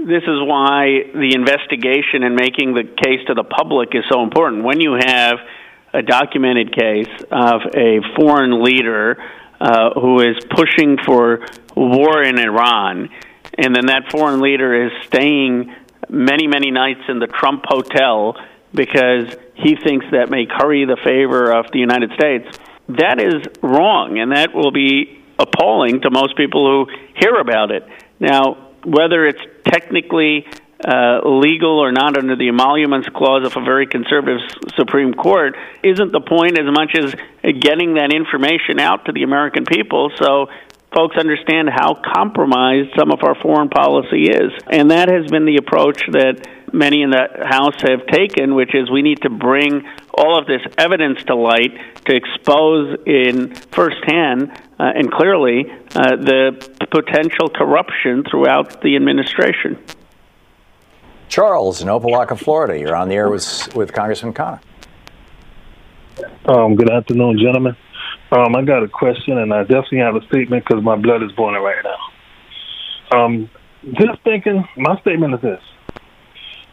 This 0.05 0.23
is 0.23 0.41
why 0.41 1.09
the 1.13 1.33
investigation 1.35 2.23
and 2.23 2.35
making 2.35 2.73
the 2.73 2.83
case 2.83 3.25
to 3.27 3.33
the 3.33 3.43
public 3.43 3.89
is 3.93 4.03
so 4.11 4.23
important. 4.23 4.63
When 4.63 4.79
you 4.79 4.93
have 4.93 5.37
a 5.93 6.01
documented 6.01 6.75
case 6.75 7.09
of 7.31 7.61
a 7.75 7.99
foreign 8.15 8.63
leader 8.63 9.17
uh, 9.59 9.91
who 9.93 10.19
is 10.21 10.37
pushing 10.49 10.97
for 11.05 11.45
war 11.75 12.23
in 12.23 12.39
Iran, 12.39 13.09
and 13.57 13.75
then 13.75 13.87
that 13.87 14.11
foreign 14.11 14.41
leader 14.41 14.85
is 14.85 14.91
staying 15.07 15.75
many, 16.09 16.47
many 16.47 16.71
nights 16.71 17.01
in 17.07 17.19
the 17.19 17.27
Trump 17.27 17.63
hotel 17.67 18.35
because 18.73 19.35
he 19.55 19.75
thinks 19.75 20.05
that 20.11 20.29
may 20.29 20.45
curry 20.45 20.85
the 20.85 20.97
favor 21.03 21.51
of 21.51 21.71
the 21.71 21.79
United 21.79 22.11
States. 22.13 22.57
That 22.87 23.19
is 23.19 23.43
wrong, 23.61 24.17
and 24.17 24.31
that 24.31 24.53
will 24.53 24.71
be 24.71 25.21
appalling 25.37 26.01
to 26.01 26.09
most 26.09 26.37
people 26.37 26.85
who 26.85 26.91
hear 27.15 27.35
about 27.35 27.71
it. 27.71 27.83
Now, 28.19 28.73
whether 28.83 29.25
it's 29.25 29.41
technically 29.65 30.47
uh, 30.85 31.21
legal 31.27 31.79
or 31.79 31.91
not 31.91 32.17
under 32.17 32.35
the 32.35 32.49
emoluments 32.49 33.07
clause 33.09 33.45
of 33.45 33.55
a 33.55 33.63
very 33.63 33.87
conservative 33.87 34.39
Supreme 34.75 35.13
Court 35.13 35.55
isn't 35.83 36.11
the 36.11 36.21
point 36.21 36.57
as 36.57 36.65
much 36.65 36.95
as 36.97 37.13
getting 37.59 37.95
that 37.95 38.11
information 38.13 38.79
out 38.79 39.05
to 39.05 39.11
the 39.11 39.23
American 39.23 39.65
people 39.65 40.11
so 40.17 40.47
folks 40.93 41.15
understand 41.17 41.69
how 41.69 41.95
compromised 41.95 42.89
some 42.97 43.11
of 43.11 43.23
our 43.23 43.35
foreign 43.35 43.69
policy 43.69 44.25
is. 44.25 44.51
And 44.69 44.91
that 44.91 45.09
has 45.09 45.29
been 45.31 45.45
the 45.45 45.57
approach 45.57 46.01
that 46.11 46.47
many 46.73 47.01
in 47.01 47.11
the 47.11 47.45
House 47.45 47.81
have 47.81 48.07
taken, 48.07 48.55
which 48.55 48.73
is 48.75 48.89
we 48.89 49.01
need 49.01 49.21
to 49.21 49.29
bring 49.29 49.83
all 50.13 50.37
of 50.37 50.47
this 50.47 50.61
evidence 50.77 51.23
to 51.23 51.35
light 51.35 51.71
to 52.05 52.15
expose 52.15 52.97
in 53.05 53.55
firsthand 53.71 54.51
uh, 54.79 54.91
and 54.95 55.11
clearly 55.11 55.65
uh, 55.95 56.15
the 56.15 56.69
potential 56.91 57.49
corruption 57.49 58.23
throughout 58.29 58.81
the 58.81 58.95
administration. 58.95 59.77
Charles 61.31 61.81
in 61.81 61.87
Opa-locka, 61.87 62.37
Florida. 62.37 62.77
You're 62.77 62.93
on 62.93 63.07
the 63.07 63.15
air 63.15 63.29
with, 63.29 63.73
with 63.73 63.93
Congressman 63.93 64.33
Khanna. 64.33 64.59
Um, 66.45 66.75
good 66.75 66.91
afternoon, 66.91 67.39
gentlemen. 67.39 67.77
Um, 68.33 68.53
I 68.53 68.61
got 68.63 68.83
a 68.83 68.89
question, 68.89 69.37
and 69.37 69.53
I 69.53 69.61
definitely 69.61 69.99
have 69.99 70.17
a 70.17 70.25
statement 70.27 70.65
because 70.67 70.83
my 70.83 70.97
blood 70.97 71.23
is 71.23 71.31
boiling 71.31 71.63
right 71.63 71.85
now. 71.85 73.17
Um, 73.17 73.49
just 73.93 74.21
thinking, 74.25 74.67
my 74.75 74.99
statement 74.99 75.35
is 75.35 75.41
this. 75.41 75.61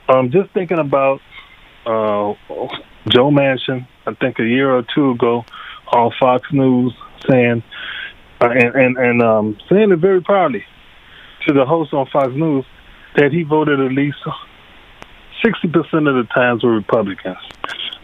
Um, 0.09 0.33
just 0.33 0.51
thinking 0.55 0.81
about 0.81 1.21
uh, 1.87 2.35
Joe 3.09 3.31
Manchin, 3.31 3.87
I 4.07 4.15
think 4.15 4.41
a 4.41 4.45
year 4.45 4.77
or 4.77 4.83
two 4.93 5.13
ago 5.13 5.45
on 5.93 6.11
Fox 6.19 6.53
News 6.53 6.93
saying, 7.31 7.63
uh, 8.41 8.49
and, 8.49 8.75
and, 8.75 8.97
and 8.97 9.23
um, 9.23 9.57
saying 9.71 9.93
it 9.93 10.01
very 10.01 10.21
proudly 10.21 10.65
to 11.47 11.55
the 11.55 11.65
host 11.65 11.93
on 11.93 12.09
Fox 12.13 12.33
News 12.35 12.65
that 13.19 13.33
he 13.33 13.43
voted 13.43 13.81
at 13.81 13.93
least 13.93 14.19
60% 15.45 15.75
of 15.75 16.15
the 16.15 16.27
times 16.33 16.63
were 16.63 16.71
Republicans. 16.73 17.37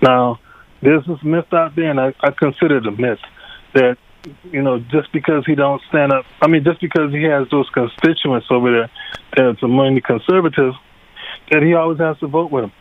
Now, 0.03 0.41
there's 0.83 1.07
this 1.07 1.23
myth 1.23 1.47
out 1.53 1.77
there, 1.77 1.91
and 1.91 2.01
I, 2.01 2.13
I 2.21 2.31
consider 2.31 2.79
it 2.79 2.87
a 2.87 2.91
myth, 2.91 3.21
that, 3.75 3.97
you 4.51 4.61
know, 4.61 4.81
just 4.81 5.13
because 5.13 5.45
he 5.47 5.55
don't 5.55 5.81
stand 5.89 6.13
up, 6.13 6.25
I 6.43 6.49
mean, 6.49 6.65
just 6.65 6.81
because 6.81 7.13
he 7.13 7.23
has 7.25 7.49
those 7.51 7.69
constituents 7.71 8.47
over 8.51 8.71
there 8.73 8.91
that's 9.37 9.63
among 9.63 9.95
the 9.95 10.01
conservatives, 10.01 10.77
that 11.51 11.63
he 11.63 11.75
always 11.75 11.99
has 12.01 12.19
to 12.19 12.27
vote 12.27 12.51
with 12.51 12.65
them. 12.65 12.73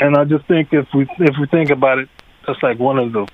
And 0.00 0.16
I 0.16 0.24
just 0.24 0.46
think 0.46 0.68
if 0.72 0.86
we 0.94 1.08
if 1.18 1.34
we 1.40 1.46
think 1.50 1.70
about 1.70 1.98
it, 1.98 2.08
that's 2.46 2.62
like 2.62 2.78
one 2.78 2.98
of 2.98 3.12
the, 3.12 3.26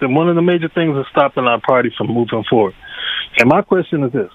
the 0.00 0.08
one 0.08 0.28
of 0.28 0.36
the 0.36 0.42
major 0.42 0.68
things 0.68 0.94
that's 0.94 1.08
stopping 1.08 1.44
our 1.44 1.60
party 1.60 1.90
from 1.96 2.08
moving 2.08 2.44
forward. 2.48 2.74
And 3.38 3.48
my 3.48 3.62
question 3.62 4.04
is 4.04 4.12
this, 4.12 4.30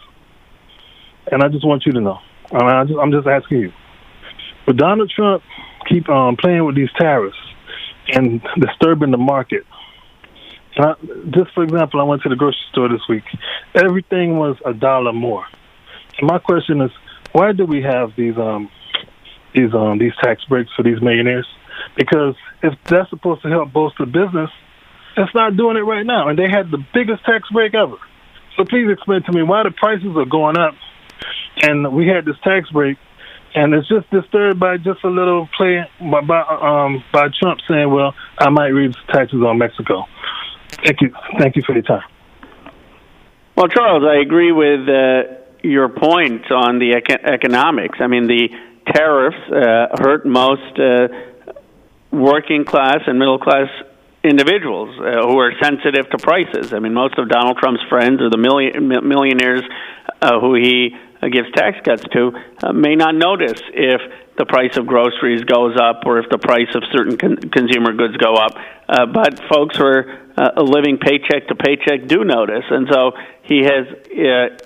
and 1.31 1.43
I 1.43 1.49
just 1.49 1.65
want 1.65 1.85
you 1.85 1.91
to 1.93 2.01
know, 2.01 2.19
I 2.51 2.81
I'm 2.81 3.11
just 3.11 3.27
asking 3.27 3.59
you, 3.59 3.73
but 4.65 4.77
Donald 4.77 5.11
Trump 5.15 5.43
keep 5.89 6.09
um, 6.09 6.35
playing 6.37 6.65
with 6.65 6.75
these 6.75 6.91
tariffs 6.97 7.37
and 8.09 8.41
disturbing 8.59 9.11
the 9.11 9.17
market. 9.17 9.63
I, 10.77 10.93
just 11.29 11.53
for 11.53 11.63
example, 11.63 12.01
I 12.01 12.03
went 12.03 12.23
to 12.23 12.29
the 12.29 12.35
grocery 12.35 12.57
store 12.71 12.89
this 12.89 13.07
week. 13.07 13.23
Everything 13.75 14.37
was 14.37 14.57
a 14.65 14.73
dollar 14.73 15.13
more. 15.13 15.45
And 16.17 16.27
my 16.27 16.39
question 16.39 16.81
is, 16.81 16.91
why 17.31 17.51
do 17.51 17.65
we 17.65 17.81
have 17.81 18.11
these 18.17 18.37
um 18.37 18.69
these 19.53 19.73
um 19.73 19.99
these 19.99 20.13
tax 20.21 20.43
breaks 20.45 20.71
for 20.75 20.83
these 20.83 21.01
millionaires? 21.01 21.47
Because 21.95 22.35
if 22.61 22.73
that's 22.85 23.09
supposed 23.09 23.41
to 23.43 23.49
help 23.49 23.71
bolster 23.71 24.05
business, 24.05 24.49
it's 25.17 25.33
not 25.35 25.57
doing 25.57 25.77
it 25.77 25.81
right 25.81 26.05
now. 26.05 26.29
And 26.29 26.37
they 26.37 26.49
had 26.49 26.71
the 26.71 26.83
biggest 26.93 27.23
tax 27.25 27.47
break 27.51 27.73
ever. 27.75 27.97
So 28.57 28.65
please 28.65 28.89
explain 28.91 29.23
to 29.23 29.31
me 29.31 29.43
why 29.43 29.63
the 29.63 29.71
prices 29.71 30.15
are 30.15 30.25
going 30.25 30.57
up, 30.57 30.73
and 31.63 31.93
we 31.93 32.07
had 32.07 32.25
this 32.25 32.35
tax 32.43 32.69
break, 32.69 32.97
and 33.55 33.73
it's 33.73 33.87
just 33.87 34.09
disturbed 34.11 34.59
by 34.59 34.77
just 34.77 35.03
a 35.03 35.09
little 35.09 35.47
play 35.57 35.83
by 35.99 36.21
by, 36.21 36.41
um, 36.41 37.03
by 37.11 37.29
Trump 37.39 37.59
saying, 37.67 37.89
"Well, 37.89 38.13
I 38.37 38.49
might 38.49 38.67
raise 38.67 38.95
taxes 39.11 39.41
on 39.41 39.57
Mexico." 39.57 40.05
Thank 40.83 41.01
you, 41.01 41.13
thank 41.39 41.55
you 41.55 41.63
for 41.63 41.73
your 41.73 41.83
time. 41.83 42.03
Well, 43.55 43.67
Charles, 43.67 44.03
I 44.03 44.19
agree 44.21 44.51
with 44.51 44.89
uh, 44.89 45.23
your 45.63 45.87
point 45.89 46.51
on 46.51 46.79
the 46.79 46.93
econ- 46.99 47.23
economics. 47.23 47.99
I 48.01 48.07
mean, 48.07 48.27
the 48.27 48.49
tariffs 48.91 49.37
uh, 49.49 49.95
hurt 50.01 50.25
most 50.25 50.79
uh, 50.79 51.07
working 52.11 52.65
class 52.65 52.99
and 53.07 53.17
middle 53.19 53.39
class 53.39 53.69
individuals 54.23 54.97
uh, 54.99 55.27
who 55.27 55.37
are 55.39 55.51
sensitive 55.61 56.09
to 56.09 56.17
prices. 56.17 56.73
I 56.73 56.79
mean, 56.79 56.93
most 56.93 57.17
of 57.17 57.29
Donald 57.29 57.57
Trump's 57.57 57.83
friends 57.89 58.21
are 58.21 58.29
the 58.29 58.37
million, 58.37 58.87
millionaires 58.87 59.63
uh, 60.21 60.39
who 60.39 60.55
he 60.55 60.95
gives 61.31 61.51
tax 61.51 61.77
cuts 61.83 62.03
to 62.11 62.31
uh, 62.63 62.73
may 62.73 62.95
not 62.95 63.15
notice 63.15 63.61
if 63.73 64.01
the 64.37 64.45
price 64.45 64.77
of 64.77 64.87
groceries 64.87 65.43
goes 65.43 65.77
up 65.79 66.01
or 66.05 66.19
if 66.19 66.29
the 66.29 66.37
price 66.37 66.73
of 66.75 66.83
certain 66.91 67.17
con- 67.17 67.37
consumer 67.37 67.93
goods 67.93 68.17
go 68.17 68.33
up. 68.33 68.55
Uh, 68.89 69.05
but 69.05 69.39
folks 69.47 69.77
who 69.77 69.85
are 69.85 70.19
uh, 70.37 70.61
living 70.63 70.97
paycheck 70.97 71.47
to 71.47 71.55
paycheck 71.55 72.07
do 72.07 72.23
notice, 72.23 72.65
and 72.69 72.87
so 72.91 73.11
he 73.43 73.63
has. 73.63 73.87
Uh, 74.11 74.57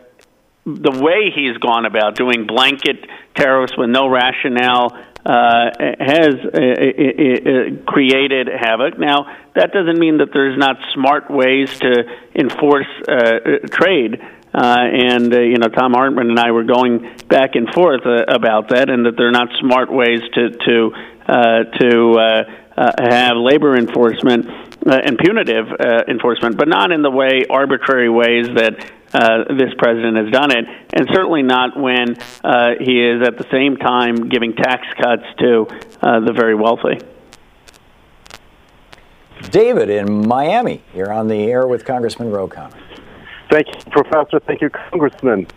the 0.69 0.99
way 1.01 1.31
he's 1.33 1.57
gone 1.59 1.85
about 1.85 2.15
doing 2.15 2.45
blanket 2.45 2.97
tariffs 3.35 3.77
with 3.77 3.89
no 3.89 4.09
rationale 4.09 4.91
uh, 5.27 5.71
has 5.99 6.35
uh, 6.35 6.59
uh, 6.59 7.83
created 7.85 8.47
havoc. 8.47 8.97
Now, 8.97 9.35
that 9.55 9.71
doesn't 9.73 9.99
mean 9.99 10.19
that 10.19 10.29
there's 10.31 10.57
not 10.57 10.77
smart 10.93 11.29
ways 11.29 11.79
to 11.79 12.03
enforce 12.35 12.87
uh, 13.09 13.67
trade. 13.69 14.21
Uh, 14.53 14.59
and 14.59 15.33
uh, 15.33 15.39
you 15.39 15.57
know, 15.57 15.67
Thom 15.67 15.93
Hartmann 15.93 16.29
and 16.29 16.39
I 16.39 16.51
were 16.51 16.63
going 16.63 17.17
back 17.27 17.55
and 17.55 17.71
forth 17.73 18.05
uh, 18.05 18.23
about 18.27 18.69
that, 18.69 18.89
and 18.89 19.05
that 19.05 19.15
they're 19.17 19.31
not 19.31 19.49
smart 19.59 19.91
ways 19.91 20.21
to 20.33 20.49
to 20.49 20.91
uh, 21.27 21.63
to 21.79 22.11
uh, 22.13 22.43
uh, 22.77 22.91
have 22.97 23.37
labor 23.37 23.75
enforcement 23.75 24.47
uh, 24.47 24.99
and 25.03 25.17
punitive 25.17 25.67
uh, 25.71 26.03
enforcement, 26.07 26.57
but 26.57 26.67
not 26.67 26.91
in 26.91 27.01
the 27.01 27.11
way 27.11 27.43
arbitrary 27.49 28.09
ways 28.09 28.47
that 28.55 28.91
uh, 29.13 29.53
this 29.57 29.73
president 29.77 30.17
has 30.17 30.31
done 30.31 30.51
it, 30.51 30.65
and 30.93 31.07
certainly 31.13 31.41
not 31.41 31.77
when 31.77 32.17
uh, 32.43 32.71
he 32.79 33.01
is 33.01 33.27
at 33.27 33.37
the 33.37 33.45
same 33.51 33.77
time 33.77 34.29
giving 34.29 34.53
tax 34.53 34.85
cuts 35.01 35.23
to 35.39 35.65
uh, 36.01 36.19
the 36.21 36.33
very 36.33 36.55
wealthy. 36.55 36.99
David 39.49 39.89
in 39.89 40.27
Miami, 40.27 40.83
you're 40.95 41.11
on 41.11 41.27
the 41.27 41.43
air 41.43 41.67
with 41.67 41.85
Congressman 41.85 42.31
Ro 42.31 42.47
Khanna. 42.47 42.75
Thank 43.49 43.67
you, 43.67 43.91
Professor. 43.91 44.39
Thank 44.39 44.61
you, 44.61 44.69
Congressman. 44.69 45.47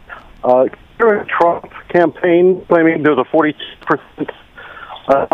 Uh, 0.44 0.66
during 0.98 1.26
Trump 1.26 1.70
campaign 1.88 2.64
claiming 2.68 3.02
there's 3.02 3.18
a 3.18 3.24
40 3.24 3.54
percent. 3.80 4.30
Uh, 5.08 5.26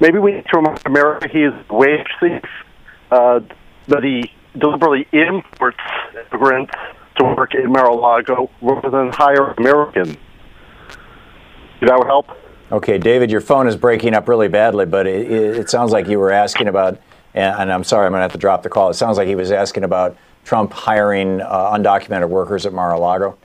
maybe 0.00 0.18
we 0.18 0.32
need 0.32 0.46
to 0.50 0.56
remind 0.56 0.80
America 0.86 1.28
he 1.28 1.44
is 1.44 1.52
wage 1.70 2.06
thief. 2.20 2.42
Uh, 3.10 3.40
that 3.88 4.02
he 4.02 4.32
deliberately 4.58 5.06
imports 5.12 5.78
immigrants 6.30 6.72
to 7.16 7.24
work 7.24 7.54
in 7.54 7.70
Mar-a-Lago 7.70 8.50
rather 8.60 8.90
than 8.90 9.12
hire 9.12 9.52
Americans. 9.52 10.16
That 11.80 11.98
would 11.98 12.06
help. 12.06 12.30
Okay, 12.70 12.96
David, 12.96 13.30
your 13.30 13.40
phone 13.40 13.66
is 13.66 13.76
breaking 13.76 14.14
up 14.14 14.28
really 14.28 14.48
badly, 14.48 14.86
but 14.86 15.06
it, 15.06 15.30
it 15.30 15.68
sounds 15.68 15.92
like 15.92 16.08
you 16.08 16.18
were 16.18 16.30
asking 16.30 16.68
about, 16.68 16.98
and 17.34 17.70
I'm 17.70 17.84
sorry, 17.84 18.06
I'm 18.06 18.12
going 18.12 18.20
to 18.20 18.22
have 18.22 18.32
to 18.32 18.38
drop 18.38 18.62
the 18.62 18.70
call. 18.70 18.88
It 18.88 18.94
sounds 18.94 19.18
like 19.18 19.28
he 19.28 19.34
was 19.34 19.52
asking 19.52 19.84
about 19.84 20.16
Trump 20.44 20.72
hiring 20.72 21.40
uh, 21.40 21.72
undocumented 21.72 22.28
workers 22.28 22.66
at 22.66 22.72
Mar-a-Lago 22.72 23.36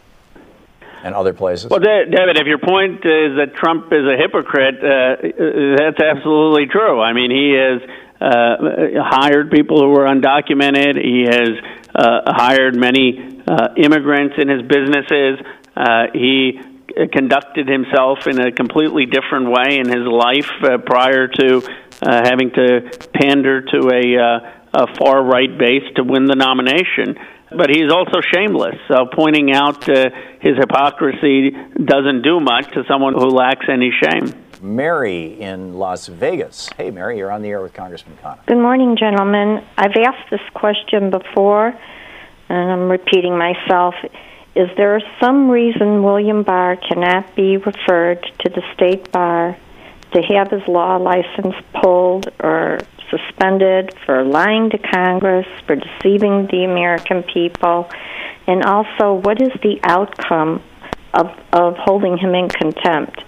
and 1.03 1.13
other 1.13 1.33
places? 1.33 1.69
Well, 1.69 1.79
David, 1.79 2.37
if 2.37 2.47
your 2.47 2.57
point 2.57 3.05
is 3.05 3.37
that 3.37 3.53
Trump 3.55 3.93
is 3.93 4.05
a 4.05 4.17
hypocrite, 4.17 4.77
uh, 4.83 5.77
that's 5.77 6.01
absolutely 6.01 6.65
true. 6.67 6.99
I 6.99 7.13
mean, 7.13 7.31
he 7.31 7.53
has 7.53 7.81
uh, 8.19 9.03
hired 9.03 9.51
people 9.51 9.79
who 9.79 9.89
were 9.89 10.05
undocumented. 10.05 10.97
He 10.97 11.25
has 11.29 11.49
uh, 11.93 12.21
hired 12.25 12.75
many 12.75 13.41
uh, 13.47 13.69
immigrants 13.77 14.35
in 14.37 14.49
his 14.49 14.63
businesses. 14.63 15.39
Uh, 15.75 16.07
he 16.13 16.59
conducted 17.13 17.67
himself 17.67 18.25
in 18.25 18.39
a 18.41 18.51
completely 18.51 19.05
different 19.05 19.49
way 19.51 19.77
in 19.77 19.87
his 19.87 20.05
life 20.07 20.49
uh, 20.63 20.77
prior 20.79 21.27
to 21.27 21.61
having 22.01 22.51
to 22.51 22.89
pander 23.13 23.61
to 23.61 23.89
a 23.93 24.56
uh, 24.73 24.85
a 24.85 24.95
far 24.95 25.23
right 25.23 25.57
base 25.57 25.83
to 25.95 26.03
win 26.03 26.25
the 26.25 26.35
nomination. 26.35 27.15
But 27.49 27.69
he's 27.69 27.91
also 27.91 28.19
shameless. 28.21 28.75
So 28.87 29.05
pointing 29.13 29.53
out 29.53 29.87
uh, 29.87 30.09
his 30.41 30.57
hypocrisy 30.57 31.51
doesn't 31.51 32.21
do 32.21 32.39
much 32.39 32.71
to 32.73 32.83
someone 32.87 33.13
who 33.13 33.27
lacks 33.29 33.67
any 33.69 33.91
shame. 33.91 34.33
Mary 34.61 35.39
in 35.39 35.75
Las 35.75 36.07
Vegas. 36.07 36.69
Hey, 36.75 36.91
Mary, 36.91 37.17
you're 37.17 37.31
on 37.31 37.41
the 37.41 37.49
air 37.49 37.61
with 37.61 37.73
Congressman 37.73 38.17
Khanna. 38.17 38.45
Good 38.47 38.57
morning, 38.57 38.97
gentlemen. 38.97 39.63
I've 39.77 39.95
asked 39.95 40.29
this 40.29 40.41
question 40.53 41.09
before, 41.09 41.67
and 42.49 42.71
I'm 42.71 42.89
repeating 42.89 43.37
myself. 43.37 43.95
Is 44.55 44.69
there 44.75 44.99
some 45.21 45.49
reason 45.49 46.03
William 46.03 46.43
Barr 46.43 46.75
cannot 46.77 47.35
be 47.35 47.57
referred 47.57 48.23
to 48.39 48.49
the 48.49 48.63
state 48.73 49.11
bar 49.11 49.55
to 50.13 50.21
have 50.21 50.49
his 50.49 50.67
law 50.67 50.97
license 50.97 51.55
pulled 51.79 52.27
or 52.39 52.79
suspended 53.09 53.93
for 54.05 54.23
lying 54.23 54.69
to 54.71 54.77
Congress, 54.77 55.47
for 55.65 55.75
deceiving 55.75 56.47
the 56.51 56.63
American 56.63 57.23
people, 57.23 57.89
and 58.47 58.63
also 58.63 59.13
what 59.13 59.41
is 59.41 59.51
the 59.61 59.79
outcome 59.83 60.61
of, 61.13 61.27
of 61.53 61.75
holding 61.77 62.17
him 62.17 62.35
in 62.35 62.49
contempt? 62.49 63.23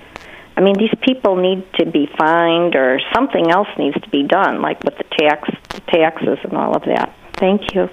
I 0.56 0.62
mean, 0.62 0.76
these 0.78 0.94
people 1.02 1.38
need 1.38 1.66
to 1.80 1.86
be 1.86 2.10
fined, 2.18 2.76
or 2.76 3.00
something 3.14 3.50
else 3.50 3.70
needs 3.78 3.96
to 4.02 4.10
be 4.10 4.24
done, 4.24 4.62
like 4.62 4.84
with 4.84 4.98
the 4.98 5.06
tax, 5.18 5.50
the 5.70 5.82
taxes, 5.82 6.38
and 6.44 6.54
all 6.54 6.76
of 6.76 6.84
that. 6.84 7.16
Thank 7.38 7.74
you. 7.74 7.90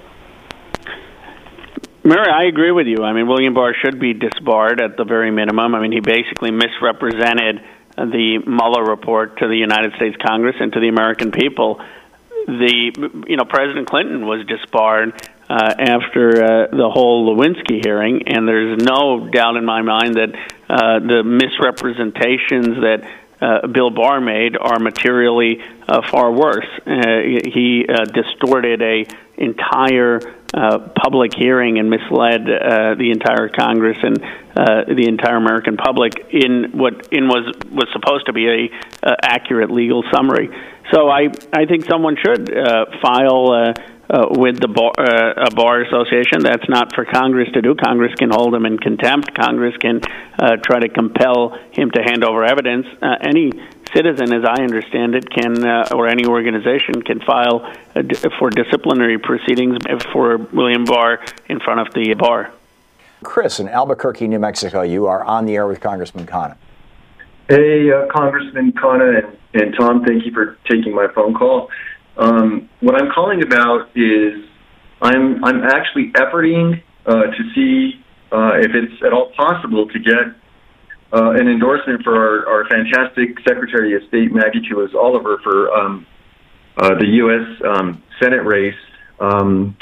Mary, 2.03 2.29
I 2.29 2.43
agree 2.43 2.71
with 2.71 2.87
you. 2.87 3.03
I 3.03 3.13
mean, 3.13 3.27
William 3.27 3.53
Barr 3.53 3.73
should 3.73 3.99
be 3.99 4.13
disbarred 4.13 4.81
at 4.81 4.97
the 4.97 5.03
very 5.03 5.31
minimum. 5.31 5.75
I 5.75 5.81
mean, 5.81 5.91
he 5.91 5.99
basically 5.99 6.51
misrepresented 6.51 7.61
the 8.05 8.39
Mueller 8.45 8.83
report 8.83 9.37
to 9.39 9.47
the 9.47 9.57
United 9.57 9.93
States 9.95 10.15
Congress 10.21 10.55
and 10.59 10.71
to 10.73 10.79
the 10.79 10.87
American 10.87 11.31
people. 11.31 11.81
The 12.45 13.25
you 13.27 13.35
know 13.35 13.45
President 13.45 13.87
Clinton 13.87 14.25
was 14.25 14.45
disbarred 14.45 15.13
uh, 15.49 15.73
after 15.77 16.43
uh, 16.43 16.67
the 16.67 16.89
whole 16.89 17.35
Lewinsky 17.35 17.83
hearing, 17.83 18.27
and 18.27 18.47
there's 18.47 18.81
no 18.81 19.27
doubt 19.29 19.57
in 19.57 19.65
my 19.65 19.81
mind 19.81 20.15
that 20.15 20.33
uh, 20.69 20.99
the 20.99 21.23
misrepresentations 21.23 22.77
that 22.81 23.09
uh, 23.39 23.67
Bill 23.67 23.89
Barr 23.89 24.19
made 24.19 24.57
are 24.57 24.79
materially 24.79 25.61
uh, 25.87 26.01
far 26.09 26.31
worse. 26.31 26.67
Uh, 26.85 27.21
he 27.45 27.85
uh, 27.87 28.05
distorted 28.05 28.81
a 28.81 29.05
entire 29.37 30.19
uh, 30.57 30.89
public 30.99 31.33
hearing 31.35 31.77
and 31.77 31.89
misled 31.89 32.41
uh, 32.49 32.95
the 32.95 33.11
entire 33.11 33.47
Congress 33.47 33.97
and 34.01 34.17
uh, 34.23 34.85
the 34.87 35.05
entire 35.07 35.37
American 35.37 35.77
public 35.77 36.13
in 36.31 36.71
what 36.73 37.13
in 37.13 37.27
was 37.27 37.53
was 37.71 37.87
supposed 37.93 38.25
to 38.25 38.33
be 38.33 38.47
a 38.47 39.07
uh, 39.07 39.15
accurate 39.21 39.69
legal 39.69 40.03
summary. 40.11 40.49
So 40.91 41.09
I 41.09 41.29
I 41.53 41.65
think 41.65 41.85
someone 41.85 42.17
should 42.17 42.51
uh, 42.55 42.85
file. 43.01 43.51
Uh, 43.51 43.73
uh, 44.09 44.27
with 44.31 44.57
the 44.57 44.69
bar, 44.69 44.93
uh, 44.97 45.49
bar 45.51 45.81
association. 45.81 46.39
That's 46.39 46.69
not 46.69 46.95
for 46.95 47.03
Congress 47.03 47.49
to 47.53 47.61
do. 47.61 47.75
Congress 47.75 48.13
can 48.15 48.29
hold 48.31 48.55
him 48.55 48.65
in 48.65 48.77
contempt. 48.77 49.35
Congress 49.35 49.75
can 49.77 49.99
uh, 50.39 50.55
try 50.63 50.79
to 50.79 50.87
compel 50.87 51.59
him 51.71 51.91
to 51.91 52.01
hand 52.01 52.23
over 52.23 52.45
evidence. 52.45 52.87
Uh, 53.01 53.15
any 53.19 53.51
citizen, 53.97 54.31
as 54.31 54.45
I 54.45 54.61
understand 54.61 55.15
it, 55.15 55.27
can 55.29 55.65
uh, 55.65 55.89
or 55.93 56.07
any 56.07 56.25
organization 56.25 57.01
can 57.01 57.19
file 57.21 57.73
for 58.37 58.49
disciplinary 58.51 59.17
proceedings 59.17 59.77
for 60.13 60.37
William 60.37 60.85
Barr 60.85 61.23
in 61.49 61.59
front 61.59 61.79
of 61.79 61.93
the 61.93 62.13
bar. 62.13 62.51
Chris 63.23 63.59
in 63.59 63.67
Albuquerque, 63.67 64.27
New 64.27 64.39
Mexico, 64.39 64.83
you 64.83 65.07
are 65.07 65.23
on 65.23 65.45
the 65.45 65.55
air 65.55 65.65
with 65.67 65.79
Congressman 65.81 66.27
Khanna. 66.27 66.55
Hey, 67.49 67.91
uh, 67.91 68.05
Congressman 68.11 68.73
Khanna 68.73 69.23
and, 69.23 69.37
and 69.61 69.75
Thom, 69.75 70.03
thank 70.05 70.25
you 70.25 70.31
for 70.31 70.57
taking 70.69 70.93
my 70.93 71.07
phone 71.15 71.33
call. 71.33 71.69
Um, 72.17 72.69
what 72.81 73.01
I'm 73.01 73.11
calling 73.11 73.41
about 73.41 73.89
is 73.95 74.45
I'm 75.01 75.43
I'm 75.43 75.63
actually 75.63 76.11
efforting 76.11 76.81
uh, 77.05 77.13
to 77.13 77.53
see 77.55 78.03
uh, 78.31 78.59
if 78.59 78.71
it's 78.75 79.01
at 79.03 79.13
all 79.13 79.31
possible 79.35 79.87
to 79.87 79.99
get 79.99 80.35
uh, 81.13 81.31
an 81.31 81.47
endorsement 81.47 82.03
for 82.03 82.15
our, 82.15 82.47
our 82.47 82.69
fantastic 82.69 83.37
Secretary 83.47 83.95
of 83.95 84.03
State 84.07 84.31
Maggie 84.31 84.61
Toulouse 84.67 84.93
Oliver 84.93 85.39
for 85.43 85.71
um, 85.71 86.05
uh, 86.77 86.95
the 86.99 87.07
U.S. 87.07 87.61
Um, 87.65 88.03
Senate 88.21 88.45
race. 88.45 88.75
Um, 89.19 89.77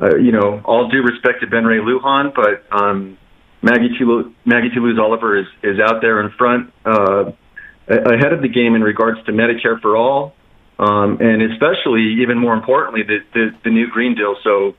uh, 0.00 0.16
you 0.16 0.32
know, 0.32 0.60
all 0.64 0.88
due 0.88 1.02
respect 1.02 1.40
to 1.40 1.46
Ben 1.46 1.64
Ray 1.64 1.78
Lujan, 1.78 2.34
but 2.34 2.64
um, 2.76 3.16
Maggie 3.62 3.96
Toulouse, 3.96 4.32
Maggie 4.44 4.70
Oliver 5.00 5.38
is 5.38 5.46
is 5.62 5.78
out 5.78 6.00
there 6.00 6.20
in 6.20 6.30
front, 6.32 6.72
uh, 6.84 7.30
ahead 7.86 8.32
of 8.32 8.42
the 8.42 8.48
game 8.48 8.74
in 8.74 8.82
regards 8.82 9.24
to 9.26 9.32
Medicare 9.32 9.80
for 9.80 9.96
all 9.96 10.34
um, 10.78 11.18
and 11.20 11.42
especially, 11.52 12.22
even 12.22 12.38
more 12.38 12.54
importantly, 12.54 13.02
the, 13.02 13.18
the, 13.32 13.50
the 13.64 13.70
new 13.70 13.88
Green 13.88 14.14
Deal. 14.14 14.36
So, 14.42 14.74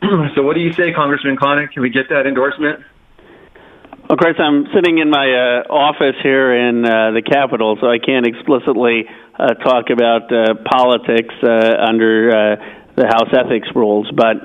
so 0.34 0.42
what 0.42 0.54
do 0.54 0.60
you 0.60 0.72
say, 0.72 0.92
Congressman 0.92 1.36
Khanna? 1.36 1.70
Can 1.70 1.82
we 1.82 1.90
get 1.90 2.08
that 2.08 2.26
endorsement? 2.26 2.80
Of 4.04 4.18
course, 4.18 4.36
I'm 4.38 4.68
sitting 4.76 4.98
in 4.98 5.08
my 5.08 5.24
uh, 5.24 5.72
office 5.72 6.20
here 6.22 6.52
in 6.52 6.84
uh, 6.84 7.16
the 7.16 7.22
Capitol, 7.24 7.78
so 7.80 7.88
I 7.88 7.96
can't 7.96 8.26
explicitly 8.28 9.08
uh, 9.08 9.56
talk 9.64 9.88
about 9.88 10.28
uh, 10.28 10.60
politics 10.60 11.32
uh, 11.40 11.48
under 11.80 12.28
uh, 12.28 12.56
the 13.00 13.08
House 13.08 13.32
ethics 13.32 13.66
rules. 13.74 14.04
But 14.12 14.44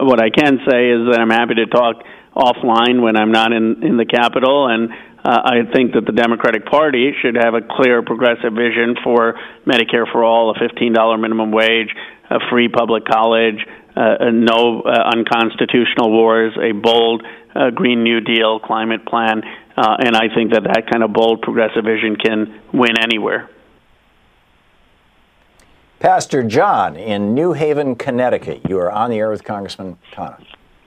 what 0.00 0.16
I 0.24 0.32
can 0.32 0.64
say 0.64 0.96
is 0.96 1.12
that 1.12 1.18
I'm 1.20 1.28
happy 1.28 1.60
to 1.60 1.66
talk 1.66 2.08
offline 2.32 3.04
when 3.04 3.20
I'm 3.20 3.32
not 3.32 3.52
in 3.52 3.84
in 3.84 4.00
the 4.00 4.08
Capitol, 4.08 4.72
and 4.72 4.88
I 5.22 5.68
think 5.76 5.92
that 5.92 6.06
the 6.06 6.16
Democratic 6.16 6.64
Party 6.64 7.12
should 7.20 7.36
have 7.36 7.52
a 7.52 7.60
clear 7.60 8.00
progressive 8.00 8.56
vision 8.56 8.96
for 9.04 9.36
Medicare 9.68 10.10
for 10.10 10.24
all, 10.24 10.50
a 10.50 10.54
$15 10.56 11.20
minimum 11.20 11.52
wage, 11.52 11.92
a 12.30 12.38
free 12.48 12.68
public 12.68 13.04
college, 13.04 13.60
uh, 13.96 14.30
no 14.32 14.82
uh, 14.82 15.10
unconstitutional 15.16 16.12
wars, 16.12 16.52
a 16.60 16.72
bold 16.72 17.24
uh, 17.56 17.70
Green 17.70 18.02
New 18.02 18.20
Deal 18.20 18.60
climate 18.60 19.06
plan, 19.06 19.42
uh, 19.76 19.96
and 19.98 20.16
I 20.16 20.34
think 20.34 20.52
that 20.52 20.64
that 20.64 20.90
kind 20.90 21.02
of 21.02 21.12
bold 21.12 21.42
progressive 21.42 21.84
vision 21.84 22.16
can 22.16 22.60
win 22.72 22.98
anywhere. 23.00 23.50
Pastor 25.98 26.42
John 26.42 26.96
in 26.96 27.34
New 27.34 27.54
Haven, 27.54 27.96
Connecticut. 27.96 28.68
You 28.68 28.78
are 28.78 28.92
on 28.92 29.10
the 29.10 29.16
air 29.16 29.30
with 29.30 29.44
Congressman 29.44 29.96
Khanna. 30.12 30.44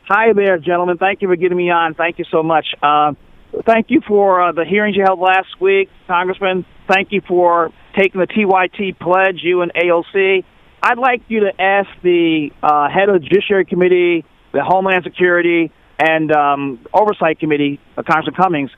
Hi 0.07 0.33
there, 0.33 0.57
gentlemen. 0.59 0.97
Thank 0.97 1.21
you 1.21 1.27
for 1.27 1.35
getting 1.35 1.57
me 1.57 1.71
on. 1.71 1.95
Thank 1.95 2.19
you 2.19 2.25
so 2.31 2.43
much. 2.43 2.67
Uh, 2.81 3.13
thank 3.65 3.87
you 3.89 4.01
for 4.07 4.41
uh, 4.41 4.51
the 4.51 4.65
hearings 4.65 4.95
you 4.95 5.03
held 5.03 5.19
last 5.19 5.59
week, 5.59 5.89
Congressman. 6.07 6.65
Thank 6.87 7.11
you 7.11 7.21
for 7.27 7.71
taking 7.97 8.21
the 8.21 8.27
TYT 8.27 8.99
pledge, 8.99 9.39
you 9.41 9.61
and 9.61 9.71
AOC. 9.73 10.43
I'd 10.81 10.97
like 10.97 11.23
you 11.27 11.41
to 11.41 11.61
ask 11.61 11.89
the 12.01 12.51
uh, 12.63 12.89
head 12.89 13.09
of 13.09 13.21
the 13.21 13.27
Judiciary 13.27 13.65
Committee, 13.65 14.25
the 14.53 14.63
Homeland 14.63 15.03
Security, 15.03 15.71
and 15.99 16.31
um, 16.31 16.79
Oversight 16.93 17.39
Committee, 17.39 17.79
uh, 17.97 18.03
Congressman 18.03 18.35
Cummings, 18.35 18.71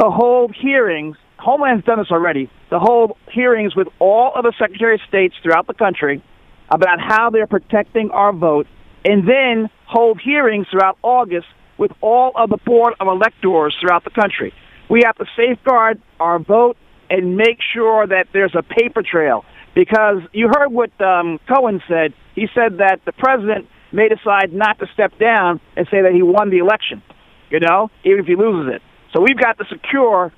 to 0.00 0.10
hold 0.10 0.54
hearings. 0.54 1.16
Homeland's 1.38 1.84
done 1.84 1.98
this 1.98 2.10
already. 2.10 2.50
To 2.70 2.78
hold 2.78 3.16
hearings 3.30 3.76
with 3.76 3.88
all 3.98 4.32
of 4.34 4.44
the 4.44 4.54
Secretary 4.58 4.94
of 4.94 5.00
States 5.06 5.34
throughout 5.42 5.66
the 5.66 5.74
country 5.74 6.22
about 6.70 6.98
how 6.98 7.30
they're 7.30 7.46
protecting 7.46 8.10
our 8.10 8.32
vote, 8.32 8.66
and 9.04 9.28
then 9.28 9.68
hold 9.86 10.20
hearings 10.20 10.66
throughout 10.70 10.96
August 11.02 11.46
with 11.76 11.92
all 12.00 12.32
of 12.36 12.48
the 12.48 12.56
board 12.64 12.94
of 12.98 13.06
electors 13.06 13.76
throughout 13.80 14.02
the 14.04 14.10
country. 14.10 14.52
We 14.88 15.02
have 15.04 15.16
to 15.16 15.26
safeguard 15.36 16.00
our 16.18 16.38
vote 16.38 16.76
and 17.10 17.36
make 17.36 17.58
sure 17.74 18.06
that 18.06 18.28
there's 18.32 18.54
a 18.54 18.62
paper 18.62 19.02
trail. 19.02 19.44
Because 19.74 20.22
you 20.32 20.48
heard 20.48 20.68
what 20.68 20.98
um, 21.00 21.40
Cohen 21.48 21.82
said. 21.88 22.14
He 22.34 22.46
said 22.54 22.78
that 22.78 23.00
the 23.04 23.12
president 23.12 23.66
may 23.94 24.08
decide 24.08 24.52
not 24.52 24.78
to 24.80 24.86
step 24.92 25.16
down 25.18 25.60
and 25.76 25.86
say 25.90 26.02
that 26.02 26.12
he 26.12 26.22
won 26.22 26.50
the 26.50 26.58
election, 26.58 27.02
you 27.50 27.60
know, 27.60 27.90
even 28.04 28.20
if 28.20 28.26
he 28.26 28.36
loses 28.36 28.74
it. 28.74 28.82
So 29.12 29.20
we've 29.20 29.38
got 29.38 29.56
to 29.58 29.64
secure 29.70 30.32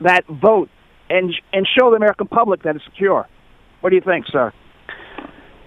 that 0.00 0.24
vote 0.26 0.70
and 1.10 1.34
and 1.52 1.66
show 1.66 1.90
the 1.90 1.96
American 1.96 2.28
public 2.28 2.62
that 2.62 2.76
it's 2.76 2.84
secure. 2.84 3.26
What 3.80 3.90
do 3.90 3.96
you 3.96 4.02
think, 4.02 4.26
sir? 4.30 4.52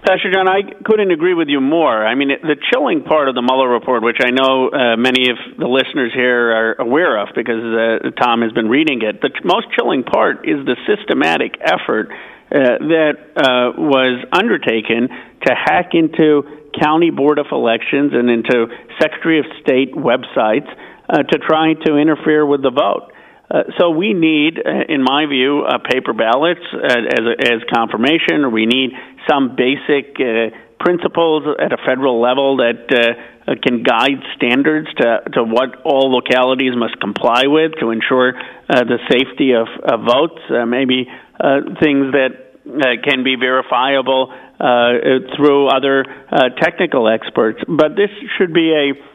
Pastor 0.05 0.31
John, 0.33 0.49
I 0.49 0.59
couldn't 0.83 1.11
agree 1.11 1.33
with 1.33 1.47
you 1.47 1.61
more. 1.61 2.05
I 2.05 2.15
mean, 2.15 2.27
the 2.27 2.57
chilling 2.71 3.03
part 3.03 3.29
of 3.29 3.35
the 3.35 3.41
Mueller 3.41 3.69
report, 3.69 4.03
which 4.03 4.19
I 4.19 4.31
know 4.31 4.67
uh, 4.67 4.97
many 4.97 5.31
of 5.31 5.37
the 5.57 5.67
listeners 5.67 6.11
here 6.13 6.51
are 6.51 6.73
aware 6.75 7.17
of 7.21 7.29
because 7.33 7.63
uh, 7.63 8.11
Thom 8.19 8.41
has 8.41 8.51
been 8.51 8.67
reading 8.67 8.99
it, 9.01 9.21
the 9.21 9.31
most 9.45 9.67
chilling 9.79 10.03
part 10.03 10.43
is 10.43 10.59
the 10.65 10.75
systematic 10.83 11.55
effort 11.63 12.11
uh, 12.11 12.83
that 12.83 13.15
uh, 13.31 13.79
was 13.79 14.25
undertaken 14.35 15.07
to 15.07 15.55
hack 15.55 15.91
into 15.93 16.43
county 16.79 17.09
board 17.09 17.39
of 17.39 17.47
elections 17.51 18.11
and 18.13 18.29
into 18.29 18.67
Secretary 18.99 19.39
of 19.39 19.45
State 19.61 19.93
websites 19.93 20.69
uh, 21.09 21.23
to 21.23 21.37
try 21.39 21.73
to 21.85 21.97
interfere 21.97 22.45
with 22.45 22.61
the 22.61 22.71
vote. 22.71 23.11
Uh, 23.53 23.63
so 23.77 23.91
we 23.91 24.13
need, 24.13 24.57
uh, 24.57 24.85
in 24.89 25.03
my 25.03 25.25
view, 25.27 25.61
uh, 25.61 25.77
paper 25.77 26.13
ballots 26.13 26.61
uh, 26.73 26.77
as 26.79 27.25
as 27.39 27.59
confirmation, 27.71 28.51
we 28.51 28.65
need 28.65 28.91
some 29.29 29.55
basic 29.55 30.17
uh, 30.17 30.49
principles 30.79 31.43
at 31.59 31.71
a 31.71 31.77
federal 31.85 32.19
level 32.19 32.57
that 32.57 32.89
uh, 32.89 33.53
can 33.61 33.83
guide 33.83 34.23
standards 34.35 34.87
to 34.95 35.21
to 35.33 35.43
what 35.43 35.81
all 35.85 36.09
localities 36.11 36.73
must 36.75 36.99
comply 36.99 37.43
with 37.45 37.73
to 37.79 37.91
ensure 37.91 38.33
the 38.67 38.97
safety 39.11 39.53
of, 39.53 39.67
of 39.83 40.01
votes. 40.01 40.41
maybe 40.67 41.05
things 41.79 42.11
that 42.11 43.03
can 43.03 43.23
be 43.23 43.35
verifiable 43.35 44.33
through 44.57 45.67
other 45.67 46.05
technical 46.61 47.07
experts, 47.07 47.59
but 47.67 47.95
this 47.95 48.09
should 48.37 48.53
be 48.53 48.71
a 48.73 49.13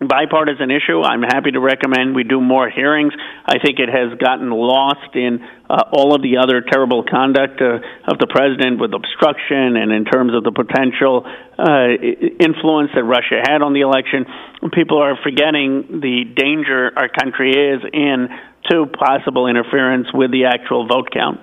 bipartisan 0.00 0.70
issue. 0.70 1.02
I'm 1.02 1.22
happy 1.22 1.50
to 1.50 1.60
recommend 1.60 2.14
we 2.14 2.24
do 2.24 2.40
more 2.40 2.70
hearings. 2.70 3.12
I 3.44 3.58
think 3.58 3.78
it 3.78 3.90
has 3.90 4.16
gotten 4.18 4.50
lost 4.50 5.14
in 5.14 5.44
uh, 5.68 5.92
all 5.92 6.14
of 6.14 6.22
the 6.22 6.38
other 6.38 6.62
terrible 6.62 7.04
conduct 7.04 7.60
uh, 7.60 7.84
of 8.08 8.18
the 8.18 8.26
president 8.26 8.80
with 8.80 8.94
obstruction 8.94 9.76
and 9.76 9.92
in 9.92 10.06
terms 10.06 10.32
of 10.34 10.42
the 10.42 10.52
potential 10.52 11.26
uh, 11.26 11.92
influence 12.40 12.90
that 12.94 13.04
Russia 13.04 13.44
had 13.44 13.60
on 13.60 13.74
the 13.74 13.80
election. 13.80 14.24
People 14.72 15.02
are 15.02 15.18
forgetting 15.22 16.00
the 16.00 16.24
danger 16.34 16.90
our 16.96 17.08
country 17.08 17.52
is 17.52 17.84
in 17.92 18.28
to 18.70 18.86
possible 18.86 19.48
interference 19.48 20.08
with 20.14 20.30
the 20.30 20.46
actual 20.46 20.86
vote 20.86 21.10
count. 21.12 21.40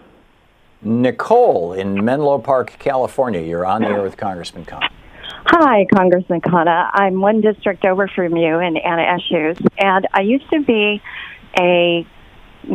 Nicole 0.81 1.73
in 1.73 2.03
Menlo 2.03 2.39
Park, 2.39 2.75
California. 2.79 3.41
You're 3.41 3.65
on 3.65 3.81
the 3.81 3.87
air 3.87 4.01
with 4.01 4.17
Congressman 4.17 4.65
Khan. 4.65 4.83
Hi, 5.49 5.85
Congressman 5.95 6.41
Khanna. 6.41 6.89
I'm 6.93 7.21
one 7.21 7.41
district 7.41 7.85
over 7.85 8.07
from 8.07 8.35
you 8.35 8.59
in 8.59 8.77
Anna 8.77 9.17
Eshoo, 9.17 9.57
and 9.77 10.07
I 10.13 10.21
used 10.21 10.49
to 10.51 10.61
be 10.61 11.01
a 11.57 12.05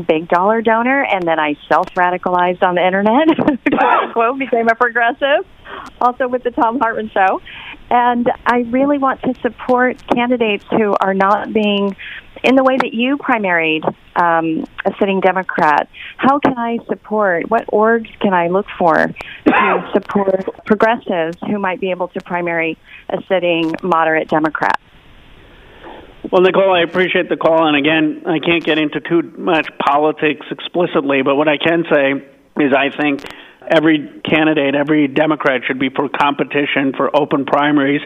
big 0.06 0.28
dollar 0.28 0.62
donor, 0.62 1.04
and 1.04 1.26
then 1.26 1.38
I 1.38 1.56
self 1.68 1.86
radicalized 1.94 2.62
on 2.62 2.74
the 2.76 2.84
internet. 2.84 3.28
Quote 4.12 4.38
became 4.38 4.68
a 4.68 4.74
progressive, 4.74 5.46
also 6.00 6.28
with 6.28 6.42
the 6.44 6.50
Thom 6.50 6.78
Hartmann 6.80 7.10
Show, 7.10 7.42
and 7.90 8.30
I 8.46 8.60
really 8.70 8.98
want 8.98 9.22
to 9.22 9.34
support 9.42 10.02
candidates 10.08 10.64
who 10.70 10.94
are 11.00 11.14
not 11.14 11.52
being 11.52 11.94
in 12.42 12.56
the 12.56 12.64
way 12.64 12.76
that 12.76 12.92
you 12.92 13.16
primaried 13.16 13.84
um, 14.16 14.64
a 14.84 14.92
sitting 14.98 15.20
Democrat, 15.20 15.88
how 16.16 16.38
can 16.38 16.58
I 16.58 16.78
support? 16.88 17.48
What 17.48 17.66
orgs 17.68 18.08
can 18.20 18.34
I 18.34 18.48
look 18.48 18.66
for 18.78 18.94
to 19.46 19.90
support 19.92 20.64
progressives 20.66 21.38
who 21.46 21.58
might 21.58 21.80
be 21.80 21.90
able 21.90 22.08
to 22.08 22.20
primary 22.20 22.78
a 23.08 23.18
sitting 23.28 23.74
moderate 23.82 24.28
Democrat? 24.28 24.80
Well, 26.30 26.42
Nicole, 26.42 26.72
I 26.72 26.82
appreciate 26.82 27.28
the 27.28 27.36
call. 27.36 27.66
And 27.66 27.76
again, 27.76 28.22
I 28.26 28.38
can't 28.38 28.64
get 28.64 28.78
into 28.78 29.00
too 29.00 29.22
much 29.36 29.68
politics 29.84 30.46
explicitly, 30.50 31.22
but 31.22 31.36
what 31.36 31.48
I 31.48 31.58
can 31.58 31.84
say 31.92 32.12
is 32.62 32.72
I 32.72 32.90
think 32.96 33.24
every 33.70 34.20
candidate, 34.24 34.74
every 34.74 35.08
Democrat 35.08 35.62
should 35.66 35.78
be 35.78 35.90
for 35.90 36.08
competition 36.08 36.92
for 36.96 37.14
open 37.14 37.44
primaries. 37.44 38.00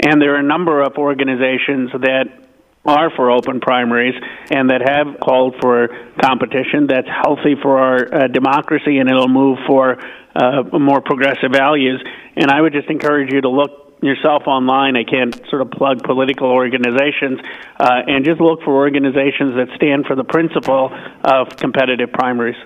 And 0.00 0.20
there 0.20 0.34
are 0.34 0.38
a 0.38 0.42
number 0.42 0.82
of 0.82 0.96
organizations 0.96 1.90
that 1.92 2.47
are 2.84 3.10
for 3.14 3.30
open 3.30 3.60
primaries 3.60 4.14
and 4.50 4.70
that 4.70 4.80
have 4.80 5.20
called 5.20 5.56
for 5.60 5.88
competition 6.20 6.86
that's 6.86 7.08
healthy 7.08 7.54
for 7.60 7.78
our 7.78 8.14
uh, 8.14 8.28
democracy 8.28 8.98
and 8.98 9.10
it'll 9.10 9.28
move 9.28 9.58
for 9.66 9.98
uh, 10.34 10.62
more 10.78 11.00
progressive 11.00 11.52
values. 11.52 12.02
And 12.36 12.50
I 12.50 12.60
would 12.60 12.72
just 12.72 12.88
encourage 12.88 13.32
you 13.32 13.40
to 13.40 13.48
look 13.48 13.88
yourself 14.02 14.44
online. 14.46 14.96
I 14.96 15.04
can't 15.04 15.34
sort 15.48 15.62
of 15.62 15.70
plug 15.70 16.02
political 16.02 16.46
organizations, 16.46 17.40
uh, 17.80 18.02
and 18.06 18.24
just 18.24 18.40
look 18.40 18.62
for 18.62 18.74
organizations 18.74 19.56
that 19.56 19.68
stand 19.76 20.06
for 20.06 20.14
the 20.14 20.24
principle 20.24 20.90
of 21.24 21.56
competitive 21.56 22.12
primaries. 22.12 22.56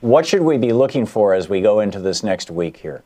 What 0.00 0.26
should 0.26 0.42
we 0.42 0.56
be 0.58 0.72
looking 0.72 1.06
for 1.06 1.34
as 1.34 1.48
we 1.48 1.60
go 1.60 1.80
into 1.80 2.00
this 2.00 2.22
next 2.22 2.50
week 2.50 2.78
here? 2.78 3.02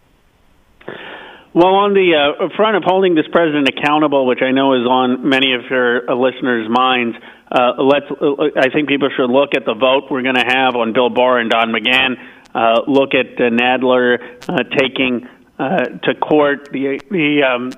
Well, 1.53 1.75
on 1.83 1.95
the 1.95 2.15
uh, 2.15 2.49
front 2.55 2.77
of 2.77 2.85
holding 2.87 3.17
this 3.17 3.27
president 3.33 3.69
accountable, 3.69 4.25
which 4.25 4.39
I 4.41 4.53
know 4.53 4.75
is 4.75 4.87
on 4.87 5.29
many 5.29 5.55
of 5.55 5.63
your 5.69 6.09
uh, 6.09 6.15
listeners' 6.15 6.69
minds, 6.71 7.17
uh, 7.51 7.83
let's. 7.83 8.07
Uh, 8.07 8.55
I 8.55 8.71
think 8.71 8.87
people 8.89 9.11
should 9.17 9.31
look 9.31 9.57
at 9.57 9.65
the 9.65 9.75
vote 9.75 10.07
we're 10.13 10.23
going 10.23 10.39
to 10.39 10.47
have 10.47 10.77
on 10.77 10.93
Bill 10.93 11.11
Barr 11.11 11.41
and 11.41 11.51
Don 11.51 11.75
McGahn. 11.75 12.15
Uh, 12.55 12.83
look 12.87 13.15
at 13.19 13.35
uh, 13.35 13.51
Nadler 13.51 14.39
taking 14.79 15.27
to 15.59 16.15
court 16.23 16.69
the 16.71 17.01
the 17.11 17.43
um, 17.43 17.73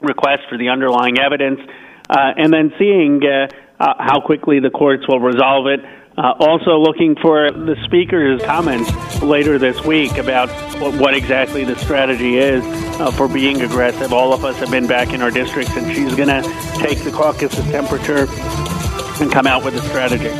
request 0.00 0.44
for 0.48 0.56
the 0.56 0.68
underlying 0.68 1.18
evidence, 1.18 1.58
and 2.08 2.52
then 2.52 2.72
seeing 2.78 3.20
how 3.80 4.20
quickly 4.24 4.60
the 4.60 4.70
courts 4.70 5.02
will 5.08 5.18
resolve 5.18 5.66
it. 5.66 5.80
Uh, 6.16 6.32
also, 6.38 6.78
looking 6.78 7.16
for 7.16 7.50
the 7.50 7.76
speaker's 7.84 8.40
comments 8.42 8.88
later 9.20 9.58
this 9.58 9.84
week 9.84 10.16
about 10.16 10.48
what, 10.80 10.94
what 10.94 11.14
exactly 11.14 11.64
the 11.64 11.76
strategy 11.76 12.36
is 12.38 12.62
uh, 13.00 13.10
for 13.10 13.26
being 13.26 13.62
aggressive. 13.62 14.12
All 14.12 14.32
of 14.32 14.44
us 14.44 14.56
have 14.58 14.70
been 14.70 14.86
back 14.86 15.12
in 15.12 15.22
our 15.22 15.32
districts, 15.32 15.76
and 15.76 15.92
she's 15.92 16.14
going 16.14 16.28
to 16.28 16.42
take 16.78 17.00
the 17.00 17.10
caucus's 17.10 17.64
temperature 17.72 18.28
and 19.20 19.32
come 19.32 19.48
out 19.48 19.64
with 19.64 19.74
a 19.74 19.80
strategy. 19.88 20.30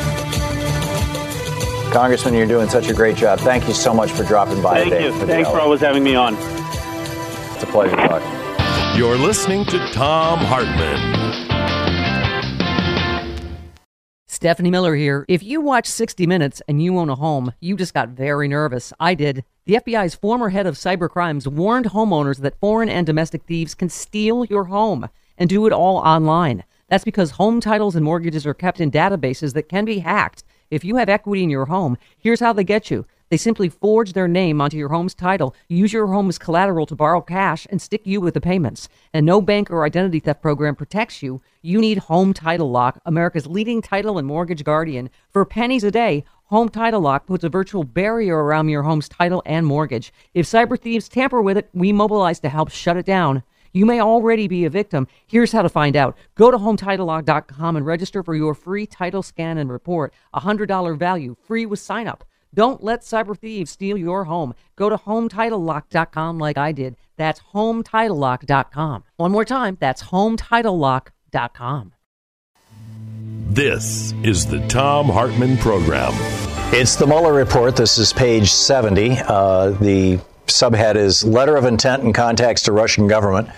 Congressman, 1.93 2.35
you're 2.35 2.47
doing 2.47 2.69
such 2.69 2.89
a 2.89 2.95
great 2.95 3.17
job. 3.17 3.41
Thank 3.41 3.67
you 3.67 3.75
so 3.75 3.93
much 3.93 4.13
for 4.13 4.23
dropping 4.23 4.63
by 4.63 4.81
Thank 4.81 4.91
today. 4.91 5.05
You. 5.07 5.27
Thanks 5.27 5.51
for 5.51 5.61
always 5.61 5.81
having 5.81 6.05
me 6.05 6.15
on. 6.15 6.35
It's 7.55 7.65
a 7.65 7.67
pleasure 7.67 7.97
talking. 7.97 8.29
You're 8.97 9.17
listening 9.17 9.65
to 9.67 9.79
Thom 9.93 10.39
Hartmann. 10.39 11.24
Stephanie 14.45 14.71
Miller 14.71 14.95
here. 14.95 15.25
If 15.27 15.43
you 15.43 15.63
watch 15.63 15.87
60 15.87 16.27
Minutes 16.27 16.61
and 16.69 16.83
you 16.83 16.99
own 16.99 17.09
a 17.09 17.15
home, 17.15 17.55
you 17.61 17.79
just 17.79 17.95
got 17.95 18.11
very 18.11 18.47
nervous. 18.47 18.93
I 19.01 19.15
did. 19.15 19.43
The 19.65 19.77
FBI's 19.77 20.15
former 20.15 20.51
head 20.51 20.67
of 20.67 20.75
cyber 20.75 21.09
crimes 21.09 21.49
warned 21.49 21.87
homeowners 21.87 22.41
that 22.41 22.61
foreign 22.61 22.91
and 22.91 23.07
domestic 23.07 23.45
thieves 23.45 23.75
can 23.75 23.89
steal 23.89 24.45
your 24.45 24.65
home 24.65 25.09
and 25.39 25.49
do 25.49 25.67
it 25.67 25.73
all 25.73 25.97
online. 25.97 26.63
That's 26.89 27.05
because 27.05 27.31
home 27.31 27.63
titles 27.63 27.97
and 27.97 28.05
mortgages 28.05 28.45
are 28.45 28.53
kept 28.53 28.83
in 28.83 28.91
databases 28.91 29.55
that 29.55 29.71
can 29.71 29.87
be 29.87 30.01
hacked. 30.01 30.45
If 30.71 30.85
you 30.85 30.97
have 30.97 31.09
equity 31.09 31.43
in 31.43 31.49
your 31.49 31.65
home, 31.65 31.97
here's 32.19 32.41
how 32.41 32.53
they 32.53 32.65
get 32.65 32.91
you. 32.91 33.07
They 33.31 33.37
simply 33.37 33.69
forge 33.69 34.13
their 34.13 34.29
name 34.29 34.61
onto 34.61 34.77
your 34.77 34.91
home's 34.91 35.15
title, 35.15 35.55
use 35.69 35.93
your 35.93 36.07
home 36.07 36.29
as 36.29 36.39
collateral 36.39 36.87
to 36.87 36.95
borrow 36.95 37.21
cash, 37.21 37.67
and 37.71 37.81
stick 37.81 38.03
you 38.07 38.21
with 38.21 38.35
the 38.35 38.41
payments. 38.41 38.89
And 39.13 39.25
no 39.25 39.41
bank 39.41 39.71
or 39.71 39.85
identity 39.85 40.21
theft 40.21 40.43
program 40.43 40.77
protects 40.77 41.23
you. 41.23 41.41
You 41.63 41.81
need 41.81 41.99
Home 41.99 42.35
Title 42.35 42.71
Lock, 42.71 43.01
America's 43.07 43.47
leading 43.47 43.81
title 43.83 44.19
and 44.19 44.27
mortgage 44.27 44.63
guardian. 44.63 45.11
For 45.31 45.45
pennies 45.45 45.85
a 45.85 45.91
day, 45.91 46.25
Home 46.49 46.69
Title 46.69 47.01
Lock 47.01 47.27
puts 47.27 47.43
a 47.43 47.49
virtual 47.49 47.85
barrier 47.85 48.45
around 48.45 48.69
your 48.69 48.83
home's 48.83 49.09
title 49.09 49.43
and 49.47 49.67
mortgage. 49.67 50.13
If 50.35 50.47
cyber 50.47 50.79
thieves 50.79 51.09
tamper 51.09 51.41
with 51.41 51.57
it, 51.57 51.71
we 51.73 51.93
mobilize 51.93 52.39
to 52.41 52.51
help 52.51 52.71
shut 52.71 52.97
it 52.99 53.07
down. 53.07 53.43
You 53.73 53.87
may 53.87 54.01
already 54.01 54.47
be 54.47 54.65
a 54.65 54.71
victim. 54.71 55.09
Here's 55.27 55.51
how 55.51 55.63
to 55.63 55.69
find 55.69 55.97
out. 55.97 56.17
Go 56.37 56.53
to 56.53 56.59
HometitleLock.com 56.59 57.77
and 57.77 57.85
register 57.85 58.23
for 58.23 58.37
your 58.37 58.55
free 58.55 58.87
title 58.87 59.23
scan 59.23 59.59
and 59.59 59.73
report. 59.73 60.15
A 60.33 60.43
$100 60.43 60.97
value, 60.97 61.35
free 61.43 61.67
with 61.67 61.81
sign 61.81 62.07
up. 62.07 62.25
Don't 62.55 62.83
let 62.83 63.01
cyber 63.03 63.37
thieves 63.37 63.73
steal 63.73 63.99
your 63.99 64.25
home. 64.25 64.55
Go 64.77 64.89
to 64.89 64.97
HometitleLock.com 64.97 66.39
like 66.39 66.57
I 66.57 66.73
did. 66.73 66.97
That's 67.17 67.41
HometitleLock.com. 67.53 69.05
One 69.17 69.33
more 69.33 69.45
time, 69.45 69.77
that's 69.81 70.05
HometitleLock.com. 70.05 71.93
This 73.51 74.13
is 74.23 74.47
the 74.47 74.67
Thom 74.69 75.07
Hartmann 75.07 75.57
Program. 75.59 76.13
It's 76.73 76.97
the 76.97 77.07
Mueller 77.07 77.33
report. 77.33 77.77
This 77.77 77.99
is 77.99 78.13
page 78.13 78.51
70. 78.51 79.19
Uh, 79.19 79.71
the 79.71 80.19
subhead 80.47 80.97
is 80.97 81.25
Letter 81.25 81.57
of 81.57 81.65
Intent 81.65 82.03
and 82.03 82.15
Contacts 82.15 82.63
to 82.63 82.73
Russian 82.73 83.07
Government. 83.07 83.49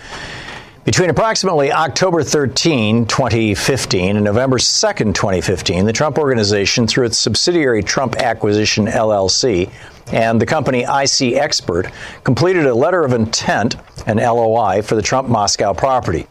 Between 0.87 1.09
approximately 1.09 1.69
October 1.69 2.23
13, 2.23 3.07
2015, 3.07 4.15
and 4.15 4.23
November 4.23 4.57
2, 4.57 4.63
2015, 4.63 5.83
the 5.83 5.91
Trump 5.91 6.17
Organization, 6.17 6.87
through 6.87 7.07
its 7.07 7.19
subsidiary 7.19 7.83
Trump 7.83 8.15
Acquisition 8.15 8.85
LLC 8.85 9.69
and 10.13 10.39
the 10.39 10.45
company 10.45 10.83
IC 10.83 11.33
Expert, 11.33 11.91
completed 12.23 12.65
a 12.65 12.73
letter 12.73 13.03
of 13.03 13.11
intent, 13.11 13.75
an 14.05 14.15
LOI, 14.15 14.81
for 14.81 14.95
the 14.95 15.01
Trump 15.01 15.27
Moscow 15.27 15.73
property. 15.73 16.25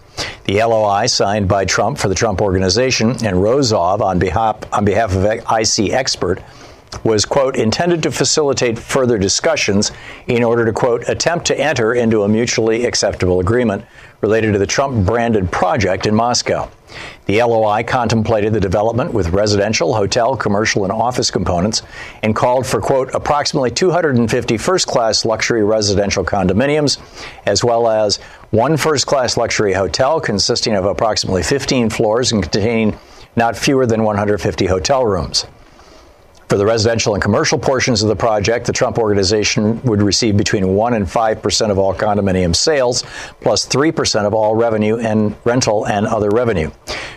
The 0.44 0.64
LOI, 0.64 1.04
signed 1.04 1.48
by 1.48 1.66
Trump 1.66 1.98
for 1.98 2.08
the 2.08 2.14
Trump 2.14 2.40
Organization 2.40 3.10
and 3.10 3.36
Rozov 3.42 4.00
on 4.00 4.18
behalf, 4.18 4.56
on 4.72 4.86
behalf 4.86 5.14
of 5.14 5.26
IC 5.26 5.92
Expert, 5.92 6.42
was, 7.04 7.24
quote, 7.24 7.56
intended 7.56 8.02
to 8.02 8.10
facilitate 8.10 8.78
further 8.78 9.18
discussions 9.18 9.92
in 10.26 10.42
order 10.42 10.64
to, 10.64 10.72
quote, 10.72 11.08
attempt 11.08 11.46
to 11.46 11.58
enter 11.58 11.94
into 11.94 12.22
a 12.22 12.28
mutually 12.28 12.84
acceptable 12.84 13.40
agreement 13.40 13.84
related 14.20 14.52
to 14.52 14.58
the 14.58 14.66
Trump 14.66 15.06
branded 15.06 15.50
project 15.50 16.06
in 16.06 16.14
Moscow. 16.14 16.70
The 17.26 17.42
LOI 17.42 17.82
contemplated 17.82 18.52
the 18.52 18.60
development 18.60 19.12
with 19.12 19.30
residential, 19.30 19.94
hotel, 19.94 20.36
commercial, 20.36 20.84
and 20.84 20.92
office 20.92 21.30
components 21.30 21.82
and 22.22 22.34
called 22.34 22.66
for, 22.66 22.80
quote, 22.80 23.14
approximately 23.14 23.70
250 23.70 24.56
first 24.56 24.86
class 24.86 25.24
luxury 25.24 25.64
residential 25.64 26.24
condominiums, 26.24 26.98
as 27.44 27.64
well 27.64 27.88
as 27.88 28.16
one 28.50 28.76
first 28.76 29.06
class 29.06 29.36
luxury 29.36 29.72
hotel 29.72 30.20
consisting 30.20 30.74
of 30.74 30.84
approximately 30.84 31.42
15 31.42 31.90
floors 31.90 32.32
and 32.32 32.42
containing 32.42 32.98
not 33.34 33.56
fewer 33.56 33.86
than 33.86 34.02
150 34.02 34.66
hotel 34.66 35.04
rooms. 35.04 35.44
For 36.48 36.58
the 36.58 36.64
residential 36.64 37.14
and 37.14 37.22
commercial 37.22 37.58
portions 37.58 38.04
of 38.04 38.08
the 38.08 38.14
project, 38.14 38.66
the 38.66 38.72
Trump 38.72 38.98
Organization 38.98 39.82
would 39.82 40.00
receive 40.00 40.36
between 40.36 40.76
1 40.76 40.94
and 40.94 41.10
5 41.10 41.42
percent 41.42 41.72
of 41.72 41.78
all 41.78 41.92
condominium 41.92 42.54
sales, 42.54 43.02
plus 43.40 43.64
3 43.64 43.90
percent 43.90 44.26
of 44.28 44.34
all 44.34 44.54
revenue 44.54 44.96
and 44.96 45.34
rental 45.44 45.88
and 45.88 46.06
other 46.06 46.30
revenue. 46.30 46.70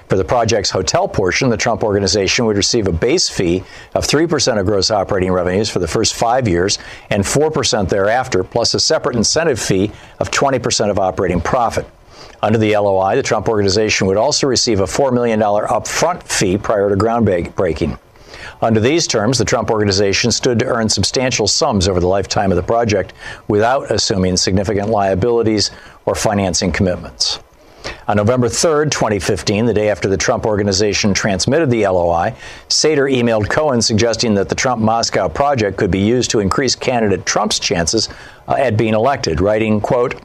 For 0.08 0.18
the 0.18 0.24
project's 0.24 0.72
hotel 0.72 1.08
portion, 1.08 1.50
the 1.50 1.58
Trump 1.58 1.84
Organization 1.84 2.46
would 2.46 2.58
receive 2.58 2.88
a 2.88 2.92
base 2.92 3.30
fee 3.30 3.64
of 3.94 4.04
3 4.04 4.26
percent 4.26 4.60
of 4.60 4.66
gross 4.66 4.90
operating 4.90 5.32
revenues 5.32 5.70
for 5.70 5.78
the 5.78 5.88
first 5.88 6.16
five 6.16 6.48
years 6.48 6.80
and 7.12 7.24
4 7.26 7.52
percent 7.52 7.90
thereafter, 7.90 8.44
plus 8.44 8.74
a 8.74 8.80
separate 8.80 9.16
incentive 9.16 9.60
fee 9.60 9.92
of 10.18 10.32
20 10.32 10.58
percent 10.58 10.90
of 10.90 10.98
operating 10.98 11.40
profit. 11.40 11.86
Under 12.42 12.58
the 12.58 12.76
LOI, 12.76 13.16
the 13.16 13.24
Trump 13.24 13.48
Organization 13.48 14.08
would 14.08 14.18
also 14.18 14.48
receive 14.48 14.80
a 14.80 14.86
$4 14.86 15.14
million 15.14 15.40
upfront 15.40 16.24
fee 16.24 16.58
prior 16.58 16.90
to 16.90 16.96
groundbreaking. 16.96 18.00
Under 18.62 18.82
these 18.82 19.08
terms, 19.08 19.38
the 19.38 19.46
Trump 19.46 19.72
Organization 19.72 20.32
stood 20.32 20.60
to 20.60 20.66
earn 20.66 20.90
substantial 20.90 21.48
sums 21.48 21.88
over 21.88 22.00
the 22.00 22.08
lifetime 22.08 22.52
of 22.52 22.58
the 22.58 22.64
project 22.64 23.14
without 23.48 23.90
assuming 23.90 24.36
significant 24.36 24.90
liabilities 24.90 25.72
or 26.06 26.14
financing 26.14 26.72
commitments. 26.72 27.40
On 28.10 28.18
November 28.18 28.50
3, 28.50 28.90
2015, 28.90 29.66
the 29.66 29.74
day 29.74 29.90
after 29.90 30.10
the 30.10 30.18
Trump 30.18 30.46
Organization 30.46 31.14
transmitted 31.14 31.70
the 31.70 31.88
LOI, 31.88 32.36
Sater 32.68 33.10
emailed 33.10 33.50
Cohen 33.50 33.82
suggesting 33.82 34.34
that 34.34 34.50
the 34.50 34.56
Trump 34.56 34.82
Moscow 34.82 35.30
project 35.30 35.78
could 35.78 35.92
be 35.92 36.00
used 36.00 36.32
to 36.32 36.40
increase 36.40 36.76
candidate 36.76 37.26
Trump's 37.26 37.60
chances 37.60 38.10
uh, 38.48 38.56
at 38.58 38.76
being 38.76 38.94
elected, 38.94 39.40
writing, 39.40 39.80
quote, 39.80 40.20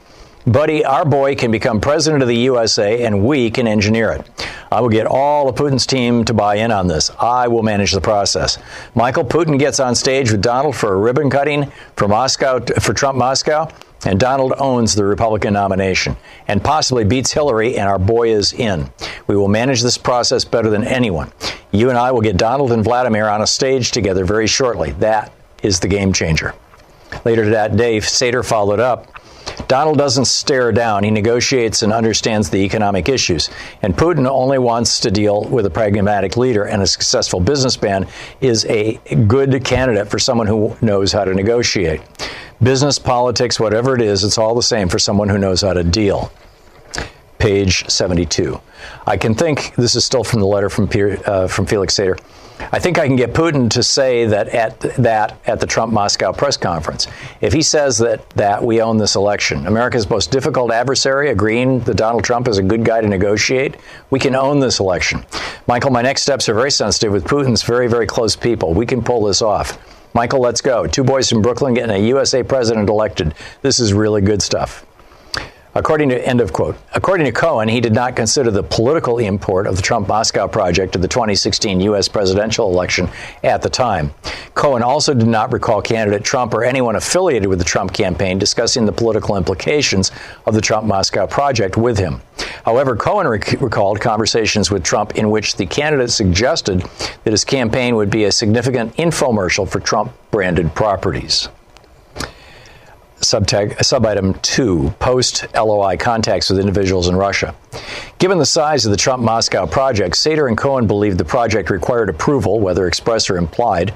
Buddy, 0.47 0.85
our 0.85 1.05
boy 1.05 1.33
can 1.33 1.49
become 1.49 1.81
president 1.81 2.21
of 2.21 2.27
the 2.27 2.37
USA 2.37 3.03
and 3.03 3.25
we 3.25 3.49
can 3.49 3.67
engineer 3.67 4.11
it. 4.11 4.47
I 4.71 4.79
will 4.79 4.89
get 4.89 5.07
all 5.07 5.49
of 5.49 5.55
Putin's 5.55 5.87
team 5.87 6.23
to 6.25 6.35
buy 6.35 6.57
in 6.57 6.71
on 6.71 6.85
this. 6.85 7.09
I 7.19 7.47
will 7.47 7.63
manage 7.63 7.93
the 7.93 8.01
process. 8.01 8.59
Michael 8.93 9.23
Putin 9.23 9.57
gets 9.57 9.79
on 9.79 9.95
stage 9.95 10.31
with 10.31 10.43
Donald 10.43 10.75
for 10.75 10.93
a 10.93 10.97
ribbon 10.97 11.31
cutting 11.31 11.71
for 11.95 12.07
Moscow 12.07 12.59
for 12.59 12.93
Trump 12.93 13.17
Moscow, 13.17 13.67
and 14.05 14.19
Donald 14.19 14.53
owns 14.59 14.93
the 14.93 15.03
Republican 15.03 15.53
nomination 15.53 16.15
and 16.47 16.63
possibly 16.63 17.03
beats 17.03 17.31
Hillary 17.31 17.75
and 17.77 17.89
our 17.89 17.97
boy 17.97 18.29
is 18.29 18.53
in. 18.53 18.91
We 19.25 19.35
will 19.35 19.47
manage 19.47 19.81
this 19.81 19.97
process 19.97 20.45
better 20.45 20.69
than 20.69 20.83
anyone. 20.83 21.31
You 21.71 21.89
and 21.89 21.97
I 21.97 22.11
will 22.11 22.21
get 22.21 22.37
Donald 22.37 22.71
and 22.71 22.83
Vladimir 22.83 23.27
on 23.27 23.41
a 23.41 23.47
stage 23.47 23.91
together 23.91 24.25
very 24.25 24.45
shortly. 24.45 24.91
That 24.91 25.31
is 25.63 25.79
the 25.79 25.87
game 25.87 26.13
changer. 26.13 26.53
Later 27.23 27.49
that 27.49 27.75
day, 27.77 27.97
Sater 27.97 28.45
followed 28.45 28.79
up 28.79 29.07
Donald 29.67 29.97
doesn't 29.97 30.25
stare 30.25 30.71
down. 30.71 31.03
He 31.03 31.11
negotiates 31.11 31.81
and 31.81 31.91
understands 31.91 32.49
the 32.49 32.57
economic 32.57 33.09
issues. 33.09 33.49
And 33.81 33.95
Putin 33.95 34.27
only 34.27 34.59
wants 34.59 34.99
to 35.01 35.11
deal 35.11 35.43
with 35.43 35.65
a 35.65 35.69
pragmatic 35.69 36.37
leader, 36.37 36.65
and 36.65 36.81
a 36.81 36.87
successful 36.87 37.39
businessman 37.39 38.07
is 38.41 38.65
a 38.65 38.95
good 39.27 39.63
candidate 39.63 40.07
for 40.07 40.19
someone 40.19 40.47
who 40.47 40.75
knows 40.81 41.11
how 41.11 41.25
to 41.25 41.33
negotiate. 41.33 42.01
Business, 42.61 42.99
politics, 42.99 43.59
whatever 43.59 43.95
it 43.95 44.01
is, 44.01 44.23
it's 44.23 44.37
all 44.37 44.55
the 44.55 44.63
same 44.63 44.87
for 44.87 44.99
someone 44.99 45.29
who 45.29 45.37
knows 45.37 45.61
how 45.61 45.73
to 45.73 45.83
deal. 45.83 46.31
Page 47.37 47.87
72. 47.89 48.59
I 49.05 49.17
can 49.17 49.35
think, 49.35 49.75
this 49.75 49.95
is 49.95 50.05
still 50.05 50.23
from 50.23 50.39
the 50.39 50.47
letter 50.47 50.69
from, 50.69 50.89
uh, 51.25 51.47
from 51.47 51.65
Felix 51.65 51.95
Sater. 51.95 52.19
I 52.59 52.79
think 52.79 52.97
I 52.97 53.07
can 53.07 53.15
get 53.15 53.33
Putin 53.33 53.69
to 53.71 53.83
say 53.83 54.25
that 54.25 54.49
at 54.49 54.79
that 54.97 55.37
at 55.45 55.59
the 55.59 55.65
Trump 55.65 55.93
Moscow 55.93 56.31
press 56.31 56.57
conference. 56.57 57.07
If 57.41 57.53
he 57.53 57.61
says 57.61 57.97
that 57.99 58.29
that 58.31 58.63
we 58.63 58.81
own 58.81 58.97
this 58.97 59.15
election, 59.15 59.67
America's 59.67 60.09
most 60.09 60.31
difficult 60.31 60.71
adversary 60.71 61.29
agreeing 61.29 61.81
that 61.81 61.95
Donald 61.95 62.23
Trump 62.23 62.47
is 62.47 62.57
a 62.57 62.63
good 62.63 62.83
guy 62.83 63.01
to 63.01 63.07
negotiate, 63.07 63.77
we 64.09 64.19
can 64.19 64.35
own 64.35 64.59
this 64.59 64.79
election. 64.79 65.25
Michael, 65.67 65.91
my 65.91 66.01
next 66.01 66.23
steps 66.23 66.47
are 66.49 66.53
very 66.53 66.71
sensitive 66.71 67.11
with 67.11 67.25
Putin's 67.25 67.63
very 67.63 67.87
very 67.87 68.07
close 68.07 68.35
people. 68.35 68.73
We 68.73 68.85
can 68.85 69.03
pull 69.03 69.23
this 69.25 69.41
off. 69.41 69.77
Michael, 70.13 70.39
let's 70.39 70.61
go. 70.61 70.87
Two 70.87 71.03
boys 71.03 71.29
from 71.29 71.41
Brooklyn 71.41 71.73
getting 71.73 71.93
a 71.93 72.07
USA 72.07 72.41
president 72.41 72.89
elected. 72.89 73.35
This 73.61 73.79
is 73.79 73.91
really 73.93 74.21
good 74.21 74.41
stuff. 74.41 74.85
According 75.77 76.07
to 76.07 76.25
end 76.25 76.39
of 76.39 76.53
quote. 76.53 76.77
According 76.93 77.25
to 77.25 77.33
Cohen, 77.33 77.67
he 77.67 77.81
did 77.81 77.91
not 77.91 78.15
consider 78.15 78.49
the 78.49 78.63
political 78.63 79.17
import 79.17 79.67
of 79.67 79.75
the 79.75 79.81
Trump 79.81 80.07
Moscow 80.07 80.47
project 80.47 80.93
to 80.93 80.99
the 80.99 81.07
2016 81.09 81.81
U.S. 81.81 82.07
presidential 82.07 82.71
election 82.71 83.09
at 83.43 83.61
the 83.61 83.69
time. 83.69 84.13
Cohen 84.53 84.81
also 84.81 85.13
did 85.13 85.27
not 85.27 85.51
recall 85.51 85.81
candidate 85.81 86.23
Trump 86.23 86.53
or 86.53 86.63
anyone 86.63 86.95
affiliated 86.95 87.49
with 87.49 87.59
the 87.59 87.65
Trump 87.65 87.91
campaign 87.91 88.39
discussing 88.39 88.85
the 88.85 88.93
political 88.93 89.35
implications 89.35 90.13
of 90.45 90.53
the 90.53 90.61
Trump 90.61 90.87
Moscow 90.87 91.27
project 91.27 91.75
with 91.75 91.97
him. 91.97 92.21
However, 92.63 92.95
Cohen 92.95 93.27
rec- 93.27 93.59
recalled 93.59 93.99
conversations 93.99 94.71
with 94.71 94.81
Trump 94.81 95.15
in 95.17 95.29
which 95.29 95.57
the 95.57 95.65
candidate 95.65 96.09
suggested 96.09 96.85
that 97.25 97.31
his 97.31 97.43
campaign 97.43 97.97
would 97.97 98.09
be 98.09 98.23
a 98.23 98.31
significant 98.31 98.95
infomercial 98.95 99.67
for 99.67 99.81
Trump 99.81 100.13
branded 100.31 100.73
properties. 100.73 101.49
Subitem 103.25 104.41
2 104.41 104.93
post 104.99 105.45
LOI 105.53 105.97
contacts 105.97 106.49
with 106.49 106.59
individuals 106.59 107.07
in 107.07 107.15
Russia. 107.15 107.55
Given 108.19 108.37
the 108.37 108.45
size 108.45 108.85
of 108.85 108.91
the 108.91 108.97
Trump 108.97 109.23
Moscow 109.23 109.65
project, 109.65 110.15
Sater 110.15 110.47
and 110.47 110.57
Cohen 110.57 110.87
believed 110.87 111.17
the 111.17 111.25
project 111.25 111.69
required 111.69 112.09
approval, 112.09 112.59
whether 112.59 112.87
express 112.87 113.29
or 113.29 113.37
implied, 113.37 113.93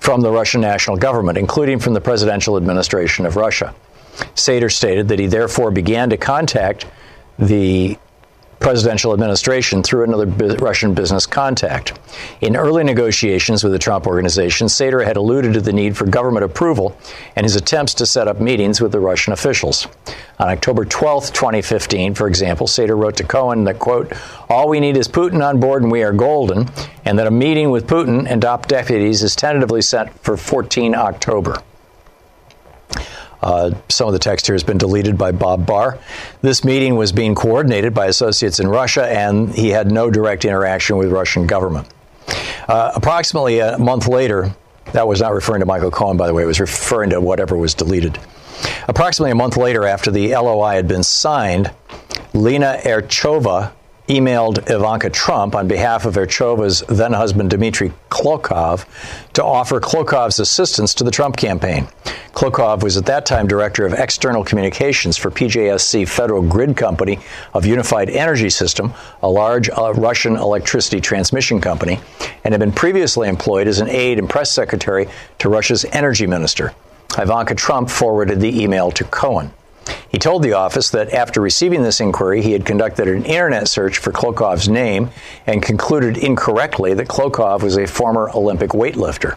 from 0.00 0.20
the 0.20 0.30
Russian 0.30 0.60
national 0.60 0.96
government, 0.96 1.38
including 1.38 1.78
from 1.78 1.94
the 1.94 2.00
presidential 2.00 2.56
administration 2.56 3.26
of 3.26 3.36
Russia. 3.36 3.74
Sater 4.34 4.72
stated 4.72 5.08
that 5.08 5.18
he 5.18 5.26
therefore 5.26 5.70
began 5.70 6.10
to 6.10 6.16
contact 6.16 6.86
the 7.38 7.96
presidential 8.60 9.12
administration 9.14 9.82
through 9.82 10.04
another 10.04 10.26
Russian 10.56 10.94
business 10.94 11.26
contact. 11.26 11.98
In 12.42 12.56
early 12.56 12.84
negotiations 12.84 13.64
with 13.64 13.72
the 13.72 13.78
Trump 13.78 14.06
organization, 14.06 14.66
Sater 14.68 15.04
had 15.04 15.16
alluded 15.16 15.54
to 15.54 15.60
the 15.60 15.72
need 15.72 15.96
for 15.96 16.06
government 16.06 16.44
approval 16.44 16.96
and 17.36 17.44
his 17.44 17.56
attempts 17.56 17.94
to 17.94 18.06
set 18.06 18.28
up 18.28 18.38
meetings 18.38 18.80
with 18.80 18.92
the 18.92 19.00
Russian 19.00 19.32
officials. 19.32 19.88
On 20.38 20.48
October 20.48 20.84
12, 20.84 21.32
2015, 21.32 22.14
for 22.14 22.28
example, 22.28 22.66
Sater 22.66 22.96
wrote 22.96 23.16
to 23.16 23.24
Cohen 23.24 23.64
that, 23.64 23.78
quote, 23.78 24.12
all 24.48 24.68
we 24.68 24.78
need 24.78 24.96
is 24.96 25.08
Putin 25.08 25.42
on 25.42 25.58
board 25.58 25.82
and 25.82 25.90
we 25.90 26.02
are 26.02 26.12
golden, 26.12 26.68
and 27.04 27.18
that 27.18 27.26
a 27.26 27.30
meeting 27.30 27.70
with 27.70 27.86
Putin 27.86 28.26
and 28.28 28.42
top 28.42 28.68
deputies 28.68 29.22
is 29.22 29.34
tentatively 29.34 29.82
set 29.82 30.12
for 30.20 30.36
14 30.36 30.94
October. 30.94 31.62
Uh, 33.42 33.72
some 33.88 34.06
of 34.06 34.12
the 34.12 34.18
text 34.18 34.46
here 34.46 34.54
has 34.54 34.62
been 34.62 34.78
deleted 34.78 35.16
by 35.16 35.32
Bob 35.32 35.66
Barr. 35.66 35.98
This 36.42 36.64
meeting 36.64 36.96
was 36.96 37.12
being 37.12 37.34
coordinated 37.34 37.94
by 37.94 38.06
associates 38.06 38.60
in 38.60 38.68
Russia, 38.68 39.06
and 39.06 39.54
he 39.54 39.70
had 39.70 39.90
no 39.90 40.10
direct 40.10 40.44
interaction 40.44 40.96
with 40.96 41.10
Russian 41.10 41.46
government. 41.46 41.88
Uh, 42.68 42.92
approximately 42.94 43.58
a 43.60 43.78
month 43.78 44.06
later, 44.06 44.54
that 44.92 45.06
was 45.06 45.20
not 45.20 45.32
referring 45.32 45.60
to 45.60 45.66
Michael 45.66 45.90
Cohen, 45.90 46.16
by 46.16 46.26
the 46.26 46.34
way, 46.34 46.42
it 46.42 46.46
was 46.46 46.60
referring 46.60 47.10
to 47.10 47.20
whatever 47.20 47.56
was 47.56 47.74
deleted. 47.74 48.18
Approximately 48.88 49.30
a 49.30 49.36
month 49.36 49.56
later, 49.56 49.86
after 49.86 50.10
the 50.10 50.34
LOI 50.34 50.74
had 50.74 50.88
been 50.88 51.02
signed, 51.02 51.70
Lena 52.34 52.78
Erchova 52.84 53.72
emailed 54.10 54.68
Ivanka 54.68 55.08
Trump 55.08 55.54
on 55.54 55.68
behalf 55.68 56.04
of 56.04 56.14
Erchova's 56.14 56.82
then 56.88 57.12
husband 57.12 57.50
Dmitry 57.50 57.92
Klokov 58.08 58.84
to 59.34 59.44
offer 59.44 59.80
Klokov's 59.80 60.40
assistance 60.40 60.94
to 60.94 61.04
the 61.04 61.12
Trump 61.12 61.36
campaign. 61.36 61.86
Klokov 62.32 62.82
was 62.82 62.96
at 62.96 63.06
that 63.06 63.24
time 63.24 63.46
director 63.46 63.86
of 63.86 63.92
external 63.92 64.42
communications 64.42 65.16
for 65.16 65.30
PJSC 65.30 66.08
Federal 66.08 66.42
Grid 66.42 66.76
Company 66.76 67.20
of 67.54 67.64
Unified 67.64 68.10
Energy 68.10 68.50
System, 68.50 68.92
a 69.22 69.30
large 69.30 69.70
uh, 69.70 69.92
Russian 69.94 70.34
electricity 70.34 71.00
transmission 71.00 71.60
company, 71.60 72.00
and 72.42 72.52
had 72.52 72.58
been 72.58 72.72
previously 72.72 73.28
employed 73.28 73.68
as 73.68 73.78
an 73.78 73.88
aide 73.88 74.18
and 74.18 74.28
press 74.28 74.50
secretary 74.50 75.06
to 75.38 75.48
Russia's 75.48 75.84
energy 75.84 76.26
minister. 76.26 76.74
Ivanka 77.16 77.54
Trump 77.54 77.88
forwarded 77.88 78.40
the 78.40 78.60
email 78.60 78.90
to 78.90 79.04
Cohen. 79.04 79.52
He 80.10 80.18
told 80.18 80.42
the 80.42 80.54
office 80.54 80.90
that 80.90 81.12
after 81.12 81.40
receiving 81.40 81.82
this 81.82 82.00
inquiry, 82.00 82.42
he 82.42 82.52
had 82.52 82.66
conducted 82.66 83.06
an 83.08 83.24
internet 83.24 83.68
search 83.68 83.98
for 83.98 84.12
Klokov's 84.12 84.68
name 84.68 85.10
and 85.46 85.62
concluded 85.62 86.18
incorrectly 86.18 86.94
that 86.94 87.08
Klokov 87.08 87.62
was 87.62 87.76
a 87.76 87.86
former 87.86 88.28
Olympic 88.34 88.70
weightlifter. 88.70 89.36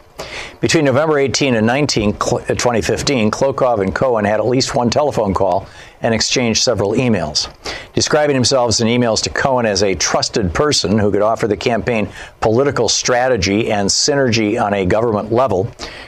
Between 0.62 0.86
November 0.86 1.20
18 1.20 1.56
and 1.56 1.68
19, 1.68 2.10
uh, 2.10 2.16
2015, 2.16 3.30
Klokov 3.30 3.82
and 3.82 3.93
Cohen 3.93 4.26
had 4.26 4.39
at 4.39 4.45
least 4.45 4.74
one 4.74 4.89
telephone 4.89 5.34
call 5.34 5.68
and 6.01 6.14
exchanged 6.14 6.64
several 6.64 6.93
emails. 6.93 7.54
Describing 7.93 8.36
themselves 8.36 8.82
in 8.82 8.88
emails 8.88 9.22
to 9.24 9.30
Cohen 9.30 9.66
as 9.66 9.84
a 9.84 9.93
trusted 9.95 10.54
person 10.54 10.97
who 10.97 11.12
could 11.12 11.22
offer 11.22 11.47
the 11.47 11.58
campaign 11.58 12.10
political 12.41 12.89
strategy 12.89 13.72
and 13.72 13.89
synergy 13.89 14.62
on 14.62 14.74
a 14.74 14.86
government 14.86 15.32
level, 15.32 15.66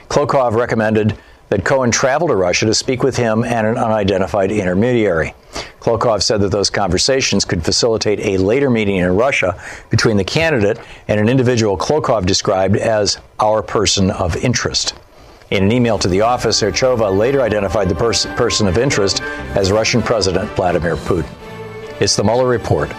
Klokov 0.08 0.54
recommended 0.54 1.16
that 1.48 1.64
Cohen 1.64 1.90
traveled 1.90 2.30
to 2.30 2.36
Russia 2.36 2.66
to 2.66 2.74
speak 2.74 3.02
with 3.02 3.16
him 3.16 3.44
and 3.44 3.66
an 3.66 3.76
unidentified 3.76 4.50
intermediary. 4.50 5.34
Klokov 5.80 6.22
said 6.22 6.40
that 6.40 6.50
those 6.50 6.70
conversations 6.70 7.44
could 7.44 7.64
facilitate 7.64 8.20
a 8.20 8.38
later 8.38 8.68
meeting 8.68 8.96
in 8.96 9.16
Russia 9.16 9.60
between 9.90 10.16
the 10.16 10.24
candidate 10.24 10.78
and 11.08 11.20
an 11.20 11.28
individual 11.28 11.76
Klokov 11.76 12.26
described 12.26 12.76
as 12.76 13.18
our 13.38 13.62
person 13.62 14.10
of 14.10 14.36
interest. 14.36 14.94
In 15.50 15.62
an 15.62 15.70
email 15.70 15.96
to 15.98 16.08
the 16.08 16.22
office, 16.22 16.60
Erchova 16.60 17.16
later 17.16 17.40
identified 17.40 17.88
the 17.88 17.94
pers- 17.94 18.26
person 18.26 18.66
of 18.66 18.78
interest 18.78 19.22
as 19.54 19.70
Russian 19.70 20.02
President 20.02 20.50
Vladimir 20.56 20.96
Putin. 20.96 21.28
It's 22.00 22.16
the 22.16 22.24
Mueller 22.24 22.48
Report. 22.48 22.90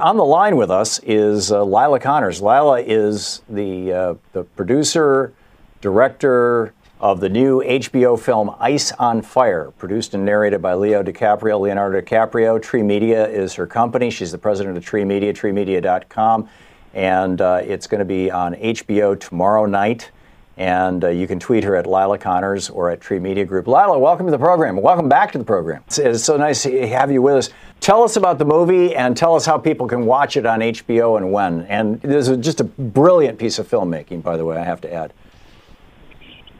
On 0.00 0.16
the 0.16 0.24
line 0.24 0.56
with 0.56 0.70
us 0.70 1.00
is 1.02 1.50
uh, 1.50 1.64
Leila 1.64 1.98
Conners. 1.98 2.40
Leila 2.40 2.82
is 2.82 3.42
the 3.48 3.92
uh, 3.92 4.14
the 4.32 4.44
producer, 4.44 5.32
director 5.80 6.72
of 7.00 7.20
the 7.20 7.28
new 7.28 7.62
HBO 7.62 8.18
film 8.18 8.54
Ice 8.58 8.90
on 8.92 9.22
Fire, 9.22 9.70
produced 9.78 10.14
and 10.14 10.24
narrated 10.24 10.60
by 10.60 10.74
Leo 10.74 11.02
DiCaprio, 11.02 11.60
Leonardo 11.60 12.00
DiCaprio. 12.00 12.60
Tree 12.60 12.82
Media 12.82 13.28
is 13.28 13.54
her 13.54 13.66
company. 13.66 14.10
She's 14.10 14.32
the 14.32 14.38
president 14.38 14.76
of 14.76 14.84
Tree 14.84 15.04
Media, 15.04 15.32
treemedia.com. 15.32 16.48
And 16.94 17.40
uh, 17.40 17.60
it's 17.62 17.86
going 17.86 18.00
to 18.00 18.04
be 18.04 18.30
on 18.30 18.54
HBO 18.54 19.18
tomorrow 19.18 19.66
night. 19.66 20.10
And 20.56 21.04
uh, 21.04 21.10
you 21.10 21.28
can 21.28 21.38
tweet 21.38 21.62
her 21.62 21.76
at 21.76 21.86
Leila 21.86 22.18
Conners 22.18 22.68
or 22.68 22.90
at 22.90 23.00
Tree 23.00 23.20
Media 23.20 23.44
Group. 23.44 23.68
Leila, 23.68 23.96
welcome 23.96 24.26
to 24.26 24.32
the 24.32 24.38
program. 24.38 24.76
Welcome 24.76 25.08
back 25.08 25.30
to 25.32 25.38
the 25.38 25.44
program. 25.44 25.84
It's, 25.86 25.98
it's 25.98 26.24
so 26.24 26.36
nice 26.36 26.64
to 26.64 26.88
have 26.88 27.12
you 27.12 27.22
with 27.22 27.36
us. 27.36 27.50
Tell 27.78 28.02
us 28.02 28.16
about 28.16 28.38
the 28.38 28.44
movie 28.44 28.96
and 28.96 29.16
tell 29.16 29.36
us 29.36 29.46
how 29.46 29.56
people 29.56 29.86
can 29.86 30.04
watch 30.04 30.36
it 30.36 30.44
on 30.44 30.58
HBO 30.58 31.16
and 31.16 31.30
when. 31.30 31.62
And 31.66 32.00
this 32.02 32.26
is 32.26 32.44
just 32.44 32.58
a 32.58 32.64
brilliant 32.64 33.38
piece 33.38 33.60
of 33.60 33.68
filmmaking, 33.68 34.24
by 34.24 34.36
the 34.36 34.44
way, 34.44 34.56
I 34.56 34.64
have 34.64 34.80
to 34.80 34.92
add. 34.92 35.12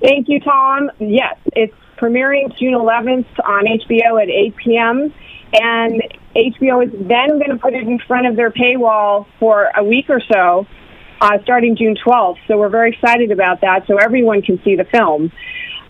Thank 0.00 0.28
you, 0.28 0.40
Thom. 0.40 0.90
Yes, 1.00 1.36
it's 1.56 1.74
premiering 1.96 2.56
June 2.56 2.74
11th 2.74 3.26
on 3.44 3.64
HBO 3.64 4.22
at 4.22 4.28
8 4.28 4.56
p.m. 4.56 5.12
And 5.52 6.02
HBO 6.36 6.86
is 6.86 6.92
then 6.92 7.38
going 7.38 7.50
to 7.50 7.56
put 7.56 7.74
it 7.74 7.82
in 7.82 7.98
front 8.06 8.26
of 8.26 8.36
their 8.36 8.50
paywall 8.50 9.26
for 9.40 9.70
a 9.76 9.82
week 9.82 10.06
or 10.08 10.20
so, 10.32 10.66
uh, 11.20 11.38
starting 11.42 11.76
June 11.76 11.96
12th. 11.96 12.36
So 12.46 12.58
we're 12.58 12.68
very 12.68 12.92
excited 12.92 13.32
about 13.32 13.62
that, 13.62 13.86
so 13.88 13.96
everyone 13.96 14.42
can 14.42 14.60
see 14.62 14.76
the 14.76 14.84
film. 14.84 15.32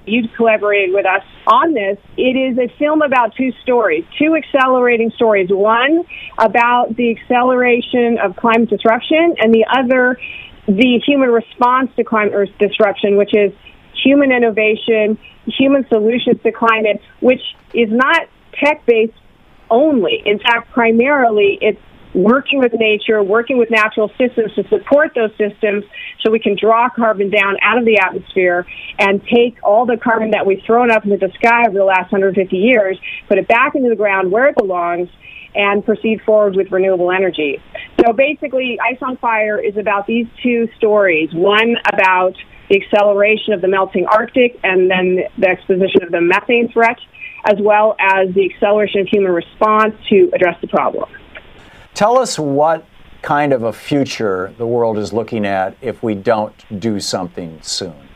You've 0.06 0.30
collaborated 0.36 0.94
with 0.94 1.04
us 1.04 1.22
on 1.46 1.74
this. 1.74 1.98
It 2.16 2.34
is 2.34 2.56
a 2.56 2.74
film 2.78 3.02
about 3.02 3.34
two 3.36 3.52
stories, 3.62 4.04
two 4.18 4.36
accelerating 4.36 5.10
stories. 5.16 5.48
One 5.50 6.04
about 6.38 6.96
the 6.96 7.10
acceleration 7.10 8.16
of 8.22 8.34
climate 8.36 8.70
disruption, 8.70 9.34
and 9.38 9.52
the 9.52 9.66
other, 9.68 10.18
the 10.66 11.02
human 11.04 11.28
response 11.28 11.90
to 11.96 12.04
climate 12.04 12.56
disruption, 12.58 13.18
which 13.18 13.34
is 13.34 13.52
human 14.04 14.32
innovation, 14.32 15.18
human 15.46 15.86
solutions 15.88 16.40
to 16.42 16.52
climate, 16.52 17.00
which 17.20 17.42
is 17.74 17.88
not 17.90 18.28
tech 18.62 18.84
based 18.86 19.14
only. 19.70 20.22
In 20.24 20.38
fact, 20.38 20.72
primarily 20.72 21.58
it's 21.60 21.80
working 22.14 22.58
with 22.58 22.72
nature, 22.74 23.22
working 23.22 23.58
with 23.58 23.70
natural 23.70 24.10
systems 24.18 24.54
to 24.54 24.66
support 24.68 25.12
those 25.14 25.30
systems 25.36 25.84
so 26.20 26.30
we 26.30 26.38
can 26.38 26.56
draw 26.58 26.88
carbon 26.88 27.30
down 27.30 27.56
out 27.62 27.78
of 27.78 27.84
the 27.84 27.98
atmosphere 27.98 28.66
and 28.98 29.22
take 29.24 29.58
all 29.62 29.86
the 29.86 29.96
carbon 29.96 30.30
that 30.30 30.46
we've 30.46 30.62
thrown 30.66 30.90
up 30.90 31.04
into 31.04 31.18
the 31.18 31.32
sky 31.34 31.64
over 31.68 31.76
the 31.76 31.84
last 31.84 32.10
150 32.10 32.56
years, 32.56 32.98
put 33.28 33.38
it 33.38 33.46
back 33.46 33.74
into 33.74 33.88
the 33.88 33.96
ground 33.96 34.32
where 34.32 34.48
it 34.48 34.56
belongs, 34.56 35.08
and 35.54 35.84
proceed 35.84 36.20
forward 36.22 36.54
with 36.56 36.70
renewable 36.70 37.10
energy. 37.10 37.60
So 38.04 38.12
basically, 38.12 38.78
Ice 38.80 38.98
on 39.02 39.16
Fire 39.16 39.58
is 39.58 39.76
about 39.76 40.06
these 40.06 40.26
two 40.42 40.68
stories. 40.76 41.30
One 41.32 41.76
about 41.92 42.34
the 42.68 42.82
acceleration 42.82 43.52
of 43.52 43.60
the 43.60 43.68
melting 43.68 44.06
Arctic 44.06 44.58
and 44.62 44.90
then 44.90 45.24
the 45.38 45.48
exposition 45.48 46.02
of 46.02 46.10
the 46.10 46.20
methane 46.20 46.70
threat, 46.70 46.98
as 47.46 47.58
well 47.60 47.96
as 47.98 48.34
the 48.34 48.52
acceleration 48.52 49.00
of 49.00 49.08
human 49.08 49.32
response 49.32 49.94
to 50.08 50.30
address 50.34 50.60
the 50.60 50.68
problem. 50.68 51.08
Tell 51.94 52.18
us 52.18 52.38
what 52.38 52.86
kind 53.22 53.52
of 53.52 53.62
a 53.62 53.72
future 53.72 54.54
the 54.58 54.66
world 54.66 54.98
is 54.98 55.12
looking 55.12 55.44
at 55.44 55.76
if 55.80 56.02
we 56.02 56.14
don't 56.14 56.80
do 56.80 57.00
something 57.00 57.58
soon. 57.62 58.08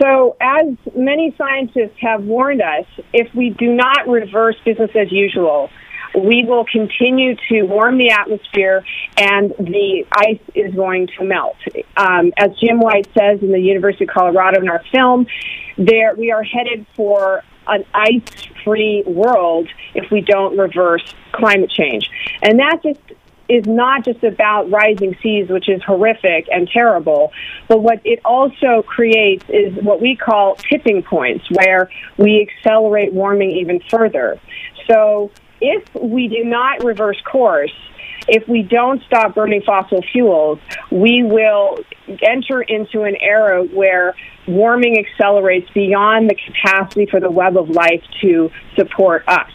So, 0.00 0.36
as 0.40 0.76
many 0.94 1.34
scientists 1.36 1.96
have 2.00 2.22
warned 2.22 2.62
us, 2.62 2.84
if 3.12 3.34
we 3.34 3.50
do 3.50 3.74
not 3.74 4.06
reverse 4.06 4.54
business 4.64 4.92
as 4.94 5.10
usual, 5.10 5.70
we 6.14 6.44
will 6.44 6.64
continue 6.64 7.36
to 7.48 7.62
warm 7.62 7.98
the 7.98 8.10
atmosphere 8.10 8.84
and 9.16 9.50
the 9.58 10.06
ice 10.12 10.40
is 10.54 10.74
going 10.74 11.08
to 11.18 11.24
melt. 11.24 11.56
Um, 11.96 12.32
as 12.36 12.56
Jim 12.58 12.80
White 12.80 13.08
says 13.18 13.42
in 13.42 13.52
the 13.52 13.60
University 13.60 14.04
of 14.04 14.10
Colorado 14.10 14.60
in 14.60 14.68
our 14.68 14.82
film, 14.92 15.26
there 15.76 16.14
we 16.14 16.30
are 16.32 16.42
headed 16.42 16.86
for 16.94 17.42
an 17.66 17.84
ice-free 17.92 19.04
world 19.06 19.68
if 19.94 20.10
we 20.10 20.22
don't 20.22 20.56
reverse 20.56 21.14
climate 21.32 21.70
change. 21.70 22.10
And 22.42 22.58
that 22.60 22.82
just 22.82 23.00
is 23.48 23.66
not 23.66 24.04
just 24.04 24.22
about 24.24 24.70
rising 24.70 25.16
seas, 25.22 25.48
which 25.48 25.68
is 25.68 25.82
horrific 25.82 26.46
and 26.52 26.68
terrible, 26.68 27.32
but 27.66 27.80
what 27.80 28.00
it 28.04 28.20
also 28.24 28.82
creates 28.82 29.44
is 29.48 29.74
what 29.82 30.02
we 30.02 30.14
call 30.16 30.56
tipping 30.56 31.02
points, 31.02 31.46
where 31.52 31.90
we 32.18 32.46
accelerate 32.46 33.12
warming 33.12 33.50
even 33.52 33.80
further. 33.90 34.38
So 34.90 35.30
if 35.60 35.84
we 35.94 36.28
do 36.28 36.44
not 36.44 36.84
reverse 36.84 37.20
course, 37.30 37.72
if 38.28 38.46
we 38.46 38.62
don't 38.62 39.02
stop 39.04 39.34
burning 39.34 39.62
fossil 39.64 40.02
fuels, 40.12 40.58
we 40.90 41.22
will 41.24 41.78
enter 42.22 42.60
into 42.60 43.02
an 43.02 43.16
era 43.20 43.64
where 43.64 44.14
warming 44.46 44.98
accelerates 44.98 45.68
beyond 45.70 46.28
the 46.28 46.34
capacity 46.34 47.06
for 47.06 47.20
the 47.20 47.30
web 47.30 47.56
of 47.56 47.70
life 47.70 48.02
to 48.20 48.50
support 48.76 49.24
us. 49.28 49.50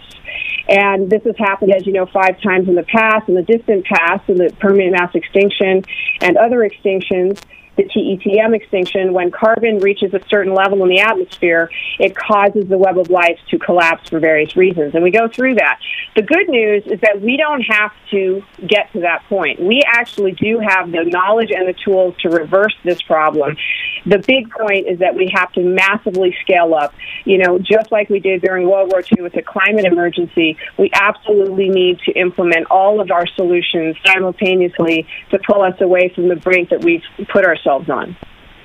And 0.67 1.09
this 1.09 1.23
has 1.23 1.35
happened, 1.37 1.73
as 1.75 1.85
you 1.85 1.93
know, 1.93 2.05
five 2.05 2.41
times 2.41 2.67
in 2.67 2.75
the 2.75 2.83
past, 2.83 3.27
in 3.27 3.35
the 3.35 3.43
distant 3.43 3.85
past, 3.85 4.29
in 4.29 4.37
the 4.37 4.55
Permian 4.59 4.91
mass 4.91 5.13
extinction 5.13 5.83
and 6.21 6.37
other 6.37 6.59
extinctions. 6.59 7.41
The 7.75 7.83
PETM 7.83 8.55
extinction, 8.55 9.13
when 9.13 9.31
carbon 9.31 9.79
reaches 9.79 10.13
a 10.13 10.21
certain 10.29 10.53
level 10.53 10.83
in 10.83 10.89
the 10.89 10.99
atmosphere, 10.99 11.69
it 11.99 12.15
causes 12.15 12.67
the 12.67 12.77
web 12.77 12.97
of 12.97 13.09
life 13.09 13.39
to 13.49 13.57
collapse 13.57 14.09
for 14.09 14.19
various 14.19 14.55
reasons. 14.55 14.93
And 14.93 15.03
we 15.03 15.11
go 15.11 15.27
through 15.27 15.55
that. 15.55 15.79
The 16.15 16.21
good 16.21 16.49
news 16.49 16.83
is 16.85 16.99
that 17.01 17.21
we 17.21 17.37
don't 17.37 17.61
have 17.61 17.91
to 18.11 18.43
get 18.67 18.91
to 18.93 19.01
that 19.01 19.23
point. 19.27 19.59
We 19.59 19.81
actually 19.85 20.33
do 20.33 20.59
have 20.59 20.91
the 20.91 21.03
knowledge 21.03 21.49
and 21.51 21.67
the 21.67 21.73
tools 21.73 22.15
to 22.19 22.29
reverse 22.29 22.75
this 22.83 23.01
problem. 23.01 23.57
The 24.05 24.17
big 24.19 24.51
point 24.51 24.87
is 24.87 24.99
that 24.99 25.15
we 25.15 25.31
have 25.33 25.51
to 25.53 25.61
massively 25.61 26.35
scale 26.41 26.73
up. 26.73 26.93
You 27.25 27.37
know, 27.37 27.57
just 27.57 27.91
like 27.91 28.09
we 28.09 28.19
did 28.19 28.41
during 28.41 28.69
World 28.69 28.91
War 28.91 29.01
II 29.01 29.23
with 29.23 29.33
the 29.33 29.41
climate 29.41 29.85
emergency, 29.85 30.57
we 30.77 30.89
absolutely 30.93 31.69
need 31.69 31.99
to 32.05 32.11
implement 32.13 32.67
all 32.69 32.99
of 32.99 33.11
our 33.11 33.25
solutions 33.35 33.95
simultaneously 34.05 35.07
to 35.31 35.39
pull 35.39 35.61
us 35.61 35.79
away 35.79 36.11
from 36.13 36.27
the 36.27 36.35
brink 36.35 36.69
that 36.69 36.83
we've 36.83 37.03
put 37.31 37.45
ourselves 37.45 37.89
on. 37.89 38.17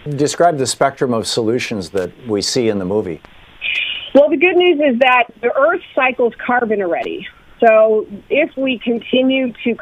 Describe 0.09 0.59
the 0.59 0.66
spectrum 0.66 1.12
of 1.12 1.26
solutions 1.26 1.91
that 1.91 2.11
we 2.26 2.43
see 2.43 2.68
in 2.68 2.78
the 2.78 2.84
movie. 2.84 3.20
Well, 4.14 4.30
the 4.30 4.36
good 4.36 4.57
news 4.57 4.80
is 4.80 4.99
that 5.01 5.24
the 5.41 5.55
Earth 5.55 5.82
cycles 5.95 6.32
carbon 6.45 6.80
already. 6.82 7.26
So 7.61 8.07
if 8.30 8.57
we 8.57 8.78
continue 8.78 9.53
to 9.64 9.76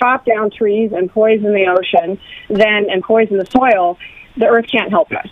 chop 0.00 0.26
down 0.26 0.50
trees 0.50 0.92
and 0.92 1.10
poison 1.10 1.52
the 1.52 1.66
ocean, 1.66 2.20
then 2.48 2.90
and 2.90 3.02
poison 3.02 3.38
the 3.38 3.46
soil, 3.46 3.98
the 4.36 4.46
Earth 4.46 4.66
can't 4.70 4.90
help 4.90 5.12
us. 5.12 5.28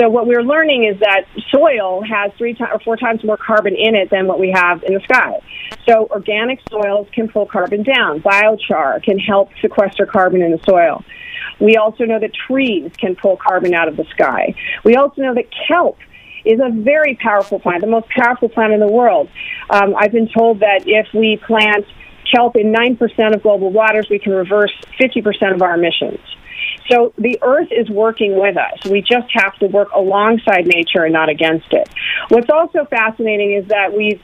So 0.00 0.10
what 0.10 0.26
we're 0.26 0.42
learning 0.42 0.84
is 0.84 1.00
that 1.00 1.22
soil 1.50 2.02
has 2.02 2.30
three 2.36 2.52
to- 2.54 2.70
or 2.70 2.78
four 2.80 2.96
times 2.96 3.24
more 3.24 3.38
carbon 3.38 3.74
in 3.74 3.94
it 3.94 4.10
than 4.10 4.26
what 4.26 4.38
we 4.38 4.50
have 4.50 4.82
in 4.84 4.92
the 4.92 5.00
sky. 5.00 5.40
So 5.88 6.06
organic 6.10 6.60
soils 6.70 7.08
can 7.12 7.28
pull 7.28 7.46
carbon 7.46 7.82
down. 7.82 8.20
Biochar 8.20 9.02
can 9.02 9.18
help 9.18 9.50
sequester 9.62 10.04
carbon 10.04 10.42
in 10.42 10.50
the 10.50 10.60
soil. 10.68 11.02
We 11.60 11.76
also 11.76 12.04
know 12.04 12.18
that 12.18 12.32
trees 12.34 12.90
can 12.98 13.16
pull 13.16 13.38
carbon 13.38 13.72
out 13.72 13.88
of 13.88 13.96
the 13.96 14.04
sky. 14.04 14.54
We 14.84 14.96
also 14.96 15.22
know 15.22 15.34
that 15.34 15.46
kelp 15.66 15.98
is 16.44 16.60
a 16.60 16.70
very 16.70 17.14
powerful 17.16 17.58
plant, 17.58 17.80
the 17.80 17.86
most 17.86 18.08
powerful 18.10 18.48
plant 18.48 18.72
in 18.74 18.80
the 18.80 18.86
world. 18.86 19.28
Um, 19.70 19.94
I've 19.96 20.12
been 20.12 20.28
told 20.28 20.60
that 20.60 20.82
if 20.86 21.06
we 21.14 21.38
plant 21.38 21.86
kelp 22.30 22.56
in 22.56 22.72
9% 22.72 23.34
of 23.34 23.42
global 23.42 23.70
waters, 23.70 24.08
we 24.10 24.18
can 24.18 24.32
reverse 24.32 24.72
50% 25.00 25.54
of 25.54 25.62
our 25.62 25.74
emissions. 25.74 26.20
So 26.90 27.12
the 27.18 27.38
earth 27.42 27.68
is 27.70 27.88
working 27.90 28.38
with 28.38 28.56
us. 28.56 28.90
We 28.90 29.02
just 29.02 29.28
have 29.32 29.56
to 29.58 29.66
work 29.66 29.88
alongside 29.94 30.66
nature 30.66 31.04
and 31.04 31.12
not 31.12 31.28
against 31.28 31.72
it. 31.72 31.88
What's 32.28 32.50
also 32.50 32.84
fascinating 32.84 33.54
is 33.54 33.68
that 33.68 33.92
we, 33.92 34.20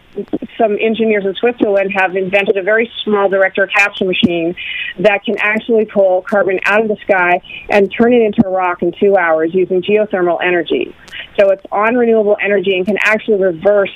some 0.59 0.77
engineers 0.81 1.25
in 1.25 1.35
Switzerland 1.35 1.93
have 1.97 2.15
invented 2.17 2.57
a 2.57 2.63
very 2.63 2.91
small 3.05 3.29
direct 3.29 3.59
air 3.59 3.67
capture 3.67 4.05
machine 4.05 4.55
that 4.99 5.25
can 5.25 5.37
actually 5.39 5.87
pull 5.87 6.23
carbon 6.23 6.61
out 6.67 6.83
of 6.83 6.89
the 6.89 6.97
sky 7.03 7.41
and 7.69 7.93
turn 7.93 8.13
it 8.13 8.23
into 8.23 8.47
a 8.47 8.51
rock 8.51 8.83
in 8.83 8.93
two 8.93 9.17
hours 9.17 9.55
using 9.55 9.83
geothermal 9.83 10.39
energy. 10.43 10.95
So 11.39 11.51
it's 11.51 11.65
on 11.73 11.97
renewable 11.97 12.37
energy 12.41 12.77
and 12.77 12.87
can 12.87 12.99
actually 13.03 13.39
reverse 13.39 13.91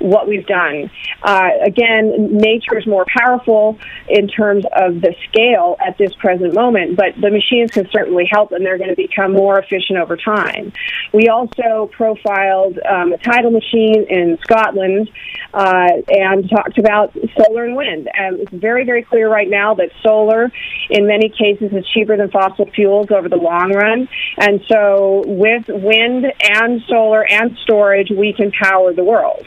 what 0.00 0.26
we've 0.26 0.46
done. 0.46 0.90
Uh, 1.22 1.50
again, 1.64 2.36
nature 2.36 2.78
is 2.78 2.86
more 2.86 3.06
powerful 3.16 3.78
in 4.08 4.28
terms 4.28 4.64
of 4.76 5.00
the 5.00 5.14
scale 5.28 5.76
at 5.86 5.96
this 5.98 6.12
present 6.14 6.54
moment, 6.54 6.96
but 6.96 7.14
the 7.20 7.30
machines 7.30 7.70
can 7.70 7.88
certainly 7.92 8.28
help 8.30 8.52
and 8.52 8.64
they're 8.64 8.78
going 8.78 8.90
to 8.90 8.96
become 8.96 9.32
more 9.32 9.58
efficient 9.58 9.98
over 9.98 10.16
time. 10.16 10.72
We 11.12 11.28
also 11.28 11.90
profiled 11.92 12.78
um, 12.88 13.12
a 13.12 13.18
tidal 13.18 13.50
machine 13.50 14.06
in 14.08 14.38
Scotland 14.42 15.10
uh, 15.52 15.88
and 16.08 16.48
talked 16.48 16.78
about 16.78 17.12
solar 17.36 17.64
and 17.64 17.76
wind. 17.76 18.08
And 18.14 18.40
it's 18.40 18.52
very, 18.52 18.84
very 18.84 19.02
clear 19.02 19.28
right 19.28 19.48
now 19.48 19.74
that 19.74 19.90
solar, 20.02 20.50
in 20.88 21.06
many 21.06 21.28
cases, 21.28 21.72
is 21.72 21.86
cheaper 21.88 22.16
than 22.16 22.30
fossil 22.30 22.66
fuels 22.74 23.10
over 23.10 23.28
the 23.28 23.36
long 23.36 23.72
run. 23.72 24.08
And 24.38 24.60
so, 24.68 25.24
with 25.26 25.64
wind 25.68 26.26
and 26.40 26.82
solar 26.88 27.26
and 27.26 27.56
storage, 27.62 28.10
we 28.10 28.32
can 28.32 28.52
power 28.52 28.92
the 28.92 29.04
world. 29.04 29.46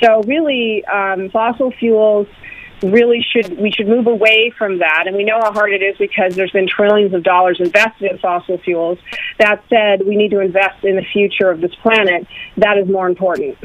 So 0.00 0.22
really, 0.22 0.84
um, 0.86 1.30
fossil 1.30 1.70
fuels 1.72 2.26
really 2.82 3.24
should 3.32 3.58
we 3.58 3.70
should 3.70 3.86
move 3.86 4.06
away 4.06 4.52
from 4.56 4.78
that. 4.78 5.04
And 5.06 5.16
we 5.16 5.24
know 5.24 5.38
how 5.40 5.52
hard 5.52 5.72
it 5.72 5.82
is 5.82 5.96
because 5.98 6.34
there's 6.34 6.50
been 6.50 6.68
trillions 6.68 7.14
of 7.14 7.22
dollars 7.22 7.58
invested 7.60 8.10
in 8.10 8.18
fossil 8.18 8.58
fuels. 8.58 8.98
That 9.38 9.62
said 9.68 10.06
we 10.06 10.16
need 10.16 10.30
to 10.30 10.40
invest 10.40 10.84
in 10.84 10.96
the 10.96 11.04
future 11.12 11.50
of 11.50 11.60
this 11.60 11.74
planet. 11.76 12.26
That 12.56 12.78
is 12.78 12.88
more 12.88 13.08
important. 13.08 13.58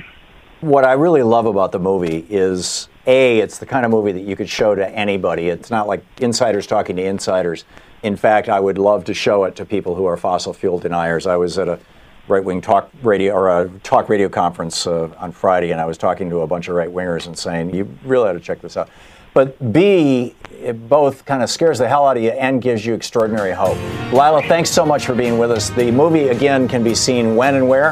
What 0.61 0.85
i 0.85 0.93
really 0.93 1.23
love 1.23 1.45
about 1.45 1.71
the 1.71 1.79
movie 1.79 2.25
is 2.29 2.89
a 3.05 3.39
it's 3.39 3.59
the 3.59 3.65
kind 3.65 3.85
of 3.85 3.91
movie 3.91 4.11
that 4.11 4.23
you 4.23 4.35
could 4.35 4.49
show 4.49 4.75
to 4.75 4.87
anybody. 4.89 5.49
It's 5.49 5.69
not 5.69 5.87
like 5.87 6.03
insiders 6.19 6.67
talking 6.67 6.95
to 6.95 7.03
insiders. 7.03 7.65
In 8.03 8.15
fact 8.15 8.49
i 8.49 8.59
would 8.59 8.77
love 8.77 9.03
to 9.05 9.13
show 9.13 9.43
it 9.45 9.55
to 9.57 9.65
people 9.65 9.95
who 9.95 10.05
are 10.05 10.17
fossil 10.17 10.53
fuel 10.53 10.79
deniers. 10.79 11.25
I 11.27 11.37
was 11.37 11.57
at 11.57 11.67
a 11.67 11.79
right 12.27 12.43
wing 12.43 12.61
talk 12.61 12.89
radio 13.03 13.33
or 13.33 13.61
a 13.61 13.69
talk 13.79 14.09
radio 14.09 14.29
conference 14.29 14.87
uh, 14.87 15.09
on 15.17 15.31
Friday, 15.31 15.71
and 15.71 15.79
I 15.79 15.85
was 15.85 15.97
talking 15.97 16.29
to 16.29 16.41
a 16.41 16.47
bunch 16.47 16.67
of 16.67 16.75
right 16.75 16.89
wingers 16.89 17.27
and 17.27 17.37
saying, 17.37 17.73
you 17.73 17.87
really 18.03 18.29
ought 18.29 18.33
to 18.33 18.39
check 18.39 18.61
this 18.61 18.77
out. 18.77 18.89
But 19.33 19.71
B, 19.71 20.35
it 20.51 20.89
both 20.89 21.23
kind 21.25 21.43
of 21.43 21.49
scares 21.49 21.77
the 21.77 21.87
hell 21.87 22.07
out 22.07 22.17
of 22.17 22.23
you 22.23 22.31
and 22.31 22.61
gives 22.61 22.85
you 22.85 22.95
extraordinary 22.95 23.51
hope. 23.51 23.77
Leila, 24.11 24.41
thanks 24.47 24.69
so 24.71 24.85
much 24.85 25.05
for 25.05 25.13
being 25.13 25.37
with 25.37 25.51
us. 25.51 25.69
The 25.69 25.91
movie, 25.91 26.29
again, 26.29 26.67
can 26.67 26.83
be 26.83 26.95
seen 26.95 27.35
when 27.35 27.55
and 27.55 27.69
where? 27.69 27.91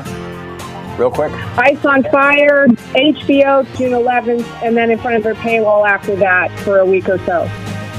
Real 0.97 1.11
quick. 1.11 1.31
Ice 1.57 1.85
on 1.85 2.03
Fire, 2.03 2.67
HBO, 2.67 3.77
June 3.77 3.91
11th, 3.91 4.45
and 4.63 4.75
then 4.75 4.89
in 4.89 4.97
front 4.97 5.17
of 5.17 5.23
their 5.23 5.35
paywall 5.35 5.87
after 5.87 6.15
that 6.15 6.57
for 6.61 6.79
a 6.79 6.85
week 6.85 7.09
or 7.09 7.19
so. 7.19 7.47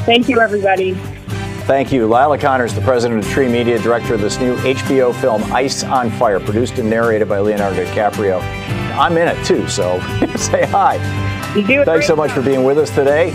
Thank 0.06 0.28
you, 0.28 0.40
everybody. 0.40 0.96
Thank 1.66 1.90
you. 1.90 2.06
Leila 2.06 2.38
Conners, 2.38 2.74
the 2.74 2.80
president 2.80 3.24
of 3.24 3.30
Tree 3.30 3.48
Media, 3.48 3.76
director 3.80 4.14
of 4.14 4.20
this 4.20 4.38
new 4.38 4.56
HBO 4.58 5.12
film, 5.20 5.42
Ice 5.52 5.82
on 5.82 6.10
Fire, 6.12 6.38
produced 6.38 6.78
and 6.78 6.88
narrated 6.88 7.28
by 7.28 7.40
Leonardo 7.40 7.84
DiCaprio. 7.84 8.40
I'm 8.96 9.16
in 9.16 9.26
it 9.26 9.44
too, 9.44 9.66
so 9.66 9.98
say 10.36 10.64
hi. 10.66 10.98
Thanks 11.84 12.06
so 12.06 12.14
much 12.14 12.30
for 12.30 12.40
being 12.40 12.62
with 12.62 12.78
us 12.78 12.90
today. 12.90 13.30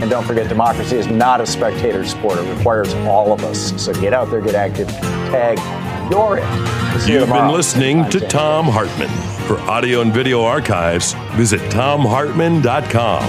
And 0.00 0.10
don't 0.10 0.24
forget, 0.24 0.48
democracy 0.48 0.96
is 0.96 1.06
not 1.06 1.40
a 1.40 1.46
spectator 1.46 2.04
sport. 2.04 2.38
It 2.38 2.52
requires 2.52 2.92
all 2.94 3.32
of 3.32 3.44
us. 3.44 3.80
So 3.80 3.92
get 3.92 4.12
out 4.12 4.28
there, 4.28 4.40
get 4.40 4.56
active, 4.56 4.88
tag, 4.88 5.58
you're 6.10 6.38
it. 6.38 7.00
See 7.00 7.12
You've 7.12 7.28
you 7.28 7.34
been 7.34 7.52
listening 7.52 8.10
to 8.10 8.18
Thom 8.18 8.66
Hartmann. 8.66 9.08
For 9.46 9.60
audio 9.70 10.00
and 10.00 10.12
video 10.12 10.42
archives, 10.42 11.12
visit 11.36 11.60
thomhartmann.com. 11.70 13.22